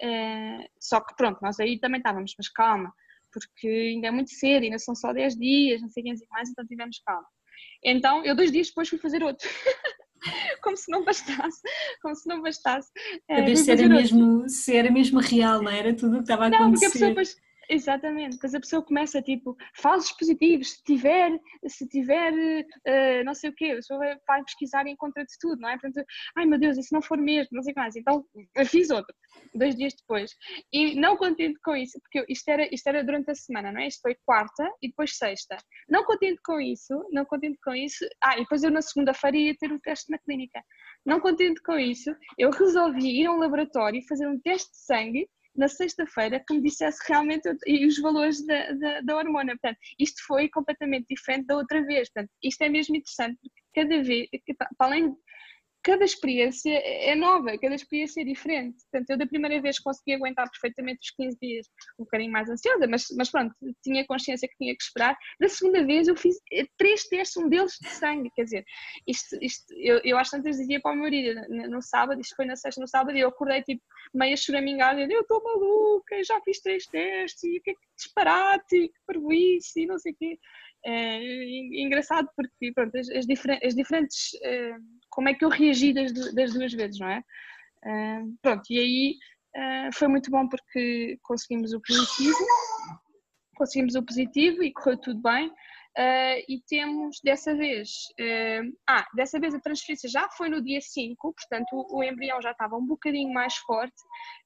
é, 0.00 0.68
só 0.80 1.00
que 1.00 1.14
pronto, 1.16 1.38
nós 1.42 1.58
aí 1.60 1.78
também 1.78 1.98
estávamos, 1.98 2.34
mas 2.36 2.48
calma, 2.48 2.92
porque 3.32 3.68
ainda 3.94 4.08
é 4.08 4.10
muito 4.10 4.30
cedo, 4.30 4.64
ainda 4.64 4.78
são 4.78 4.94
só 4.94 5.12
10 5.12 5.36
dias, 5.36 5.80
não 5.80 5.88
sei 5.88 6.02
quem 6.02 6.14
mais, 6.30 6.48
então 6.48 6.66
tivemos 6.66 7.00
calma. 7.04 7.26
Então, 7.84 8.24
eu 8.24 8.34
dois 8.34 8.50
dias 8.50 8.68
depois 8.68 8.88
fui 8.88 8.98
fazer 8.98 9.22
outro. 9.22 9.48
como 10.62 10.76
se 10.76 10.90
não 10.90 11.04
bastasse, 11.04 11.60
como 12.02 12.14
se 12.14 12.28
não 12.28 12.42
bastasse. 12.42 12.90
Ver 13.28 13.56
se 13.56 13.70
era, 13.70 13.88
mesmo, 13.88 14.48
se 14.48 14.76
era 14.76 14.90
mesmo 14.90 15.20
real, 15.20 15.62
não 15.62 15.70
era 15.70 15.94
tudo 15.94 16.14
o 16.14 16.16
que 16.18 16.24
estava 16.24 16.44
a 16.44 16.48
acontecer. 16.48 16.62
Não, 16.64 16.70
porque 16.72 16.86
a 16.86 16.90
pessoa 16.90 17.08
depois 17.10 17.36
Exatamente, 17.68 18.34
depois 18.34 18.54
a 18.54 18.60
pessoa 18.60 18.82
começa 18.82 19.20
tipo, 19.20 19.56
falsos 19.74 20.12
positivos, 20.12 20.72
se 20.72 20.84
tiver, 20.84 21.32
se 21.66 21.88
tiver 21.88 22.32
uh, 22.32 23.24
não 23.24 23.34
sei 23.34 23.50
o 23.50 23.54
quê, 23.54 23.72
a 23.72 23.76
pessoa 23.76 23.98
vai 24.26 24.44
pesquisar 24.44 24.86
e 24.86 24.90
encontra 24.90 25.24
de 25.24 25.32
tudo, 25.40 25.60
não 25.60 25.68
é? 25.68 25.78
Portanto, 25.78 26.06
ai 26.36 26.46
meu 26.46 26.58
Deus, 26.58 26.76
se 26.76 26.92
não 26.92 27.02
for 27.02 27.18
mesmo, 27.18 27.48
não 27.52 27.62
sei 27.62 27.72
o 27.72 27.74
que 27.74 27.80
mais. 27.80 27.96
Então 27.96 28.24
fiz 28.66 28.90
outro, 28.90 29.12
dois 29.54 29.74
dias 29.74 29.94
depois. 29.94 30.30
E 30.72 30.94
não 30.94 31.16
contente 31.16 31.58
com 31.60 31.74
isso, 31.74 31.98
porque 32.00 32.24
isto 32.32 32.48
era, 32.48 32.72
isto 32.72 32.86
era 32.86 33.02
durante 33.02 33.30
a 33.32 33.34
semana, 33.34 33.72
não 33.72 33.80
é? 33.80 33.88
Isto 33.88 34.02
foi 34.02 34.16
quarta 34.24 34.70
e 34.80 34.88
depois 34.88 35.16
sexta. 35.16 35.56
Não 35.88 36.04
contente 36.04 36.40
com 36.44 36.60
isso, 36.60 36.94
não 37.10 37.24
contente 37.24 37.58
com 37.64 37.74
isso, 37.74 38.06
ah, 38.22 38.36
e 38.36 38.42
depois 38.42 38.62
eu 38.62 38.70
na 38.70 38.82
segunda-feira 38.82 39.36
ia 39.36 39.56
ter 39.56 39.72
um 39.72 39.80
teste 39.80 40.10
na 40.10 40.18
clínica. 40.18 40.62
Não 41.04 41.20
contente 41.20 41.60
com 41.62 41.78
isso, 41.78 42.14
eu 42.38 42.50
resolvi 42.50 43.22
ir 43.22 43.26
a 43.26 43.32
um 43.32 43.38
laboratório 43.38 43.98
e 43.98 44.06
fazer 44.06 44.28
um 44.28 44.38
teste 44.38 44.70
de 44.70 44.78
sangue 44.78 45.28
na 45.56 45.68
sexta-feira 45.68 46.42
que 46.46 46.54
me 46.54 46.62
dissesse 46.62 46.98
realmente 47.06 47.48
e 47.66 47.86
os 47.86 47.98
valores 48.00 48.44
da, 48.46 48.72
da, 48.72 49.00
da, 49.00 49.16
hormona. 49.16 49.52
Portanto, 49.52 49.78
isto 49.98 50.24
foi 50.26 50.48
completamente 50.48 51.06
diferente 51.08 51.46
da 51.46 51.56
outra 51.56 51.84
vez. 51.84 52.10
Portanto, 52.10 52.30
isto 52.42 52.62
é 52.62 52.68
mesmo 52.68 52.96
interessante, 52.96 53.38
porque 53.40 53.62
cada 53.74 54.02
vez, 54.02 54.28
para 54.56 54.86
além 54.86 55.16
cada 55.86 56.04
experiência 56.04 56.72
é 56.84 57.14
nova, 57.14 57.56
cada 57.58 57.76
experiência 57.76 58.20
é 58.20 58.24
diferente. 58.24 58.76
Portanto, 58.90 59.10
eu 59.10 59.16
da 59.16 59.24
primeira 59.24 59.62
vez 59.62 59.78
consegui 59.78 60.14
aguentar 60.14 60.50
perfeitamente 60.50 60.98
os 61.00 61.10
15 61.12 61.38
dias, 61.40 61.66
um 61.96 62.02
bocadinho 62.02 62.32
mais 62.32 62.50
ansiosa, 62.50 62.88
mas, 62.88 63.04
mas 63.16 63.30
pronto, 63.30 63.54
tinha 63.84 64.04
consciência 64.04 64.48
que 64.48 64.56
tinha 64.56 64.74
que 64.74 64.82
esperar. 64.82 65.16
Da 65.38 65.48
segunda 65.48 65.84
vez 65.84 66.08
eu 66.08 66.16
fiz 66.16 66.34
eh, 66.52 66.66
três 66.76 67.04
testes, 67.04 67.36
um 67.36 67.48
deles 67.48 67.78
de 67.80 67.88
sangue, 67.88 68.32
quer 68.34 68.42
dizer, 68.42 68.64
isto, 69.06 69.38
isto, 69.40 69.64
eu, 69.76 70.00
eu 70.02 70.18
às 70.18 70.28
tantas 70.28 70.56
dizia 70.56 70.80
para 70.80 70.90
o 70.90 70.94
meu 70.94 71.04
marido 71.04 71.40
no 71.48 71.80
sábado, 71.80 72.20
isto 72.20 72.34
foi 72.34 72.46
na 72.46 72.56
sexta, 72.56 72.80
no 72.80 72.88
sábado, 72.88 73.16
e 73.16 73.20
eu 73.20 73.28
acordei 73.28 73.62
tipo 73.62 73.80
meio 74.12 74.36
choramingada, 74.36 75.00
eu 75.00 75.20
estou 75.20 75.40
maluca, 75.40 76.20
já 76.24 76.40
fiz 76.40 76.60
três 76.60 76.84
testes, 76.86 77.44
e 77.44 77.58
o 77.58 77.62
que 77.62 77.70
é 77.70 77.74
que 77.74 77.80
disparate, 77.96 78.88
que 78.88 79.00
parvoíce, 79.06 79.82
e 79.82 79.86
não 79.86 80.00
sei 80.00 80.10
o 80.12 80.16
quê. 80.16 80.36
É, 80.88 81.20
engraçado 81.82 82.28
porque 82.36 82.72
pronto, 82.72 82.96
as, 82.96 83.08
as, 83.08 83.26
as 83.64 83.74
diferentes 83.74 84.34
uh, 84.34 84.80
como 85.10 85.28
é 85.28 85.34
que 85.34 85.44
eu 85.44 85.48
reagi 85.48 85.92
das, 85.92 86.12
das 86.32 86.52
duas 86.54 86.72
vezes, 86.72 87.00
não 87.00 87.08
é? 87.08 87.24
Uh, 87.84 88.36
pronto, 88.40 88.62
e 88.70 88.78
aí 88.78 89.16
uh, 89.56 89.92
foi 89.92 90.06
muito 90.06 90.30
bom 90.30 90.48
porque 90.48 91.18
conseguimos 91.24 91.72
o 91.72 91.80
positivo, 91.80 92.38
conseguimos 93.56 93.96
o 93.96 94.02
positivo 94.04 94.62
e 94.62 94.72
correu 94.72 94.96
tudo 94.98 95.20
bem. 95.20 95.50
Uh, 95.98 96.44
e 96.46 96.60
temos 96.68 97.18
dessa 97.24 97.56
vez, 97.56 97.88
uh, 98.20 98.70
ah, 98.86 99.06
dessa 99.14 99.40
vez 99.40 99.54
a 99.54 99.60
transferência 99.60 100.10
já 100.10 100.28
foi 100.28 100.50
no 100.50 100.62
dia 100.62 100.78
5, 100.78 101.16
portanto 101.32 101.72
o, 101.72 101.98
o 101.98 102.04
embrião 102.04 102.38
já 102.42 102.50
estava 102.50 102.76
um 102.76 102.86
bocadinho 102.86 103.32
mais 103.32 103.56
forte. 103.56 103.94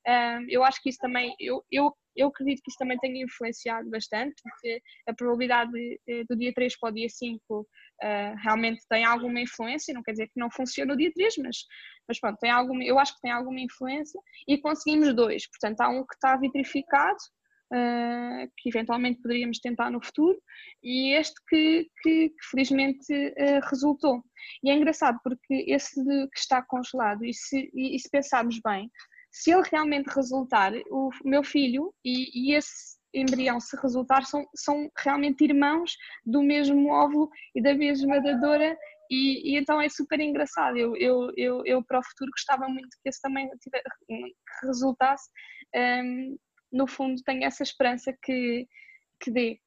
Uh, 0.07 0.47
eu 0.49 0.63
acho 0.63 0.81
que 0.81 0.91
isso 0.91 1.01
também, 1.01 1.35
eu, 1.41 1.61
eu, 1.69 1.93
eu 2.15 2.29
acredito 2.29 2.63
que 2.63 2.71
isso 2.71 2.79
também 2.79 2.97
tenha 2.99 3.25
influenciado 3.25 3.91
bastante, 3.91 4.41
porque 4.45 4.81
a 5.09 5.13
probabilidade 5.13 5.73
de, 5.73 6.25
do 6.29 6.37
dia 6.37 6.53
3 6.55 6.79
para 6.79 6.91
o 6.91 6.95
dia 6.95 7.09
5 7.09 7.67
realmente 8.43 8.81
tem 8.89 9.05
alguma 9.05 9.41
influência, 9.41 9.93
não 9.93 10.03
quer 10.03 10.13
dizer 10.13 10.29
que 10.29 10.41
não 10.41 10.51
funcione 10.51 10.91
no 10.91 10.97
dia 10.97 11.11
3, 11.13 11.35
mas, 11.39 11.57
mas 12.09 12.21
pronto, 12.21 12.39
tem 12.39 12.51
alguma, 12.51 12.83
eu 12.85 12.99
acho 12.99 13.15
que 13.15 13.21
tem 13.21 13.31
alguma 13.31 13.61
influência 13.61 14.19
e 14.49 14.57
conseguimos 14.57 15.15
dois, 15.15 15.47
portanto 15.51 15.81
há 15.81 15.89
um 15.89 16.07
que 16.07 16.15
está 16.15 16.37
vitrificado 16.37 17.19
uh, 17.73 18.51
que 18.57 18.69
eventualmente 18.69 19.21
poderíamos 19.21 19.59
tentar 19.59 19.91
no 19.91 20.03
futuro, 20.05 20.39
e 20.83 21.15
este 21.15 21.35
que, 21.49 21.89
que, 22.03 22.29
que 22.31 22.47
felizmente 22.51 23.13
uh, 23.13 23.69
resultou. 23.69 24.23
E 24.63 24.71
é 24.71 24.75
engraçado 24.75 25.19
porque 25.23 25.65
esse 25.69 25.95
que 26.05 26.39
está 26.39 26.63
congelado, 26.63 27.25
e 27.25 27.33
se, 27.33 27.71
e, 27.75 27.97
e 27.97 27.99
se 27.99 28.09
pensarmos 28.11 28.59
bem, 28.65 28.91
se 29.31 29.53
ele 29.53 29.63
realmente 29.71 30.09
resultar, 30.09 30.73
o 30.91 31.11
meu 31.25 31.45
filho 31.45 31.95
e, 32.05 32.51
e 32.51 32.55
esse 32.55 32.99
embrião, 33.15 33.61
se 33.61 33.77
resultar, 33.81 34.25
são, 34.25 34.45
são 34.55 34.91
realmente 34.99 35.45
irmãos 35.45 35.97
do 36.25 36.43
mesmo 36.43 36.91
óvulo 36.91 37.29
e 37.55 37.63
da 37.63 37.75
mesma 37.75 38.21
dadora 38.21 38.77
e, 39.11 39.53
e, 39.53 39.59
então 39.59 39.81
é 39.81 39.89
super 39.89 40.21
engraçado. 40.21 40.77
Eu, 40.77 40.97
eu, 40.97 41.33
eu, 41.37 41.63
eu, 41.67 41.85
para 41.85 41.99
o 41.99 42.05
futuro 42.05 42.31
gostava 42.31 42.69
muito 42.69 42.97
que 43.03 43.09
esse 43.09 43.21
também 43.21 43.51
tivesse, 43.61 43.85
que 44.07 44.67
resultasse, 44.67 45.29
um, 45.75 46.37
no 46.73 46.87
fundo 46.87 47.23
tenho 47.23 47.45
essa 47.45 47.63
esperança 47.63 48.13
que, 48.23 48.69
que 49.19 49.31
dê. 49.31 49.61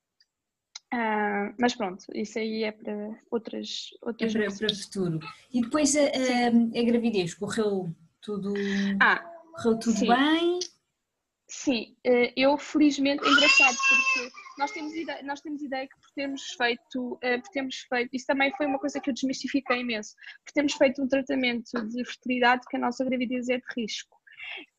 Uh, 0.94 1.54
mas 1.60 1.74
pronto, 1.74 2.06
isso 2.14 2.38
aí 2.38 2.64
é 2.64 2.72
para 2.72 3.20
outras, 3.32 3.90
outras 4.02 4.36
é 4.36 4.40
para, 4.40 4.56
para 4.56 4.72
o 4.72 4.76
futuro. 4.76 5.20
E 5.52 5.62
depois 5.62 5.96
a, 5.96 6.02
a, 6.02 6.80
a, 6.80 6.84
gravidez 6.84 7.34
correu 7.34 7.94
tudo, 8.22 8.54
ah, 9.02 9.20
correu 9.56 9.80
tudo 9.80 9.98
sim. 9.98 10.08
bem? 10.08 10.60
Sim, 11.56 11.96
eh, 12.04 12.34
eu 12.36 12.58
felizmente, 12.58 13.24
é 13.24 13.30
engraçado 13.30 13.78
porque 13.78 14.32
nós 14.58 14.72
temos 14.72 14.92
ideia, 14.96 15.22
nós 15.22 15.40
temos 15.40 15.62
ideia 15.62 15.88
que 15.88 16.00
por 16.00 16.12
termos 16.16 16.42
feito, 16.58 17.20
eh, 17.22 17.38
por 17.38 17.50
termos 17.50 17.80
feito, 17.82 18.10
isso 18.12 18.26
também 18.26 18.52
foi 18.58 18.66
uma 18.66 18.80
coisa 18.80 19.00
que 19.00 19.10
eu 19.10 19.14
desmistifiquei 19.14 19.82
imenso, 19.82 20.16
por 20.44 20.52
termos 20.52 20.74
feito 20.74 21.04
um 21.04 21.08
tratamento 21.08 21.70
de 21.90 22.06
fertilidade 22.06 22.66
que 22.68 22.76
a 22.76 22.80
nossa 22.80 23.06
gravidez 23.06 23.50
é 23.50 23.58
de 23.58 23.64
risco. 23.78 24.18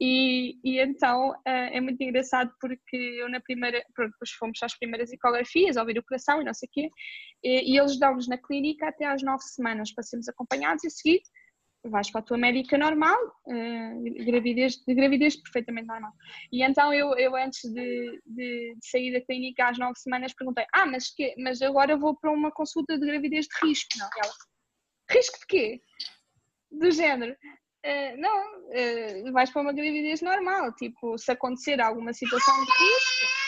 E, 0.00 0.58
e 0.64 0.80
então 0.80 1.30
uh, 1.30 1.36
é 1.44 1.80
muito 1.80 2.02
engraçado 2.02 2.52
porque 2.60 2.96
eu 2.96 3.28
na 3.28 3.40
primeira, 3.40 3.84
pronto, 3.94 4.12
depois 4.12 4.30
fomos 4.32 4.62
às 4.62 4.76
primeiras 4.78 5.12
ecografias, 5.12 5.76
ouvir 5.76 5.98
o 5.98 6.04
coração 6.04 6.40
e 6.40 6.44
não 6.44 6.54
sei 6.54 6.68
o 6.68 6.72
quê, 6.72 6.90
e, 7.42 7.72
e 7.72 7.78
eles 7.78 7.98
dão-nos 7.98 8.28
na 8.28 8.38
clínica 8.38 8.88
até 8.88 9.06
às 9.06 9.22
nove 9.22 9.42
semanas 9.42 9.92
para 9.92 10.04
sermos 10.04 10.28
acompanhados 10.28 10.84
e 10.84 10.88
a 10.88 10.90
seguir 10.90 11.20
vais 11.90 12.10
para 12.10 12.20
a 12.20 12.24
tua 12.24 12.38
médica 12.38 12.78
normal, 12.78 13.18
uh, 13.46 14.24
gravidez, 14.24 14.76
de 14.86 14.94
gravidez 14.94 15.36
perfeitamente 15.36 15.86
normal. 15.86 16.12
E 16.50 16.62
então 16.62 16.92
eu, 16.92 17.16
eu 17.18 17.36
antes 17.36 17.60
de, 17.62 18.22
de, 18.26 18.74
de, 18.74 18.78
sair 18.82 19.12
da 19.12 19.20
clínica 19.20 19.68
às 19.68 19.78
nove 19.78 19.98
semanas 19.98 20.34
perguntei, 20.34 20.64
ah, 20.74 20.86
mas, 20.86 21.14
que, 21.14 21.34
mas 21.38 21.60
agora 21.60 21.96
vou 21.96 22.16
para 22.16 22.32
uma 22.32 22.50
consulta 22.50 22.98
de 22.98 23.06
gravidez 23.06 23.46
de 23.46 23.66
risco. 23.66 23.98
Não, 23.98 24.08
ela, 24.22 24.32
risco 25.10 25.38
de 25.40 25.46
quê? 25.46 25.80
Do 26.70 26.90
género, 26.90 27.36
Uh, 27.84 28.16
não, 28.16 28.62
uh, 28.70 29.32
vais 29.32 29.50
para 29.50 29.60
uma 29.60 29.72
gravidez 29.72 30.22
normal. 30.22 30.72
Tipo, 30.74 31.18
se 31.18 31.30
acontecer 31.30 31.80
alguma 31.80 32.14
situação 32.14 32.54
de 32.64 32.70
risco, 32.70 33.44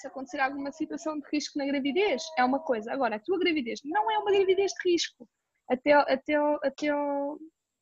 se 0.00 0.06
acontecer 0.06 0.40
alguma 0.40 0.72
situação 0.72 1.18
de 1.18 1.26
risco 1.32 1.58
na 1.58 1.66
gravidez, 1.66 2.22
é 2.38 2.44
uma 2.44 2.58
coisa. 2.58 2.92
Agora, 2.92 3.16
a 3.16 3.20
tua 3.20 3.38
gravidez 3.38 3.80
não 3.84 4.10
é 4.10 4.18
uma 4.18 4.30
gravidez 4.30 4.72
de 4.72 4.90
risco. 4.90 5.28
Até, 5.70 5.92
até, 5.92 6.36
até, 6.62 6.88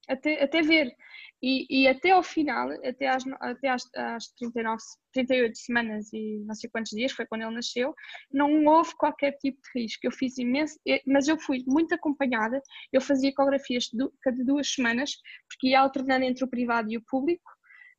até, 0.09 0.43
até 0.43 0.63
ver. 0.63 0.95
E, 1.41 1.67
e 1.71 1.89
até 1.89 2.11
ao 2.11 2.23
final, 2.23 2.69
até 2.85 3.09
às, 3.09 3.25
até 3.41 3.69
às, 3.69 3.83
às 3.95 4.29
39, 4.33 4.83
38 5.13 5.57
semanas 5.57 6.13
e 6.13 6.43
não 6.45 6.55
sei 6.55 6.69
quantos 6.69 6.91
dias, 6.91 7.13
foi 7.13 7.27
quando 7.27 7.43
ele 7.43 7.55
nasceu, 7.55 7.95
não 8.33 8.65
houve 8.65 8.93
qualquer 8.97 9.33
tipo 9.39 9.59
de 9.63 9.83
risco. 9.83 10.01
Eu 10.05 10.11
fiz 10.11 10.37
imenso, 10.37 10.77
mas 11.07 11.29
eu 11.29 11.39
fui 11.39 11.63
muito 11.67 11.95
acompanhada, 11.95 12.61
eu 12.93 13.01
fazia 13.01 13.29
ecografias 13.29 13.89
cada 14.21 14.45
duas 14.45 14.69
semanas, 14.69 15.13
porque 15.49 15.69
ia 15.69 15.81
alternando 15.81 16.25
entre 16.25 16.45
o 16.45 16.49
privado 16.49 16.91
e 16.91 16.97
o 16.97 17.05
público, 17.07 17.49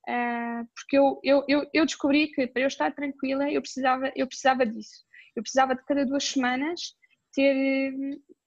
uh, 0.10 0.68
porque 0.76 0.98
eu, 0.98 1.20
eu, 1.24 1.46
eu, 1.48 1.70
eu 1.74 1.86
descobri 1.86 2.28
que 2.28 2.46
para 2.48 2.64
eu 2.64 2.68
estar 2.68 2.94
tranquila 2.94 3.50
eu 3.50 3.62
precisava, 3.62 4.12
eu 4.16 4.28
precisava 4.28 4.66
disso. 4.66 5.06
Eu 5.34 5.44
precisava 5.44 5.76
de 5.76 5.86
cada 5.86 6.06
duas 6.06 6.26
semanas 6.26 6.94
ter, 7.34 7.94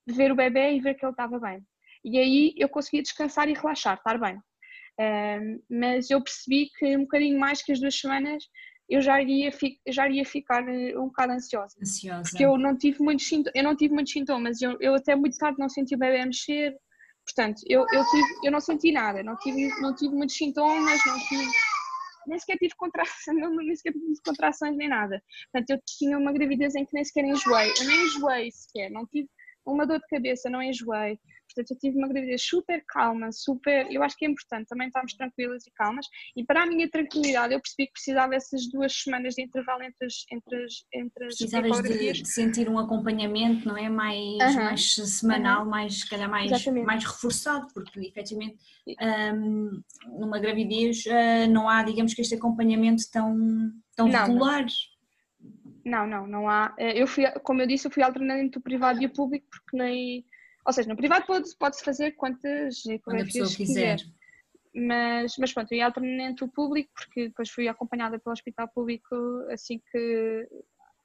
ver 0.07 0.33
o 0.33 0.37
bebê 0.37 0.75
e 0.75 0.81
ver 0.81 0.95
que 0.95 1.05
ele 1.05 1.13
estava 1.13 1.39
bem. 1.41 1.65
E 2.05 2.19
aí 2.19 2.55
eu 2.59 2.69
conseguia 2.69 3.01
descansar 3.01 3.49
e 3.49 3.55
relaxar, 3.55 3.97
estar 3.97 4.19
bem 4.19 4.39
mas 5.71 6.11
eu 6.11 6.23
percebi 6.23 6.69
que 6.79 6.97
um 6.97 7.03
bocadinho 7.03 7.39
mais 7.39 7.63
que 7.63 7.73
as 7.73 7.81
duas 7.81 7.99
semanas 7.99 8.45
eu 8.89 9.01
já 9.01 9.21
iria, 9.23 9.51
já 9.89 10.07
iria 10.07 10.25
ficar 10.25 10.69
eh, 10.69 10.99
um 10.99 11.07
bocado 11.07 11.33
ansiosa. 11.33 11.77
Ansiosa. 11.81 12.23
Porque 12.29 12.45
eu 12.45 12.59
não 12.59 12.77
tive 12.77 13.03
muitos, 13.03 13.27
eu 13.55 13.65
não 13.65 13.75
tive 13.75 13.95
muitos 13.95 14.13
sintomas, 14.13 14.61
eu, 14.61 14.77
eu 14.81 14.95
até 14.95 15.17
muito 15.17 15.39
tarde 15.39 15.59
não 15.59 15.69
senti 15.69 15.95
o 15.95 15.99
bebê 15.99 16.25
mexer, 16.27 16.77
portanto, 17.25 17.63
eu, 17.67 17.87
eu, 17.91 18.05
tive, 18.11 18.29
eu 18.45 18.53
não 18.53 18.61
senti 18.61 18.93
nada, 18.93 19.23
não 19.23 19.37
tive, 19.37 19.69
não 19.81 19.95
tive 19.95 20.15
muitos 20.15 20.37
sintomas, 20.37 21.01
não 21.07 21.19
tive, 21.21 21.51
nem 22.27 22.39
sequer 22.39 22.59
tive 22.59 22.75
contrações, 22.77 23.25
não, 23.41 23.57
nem 23.57 23.75
sequer 23.75 23.93
tive 23.93 24.21
contrações 24.25 24.77
nem 24.77 24.89
nada. 24.89 25.23
Portanto, 25.51 25.71
eu 25.71 25.83
tinha 25.87 26.19
uma 26.19 26.33
gravidez 26.33 26.75
em 26.75 26.85
que 26.85 26.93
nem 26.93 27.05
sequer 27.05 27.25
enjoei, 27.25 27.73
eu 27.81 27.87
nem 27.87 28.05
enjoei 28.05 28.51
sequer, 28.53 28.91
não 28.91 29.07
tive 29.07 29.29
uma 29.65 29.87
dor 29.87 30.01
de 30.01 30.07
cabeça, 30.09 30.51
não 30.51 30.63
enjoei. 30.63 31.19
Portanto, 31.55 31.71
eu 31.71 31.79
tive 31.79 31.99
uma 31.99 32.09
gravidez 32.09 32.43
super 32.43 32.83
calma, 32.87 33.31
super. 33.33 33.87
Eu 33.91 34.03
acho 34.03 34.17
que 34.17 34.25
é 34.25 34.29
importante 34.29 34.69
também 34.69 34.87
estarmos 34.87 35.15
tranquilas 35.15 35.67
e 35.67 35.71
calmas. 35.73 36.07
E 36.37 36.45
para 36.45 36.63
a 36.63 36.67
minha 36.67 36.89
tranquilidade, 36.89 37.55
eu 37.55 37.61
percebi 37.61 37.87
que 37.87 37.93
precisava 37.93 38.35
essas 38.35 38.69
duas 38.69 38.93
semanas 38.93 39.35
de 39.35 39.43
intervalo 39.43 39.83
entre 39.83 40.07
as. 40.07 40.25
Entre 40.31 40.65
as, 40.65 40.73
entre 40.95 41.27
as 41.27 41.37
Precisavas 41.37 41.83
de, 41.83 42.29
sentir 42.29 42.69
um 42.69 42.79
acompanhamento, 42.79 43.67
não 43.69 43.77
é? 43.77 43.89
Mais, 43.89 44.19
uh 44.19 44.59
-huh. 44.59 44.65
mais 44.65 44.95
semanal, 44.95 45.63
uh 45.63 45.67
-huh. 45.67 45.71
mais, 45.71 46.01
se 46.01 46.09
calhar, 46.09 46.29
mais, 46.29 46.67
mais 46.67 47.05
reforçado, 47.05 47.67
porque 47.75 48.01
efetivamente 48.01 48.57
um, 49.01 49.83
numa 50.19 50.39
gravidez 50.39 51.05
uh, 51.07 51.51
não 51.51 51.69
há, 51.69 51.83
digamos 51.83 52.15
que, 52.15 52.23
este 52.23 52.35
acompanhamento 52.35 53.03
tão, 53.11 53.37
tão 53.97 54.09
regular. 54.09 54.67
Não, 55.85 56.07
não, 56.07 56.27
não 56.27 56.49
há. 56.49 56.75
Eh, 56.79 57.03
eu 57.03 57.07
fui, 57.07 57.25
como 57.43 57.61
eu 57.61 57.67
disse, 57.67 57.87
eu 57.87 57.91
fui 57.91 58.03
alternando 58.03 58.41
entre 58.41 58.59
o 58.59 58.63
privado 58.63 59.03
e 59.03 59.07
o 59.07 59.13
público, 59.13 59.47
porque 59.51 59.77
nem. 59.77 60.25
Ou 60.67 60.73
seja, 60.73 60.89
no 60.89 60.97
privado 60.97 61.27
pode-se 61.27 61.57
pode 61.57 61.83
fazer 61.83 62.13
quantas 62.13 62.85
ecografias 62.87 63.57
quiser. 63.57 63.99
quiser. 63.99 64.13
Mas, 64.75 65.37
mas 65.37 65.53
pronto, 65.53 65.71
eu 65.73 65.79
ia 65.79 65.87
alternando 65.87 66.23
entre 66.23 66.45
o 66.45 66.49
público, 66.49 66.91
porque 66.95 67.29
depois 67.29 67.51
fui 67.51 67.69
acompanhada 67.69 68.19
pelo 68.19 68.33
hospital 68.33 68.69
público 68.69 69.15
assim 69.51 69.83
que, 69.91 70.49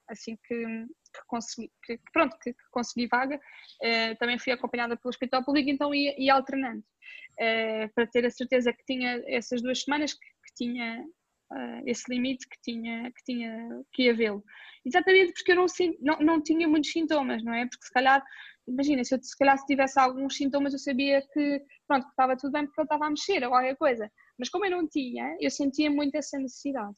assim 0.07 0.37
que, 0.47 0.55
que 0.65 1.21
consegui, 1.27 1.71
que, 1.83 1.99
pronto, 2.13 2.37
que, 2.39 2.53
que 2.53 2.63
consegui 2.71 3.07
vaga, 3.07 3.35
uh, 3.35 4.15
também 4.19 4.39
fui 4.39 4.53
acompanhada 4.53 4.95
pelo 4.95 5.09
hospital 5.09 5.43
público, 5.43 5.69
então 5.69 5.93
ia, 5.93 6.15
ia 6.17 6.33
alternando, 6.33 6.79
uh, 6.79 7.93
para 7.93 8.07
ter 8.07 8.25
a 8.25 8.31
certeza 8.31 8.71
que 8.71 8.85
tinha 8.85 9.21
essas 9.27 9.61
duas 9.61 9.83
semanas 9.83 10.13
que, 10.13 10.19
que 10.19 10.53
tinha 10.55 11.03
uh, 11.51 11.81
esse 11.85 12.03
limite 12.09 12.47
que 12.47 12.61
tinha 12.61 13.11
que, 13.11 13.23
tinha, 13.25 13.83
que 13.91 14.03
ia 14.03 14.15
vê-lo. 14.15 14.43
Exatamente 14.85 15.33
porque 15.33 15.51
eu 15.51 15.55
não, 15.57 15.65
não, 15.99 16.19
não 16.19 16.41
tinha 16.41 16.67
muitos 16.67 16.91
sintomas, 16.91 17.43
não 17.43 17.53
é? 17.53 17.65
Porque 17.65 17.85
se 17.85 17.91
calhar, 17.91 18.23
imagina, 18.67 19.03
se 19.03 19.15
eu 19.15 19.23
se 19.23 19.37
calhar 19.37 19.57
se 19.57 19.65
tivesse 19.65 19.99
alguns 19.99 20.35
sintomas 20.35 20.73
eu 20.73 20.79
sabia 20.79 21.21
que, 21.33 21.61
pronto, 21.87 22.03
que 22.03 22.09
estava 22.09 22.35
tudo 22.35 22.51
bem 22.51 22.65
porque 22.65 22.81
eu 22.81 22.83
estava 22.83 23.05
a 23.05 23.09
mexer 23.09 23.43
ou 23.43 23.49
qualquer 23.49 23.75
coisa, 23.77 24.11
mas 24.37 24.49
como 24.49 24.65
eu 24.65 24.71
não 24.71 24.87
tinha, 24.87 25.35
eu 25.39 25.49
sentia 25.49 25.89
muito 25.89 26.15
essa 26.15 26.37
necessidade. 26.37 26.97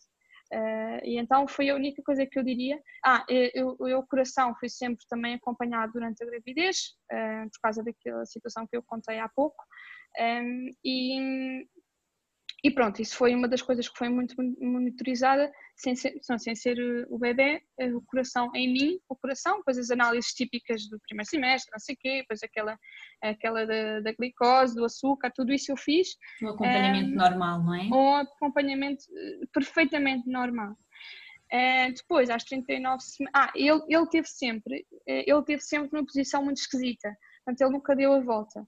Uh, 0.52 1.00
e 1.04 1.20
então 1.20 1.48
foi 1.48 1.70
a 1.70 1.76
única 1.76 2.02
coisa 2.02 2.26
que 2.26 2.40
eu 2.40 2.44
diria. 2.44 2.82
Ah, 3.06 3.24
eu, 3.30 3.78
eu, 3.80 4.00
o 4.00 4.08
coração 4.08 4.56
fui 4.60 4.68
sempre 4.68 5.06
também 5.08 5.36
acompanhado 5.36 5.94
durante 5.94 6.24
a 6.24 6.26
gravidez, 6.26 6.96
uh, 7.12 7.50
por 7.52 7.62
causa 7.62 7.84
daquela 7.84 8.26
situação 8.26 8.66
que 8.66 8.76
eu 8.76 8.82
contei 8.82 9.20
há 9.20 9.30
pouco. 9.30 9.64
Um, 10.20 10.70
e, 10.84 11.68
e 12.64 12.70
pronto, 12.70 13.02
isso 13.02 13.16
foi 13.16 13.34
uma 13.34 13.48
das 13.48 13.62
coisas 13.62 13.88
que 13.88 13.98
foi 13.98 14.10
muito 14.10 14.36
monitorizada, 14.60 15.52
sem 15.78 15.96
ser, 15.96 16.20
sem 16.22 16.56
ser 16.56 16.78
eh, 16.78 17.06
o 17.10 17.18
bebê, 17.18 17.64
eh, 17.80 17.94
o 17.94 18.02
coração 18.02 18.52
em 18.54 18.74
mim, 18.74 19.00
o 19.08 19.16
coração, 19.16 19.60
depois 19.60 19.78
as 19.78 19.90
análises 19.90 20.34
típicas 20.34 20.88
do 20.90 21.00
primeiro 21.00 21.30
semestre, 21.30 21.72
não 21.72 21.80
sei 21.80 21.96
o 21.96 21.98
quê, 21.98 22.18
depois 22.20 22.44
aquela, 22.44 22.78
aquela 23.22 23.66
da, 23.66 24.02
da, 24.02 24.12
glicose, 24.12 24.76
do 24.76 24.84
açúcar, 24.84 25.32
tudo 25.34 25.54
isso 25.54 25.72
eu 25.72 25.78
fiz. 25.78 26.18
Um 26.42 26.50
acompanhamento 26.50 27.12
um, 27.12 27.16
normal, 27.16 27.64
não 27.64 27.76
é? 27.76 27.84
Um 27.84 28.16
acompanhamento 28.16 29.06
eh, 29.16 29.46
perfeitamente 29.54 30.30
normal. 30.30 30.76
Uh, 31.52 31.92
depois, 31.96 32.30
às 32.30 32.44
39 32.44 33.02
semanas, 33.02 33.34
ah, 33.34 33.52
ele, 33.56 33.82
ele 33.88 34.08
teve 34.08 34.28
sempre, 34.28 34.86
ele 35.08 35.44
teve 35.44 35.62
sempre 35.62 35.98
uma 35.98 36.06
posição 36.06 36.44
muito 36.44 36.58
esquisita, 36.58 37.10
portanto 37.44 37.62
ele 37.62 37.72
nunca 37.72 37.96
deu 37.96 38.14
a 38.14 38.20
volta. 38.20 38.68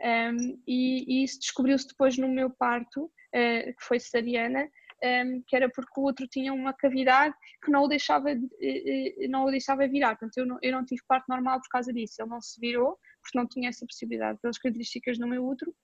Um, 0.00 0.60
e, 0.66 1.04
e, 1.08 1.24
isso 1.24 1.38
descobriu-se 1.40 1.88
depois 1.88 2.18
no 2.18 2.28
meu 2.28 2.50
parto, 2.50 3.10
uh, 3.36 3.76
que 3.76 3.84
foi 3.84 4.00
cesariana, 4.00 4.68
um, 5.04 5.42
que 5.46 5.54
era 5.54 5.68
porque 5.68 6.00
o 6.00 6.04
outro 6.04 6.26
tinha 6.26 6.52
uma 6.52 6.72
cavidade 6.72 7.34
que 7.62 7.70
não 7.70 7.84
o 7.84 7.88
deixava, 7.88 8.32
uh, 8.32 9.28
não 9.28 9.44
o 9.44 9.50
deixava 9.50 9.86
virar. 9.86 10.16
Portanto, 10.16 10.38
eu 10.38 10.46
não, 10.46 10.58
eu 10.62 10.72
não 10.72 10.84
tive 10.84 11.02
parto 11.06 11.26
normal 11.28 11.60
por 11.60 11.68
causa 11.68 11.92
disso. 11.92 12.14
Ele 12.18 12.30
não 12.30 12.40
se 12.40 12.58
virou, 12.60 12.98
porque 13.22 13.38
não 13.38 13.46
tinha 13.46 13.68
essa 13.68 13.84
possibilidade 13.86 14.38
pelas 14.40 14.58
características 14.58 15.18
do 15.18 15.26
meu 15.26 15.46
útero, 15.46 15.74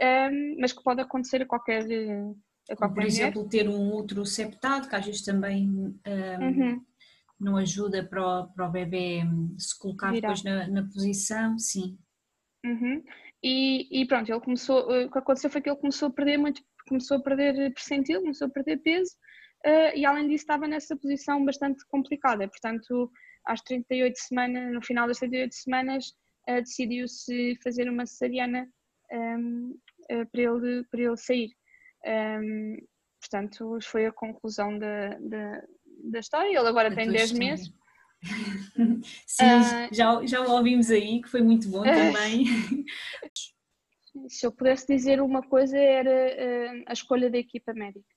um, 0.00 0.56
mas 0.60 0.72
que 0.72 0.82
pode 0.82 1.00
acontecer 1.00 1.42
a 1.42 1.46
qualquer. 1.46 1.84
A 2.70 2.76
qualquer 2.76 2.94
por 2.94 3.04
exemplo, 3.04 3.48
ter 3.48 3.68
um 3.68 3.94
útero 3.94 4.24
septado, 4.24 4.88
que 4.88 4.94
às 4.94 5.04
vezes 5.04 5.22
também 5.22 5.68
uhum. 5.68 6.84
não 7.38 7.56
ajuda 7.56 8.04
para 8.04 8.24
o, 8.24 8.48
para 8.48 8.68
o 8.68 8.70
bebê 8.70 9.22
se 9.58 9.76
colocar 9.78 10.12
virar. 10.12 10.34
depois 10.34 10.44
na, 10.44 10.68
na 10.68 10.82
posição, 10.84 11.58
sim. 11.58 11.98
Uhum. 12.64 13.02
E, 13.42 14.02
e, 14.02 14.06
pronto, 14.06 14.30
ele 14.30 14.40
começou, 14.40 14.94
eh, 14.94 15.06
o 15.06 15.10
que 15.10 15.18
aconteceu 15.18 15.48
foi 15.48 15.62
que 15.62 15.70
ele 15.70 15.78
começou 15.78 16.08
a 16.08 16.12
perder 16.12 16.36
muito, 16.36 16.62
começou 16.88 17.18
a 17.18 17.22
perder 17.22 17.72
percentil, 17.72 18.20
começou 18.20 18.46
a 18.46 18.50
perder 18.50 18.78
peso 18.78 19.12
uh, 19.66 19.96
e 19.96 20.04
além 20.04 20.28
disso 20.28 20.44
estava 20.44 20.66
nessa 20.66 20.96
posição 20.96 21.44
bastante 21.44 21.84
complicada, 21.86 22.48
portanto 22.48 23.10
às 23.46 23.60
38 23.62 24.16
semanas, 24.18 24.72
no 24.72 24.82
final 24.82 25.06
das 25.06 25.18
38 25.18 25.54
semanas 25.54 26.08
uh, 26.48 26.60
decidiu-se 26.60 27.58
fazer 27.62 27.88
uma 27.88 28.06
cesariana 28.06 28.68
um, 29.12 29.78
ehm, 30.10 30.22
uh, 30.22 30.26
para, 30.30 30.42
ele, 30.42 30.84
para 30.90 31.00
ele 31.00 31.16
sair. 31.16 31.50
Um, 32.04 32.10
ehm, 32.10 32.76
portanto, 33.20 33.78
foi 33.82 34.06
a 34.06 34.12
conclusão 34.12 34.78
da, 34.78 35.18
da, 35.18 35.62
da 36.04 36.18
história, 36.20 36.48
ele 36.48 36.68
agora 36.68 36.94
tem 36.94 37.10
10 37.10 37.32
meses. 37.32 37.72
Sim, 39.26 39.44
uh, 39.44 39.94
já, 39.94 40.26
já 40.26 40.40
o 40.42 40.50
ouvimos 40.50 40.90
aí, 40.90 41.22
que 41.22 41.28
foi 41.28 41.42
muito 41.42 41.68
bom 41.68 41.82
também. 41.82 42.44
Se 44.28 44.46
eu 44.46 44.52
pudesse 44.52 44.86
dizer 44.86 45.20
uma 45.20 45.42
coisa 45.42 45.76
era 45.76 46.10
uh, 46.10 46.84
a 46.86 46.92
escolha 46.92 47.30
da 47.30 47.38
equipa 47.38 47.72
médica. 47.72 48.08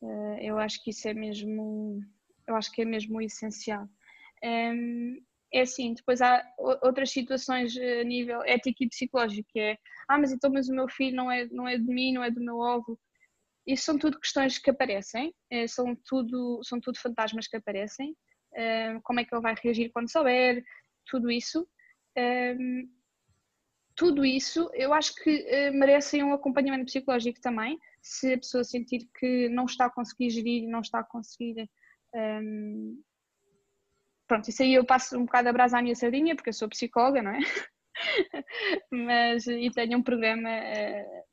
Uh, 0.00 0.38
eu 0.40 0.58
acho 0.58 0.82
que 0.82 0.90
isso 0.90 1.08
é 1.08 1.14
mesmo, 1.14 2.00
eu 2.46 2.54
acho 2.54 2.70
que 2.72 2.82
é 2.82 2.84
mesmo 2.84 3.18
o 3.18 3.22
essencial. 3.22 3.88
Um, 4.44 5.16
é 5.52 5.62
assim, 5.62 5.94
depois 5.94 6.20
há 6.20 6.42
outras 6.82 7.10
situações 7.10 7.76
a 7.76 8.04
nível 8.04 8.42
ético 8.44 8.84
e 8.84 8.88
psicológico, 8.88 9.48
que 9.52 9.60
é, 9.60 9.78
ah, 10.08 10.18
mas 10.18 10.32
então 10.32 10.50
mas 10.52 10.68
o 10.68 10.74
meu 10.74 10.88
filho 10.88 11.16
não 11.16 11.30
é, 11.30 11.46
não 11.46 11.66
é 11.66 11.78
de 11.78 11.86
mim, 11.86 12.12
não 12.12 12.22
é 12.22 12.30
do 12.30 12.40
meu 12.40 12.56
ovo. 12.56 12.98
Isso 13.66 13.84
são 13.84 13.98
tudo 13.98 14.20
questões 14.20 14.58
que 14.58 14.70
aparecem, 14.70 15.34
são 15.68 15.96
tudo, 16.06 16.60
são 16.62 16.80
tudo 16.80 16.98
fantasmas 17.00 17.48
que 17.48 17.56
aparecem 17.56 18.14
como 19.02 19.20
é 19.20 19.24
que 19.24 19.34
ele 19.34 19.42
vai 19.42 19.54
reagir 19.62 19.90
quando 19.92 20.10
souber, 20.10 20.64
tudo 21.06 21.30
isso. 21.30 21.66
Tudo 23.96 24.24
isso 24.24 24.70
eu 24.74 24.92
acho 24.92 25.14
que 25.14 25.30
uh, 25.30 25.74
merecem 25.74 26.22
um 26.22 26.34
acompanhamento 26.34 26.84
psicológico 26.84 27.40
também, 27.40 27.80
se 28.02 28.34
a 28.34 28.38
pessoa 28.38 28.62
sentir 28.62 29.08
que 29.18 29.48
não 29.48 29.64
está 29.64 29.86
a 29.86 29.90
conseguir 29.90 30.30
gerir, 30.30 30.68
não 30.68 30.80
está 30.80 31.00
a 31.00 31.04
conseguir. 31.04 31.68
Um, 32.14 33.02
pronto, 34.28 34.48
isso 34.48 34.62
aí 34.62 34.74
eu 34.74 34.84
passo 34.84 35.18
um 35.18 35.24
bocado 35.24 35.48
a 35.48 35.52
brasa 35.52 35.78
à 35.78 35.82
minha 35.82 35.94
sardinha, 35.94 36.36
porque 36.36 36.50
eu 36.50 36.54
sou 36.54 36.68
psicóloga, 36.68 37.22
não 37.22 37.32
é? 37.32 37.38
Mas, 38.92 39.46
e 39.46 39.70
tenho 39.70 39.98
um 39.98 40.02
programa 40.02 40.50
uh, 40.50 41.25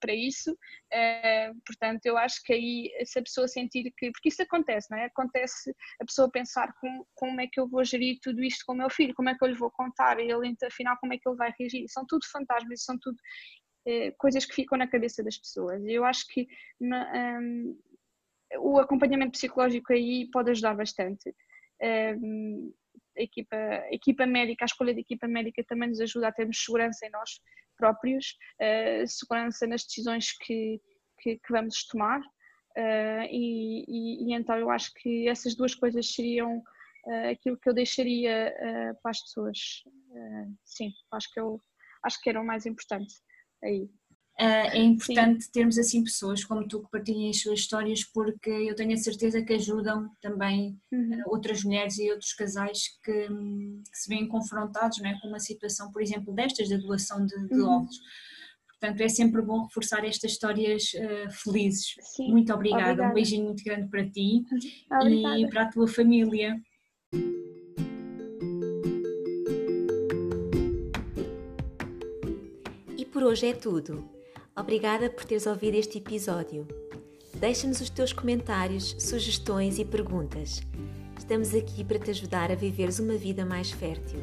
para 0.00 0.14
isso. 0.14 0.52
Uh, 0.52 1.60
portanto, 1.66 2.06
eu 2.06 2.16
acho 2.16 2.42
que 2.42 2.52
aí, 2.52 2.92
se 3.04 3.18
a 3.18 3.22
pessoa 3.22 3.48
sentir 3.48 3.92
que. 3.96 4.10
Porque 4.10 4.28
isso 4.28 4.42
acontece, 4.42 4.90
não 4.90 4.98
é? 4.98 5.06
Acontece 5.06 5.74
a 6.00 6.04
pessoa 6.04 6.30
pensar 6.30 6.72
como, 6.80 7.06
como 7.14 7.40
é 7.40 7.46
que 7.46 7.60
eu 7.60 7.68
vou 7.68 7.84
gerir 7.84 8.18
tudo 8.22 8.42
isto 8.42 8.64
com 8.66 8.72
o 8.72 8.76
meu 8.76 8.90
filho, 8.90 9.14
como 9.14 9.28
é 9.28 9.36
que 9.36 9.44
eu 9.44 9.48
lhe 9.48 9.54
vou 9.54 9.70
contar, 9.70 10.18
ele, 10.18 10.32
afinal, 10.64 10.96
como 11.00 11.12
é 11.12 11.18
que 11.18 11.28
ele 11.28 11.36
vai 11.36 11.52
reagir. 11.58 11.84
São 11.88 12.04
tudo 12.06 12.24
fantasmas, 12.30 12.84
são 12.84 12.98
tudo 13.00 13.16
uh, 13.86 14.12
coisas 14.18 14.44
que 14.44 14.54
ficam 14.54 14.78
na 14.78 14.88
cabeça 14.88 15.22
das 15.22 15.36
pessoas. 15.36 15.84
E 15.84 15.92
eu 15.92 16.04
acho 16.04 16.26
que. 16.28 16.46
Um, 16.80 17.78
o 18.60 18.78
acompanhamento 18.78 19.32
psicológico 19.32 19.92
aí 19.92 20.26
pode 20.32 20.50
ajudar 20.50 20.74
bastante. 20.74 21.34
Um, 21.82 22.72
a 23.16 23.22
equipa, 23.22 23.56
a 23.56 23.92
equipa 23.92 24.26
médica, 24.26 24.64
a 24.64 24.66
escolha 24.66 24.94
da 24.94 25.00
equipa 25.00 25.26
médica 25.26 25.62
também 25.64 25.88
nos 25.88 26.00
ajuda 26.00 26.28
a 26.28 26.32
termos 26.32 26.58
segurança 26.58 27.06
em 27.06 27.10
nós 27.10 27.40
próprios, 27.78 28.36
uh, 28.60 29.06
segurança 29.06 29.66
nas 29.66 29.84
decisões 29.84 30.36
que, 30.38 30.80
que, 31.20 31.36
que 31.36 31.52
vamos 31.52 31.86
tomar. 31.86 32.20
Uh, 32.20 33.24
e, 33.30 33.84
e, 33.88 34.24
e, 34.24 34.34
então 34.34 34.56
eu 34.56 34.70
acho 34.70 34.92
que 34.94 35.28
essas 35.28 35.54
duas 35.56 35.74
coisas 35.74 36.12
seriam 36.12 36.58
uh, 36.58 37.30
aquilo 37.32 37.58
que 37.58 37.68
eu 37.68 37.74
deixaria 37.74 38.54
para 39.02 39.10
as 39.10 39.22
pessoas. 39.22 39.58
sim, 40.64 40.92
acho 41.12 41.32
que 41.32 41.40
eu 41.40 41.60
acho 42.04 42.20
que 42.22 42.30
era 42.30 42.40
o 42.40 42.46
mais 42.46 42.66
importante 42.66 43.14
aí. 43.62 43.88
Uh, 44.40 44.70
é 44.70 44.78
importante 44.78 45.46
Sim. 45.46 45.50
termos 45.50 45.78
assim 45.78 46.04
pessoas 46.04 46.44
como 46.44 46.68
tu 46.68 46.80
que 46.80 46.90
partilhem 46.92 47.28
as 47.28 47.40
suas 47.40 47.58
histórias 47.58 48.04
porque 48.04 48.48
eu 48.48 48.72
tenho 48.76 48.92
a 48.92 48.96
certeza 48.96 49.42
que 49.42 49.54
ajudam 49.54 50.08
também 50.22 50.78
uhum. 50.92 51.10
uh, 51.10 51.22
outras 51.26 51.64
mulheres 51.64 51.98
e 51.98 52.08
outros 52.08 52.34
casais 52.34 52.84
que, 53.02 53.26
que, 53.26 53.98
se 53.98 54.08
veem 54.08 54.28
confrontados 54.28 54.98
não 55.00 55.10
é, 55.10 55.18
com 55.20 55.26
uma 55.26 55.40
situação, 55.40 55.90
por 55.90 56.00
exemplo, 56.00 56.32
destas, 56.32 56.68
da 56.68 56.76
doação 56.76 57.26
de, 57.26 57.48
de 57.48 57.54
uhum. 57.54 57.68
óvulos. 57.68 57.96
Portanto, 58.68 59.00
é 59.00 59.08
sempre 59.08 59.42
bom 59.42 59.64
reforçar 59.64 60.04
estas 60.04 60.30
histórias 60.30 60.92
uh, 60.94 61.30
felizes. 61.32 61.96
Sim. 62.00 62.30
Muito 62.30 62.54
obrigada. 62.54 62.92
obrigada. 62.92 63.10
um 63.10 63.14
beijinho 63.14 63.46
muito 63.46 63.64
grande 63.64 63.88
para 63.88 64.08
ti 64.08 64.44
obrigada. 64.88 65.38
e 65.40 65.50
para 65.50 65.62
a 65.62 65.68
tua 65.68 65.88
família. 65.88 66.62
E 72.96 73.04
por 73.04 73.24
hoje 73.24 73.46
é 73.46 73.52
tudo. 73.52 74.17
Obrigada 74.58 75.08
por 75.08 75.24
teres 75.24 75.46
ouvido 75.46 75.76
este 75.76 75.98
episódio. 75.98 76.66
Deixa-nos 77.34 77.80
os 77.80 77.88
teus 77.88 78.12
comentários, 78.12 78.96
sugestões 78.98 79.78
e 79.78 79.84
perguntas. 79.84 80.60
Estamos 81.16 81.54
aqui 81.54 81.84
para 81.84 81.98
te 81.98 82.10
ajudar 82.10 82.50
a 82.50 82.56
viveres 82.56 82.98
uma 82.98 83.14
vida 83.14 83.44
mais 83.44 83.70
fértil. 83.70 84.18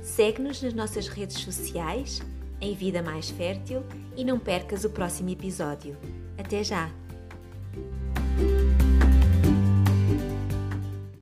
Segue-nos 0.00 0.62
nas 0.62 0.72
nossas 0.72 1.08
redes 1.08 1.38
sociais, 1.38 2.22
em 2.60 2.74
Vida 2.76 3.02
Mais 3.02 3.28
Fértil, 3.28 3.82
e 4.16 4.24
não 4.24 4.38
percas 4.38 4.84
o 4.84 4.90
próximo 4.90 5.30
episódio. 5.30 5.96
Até 6.38 6.62
já! 6.62 6.88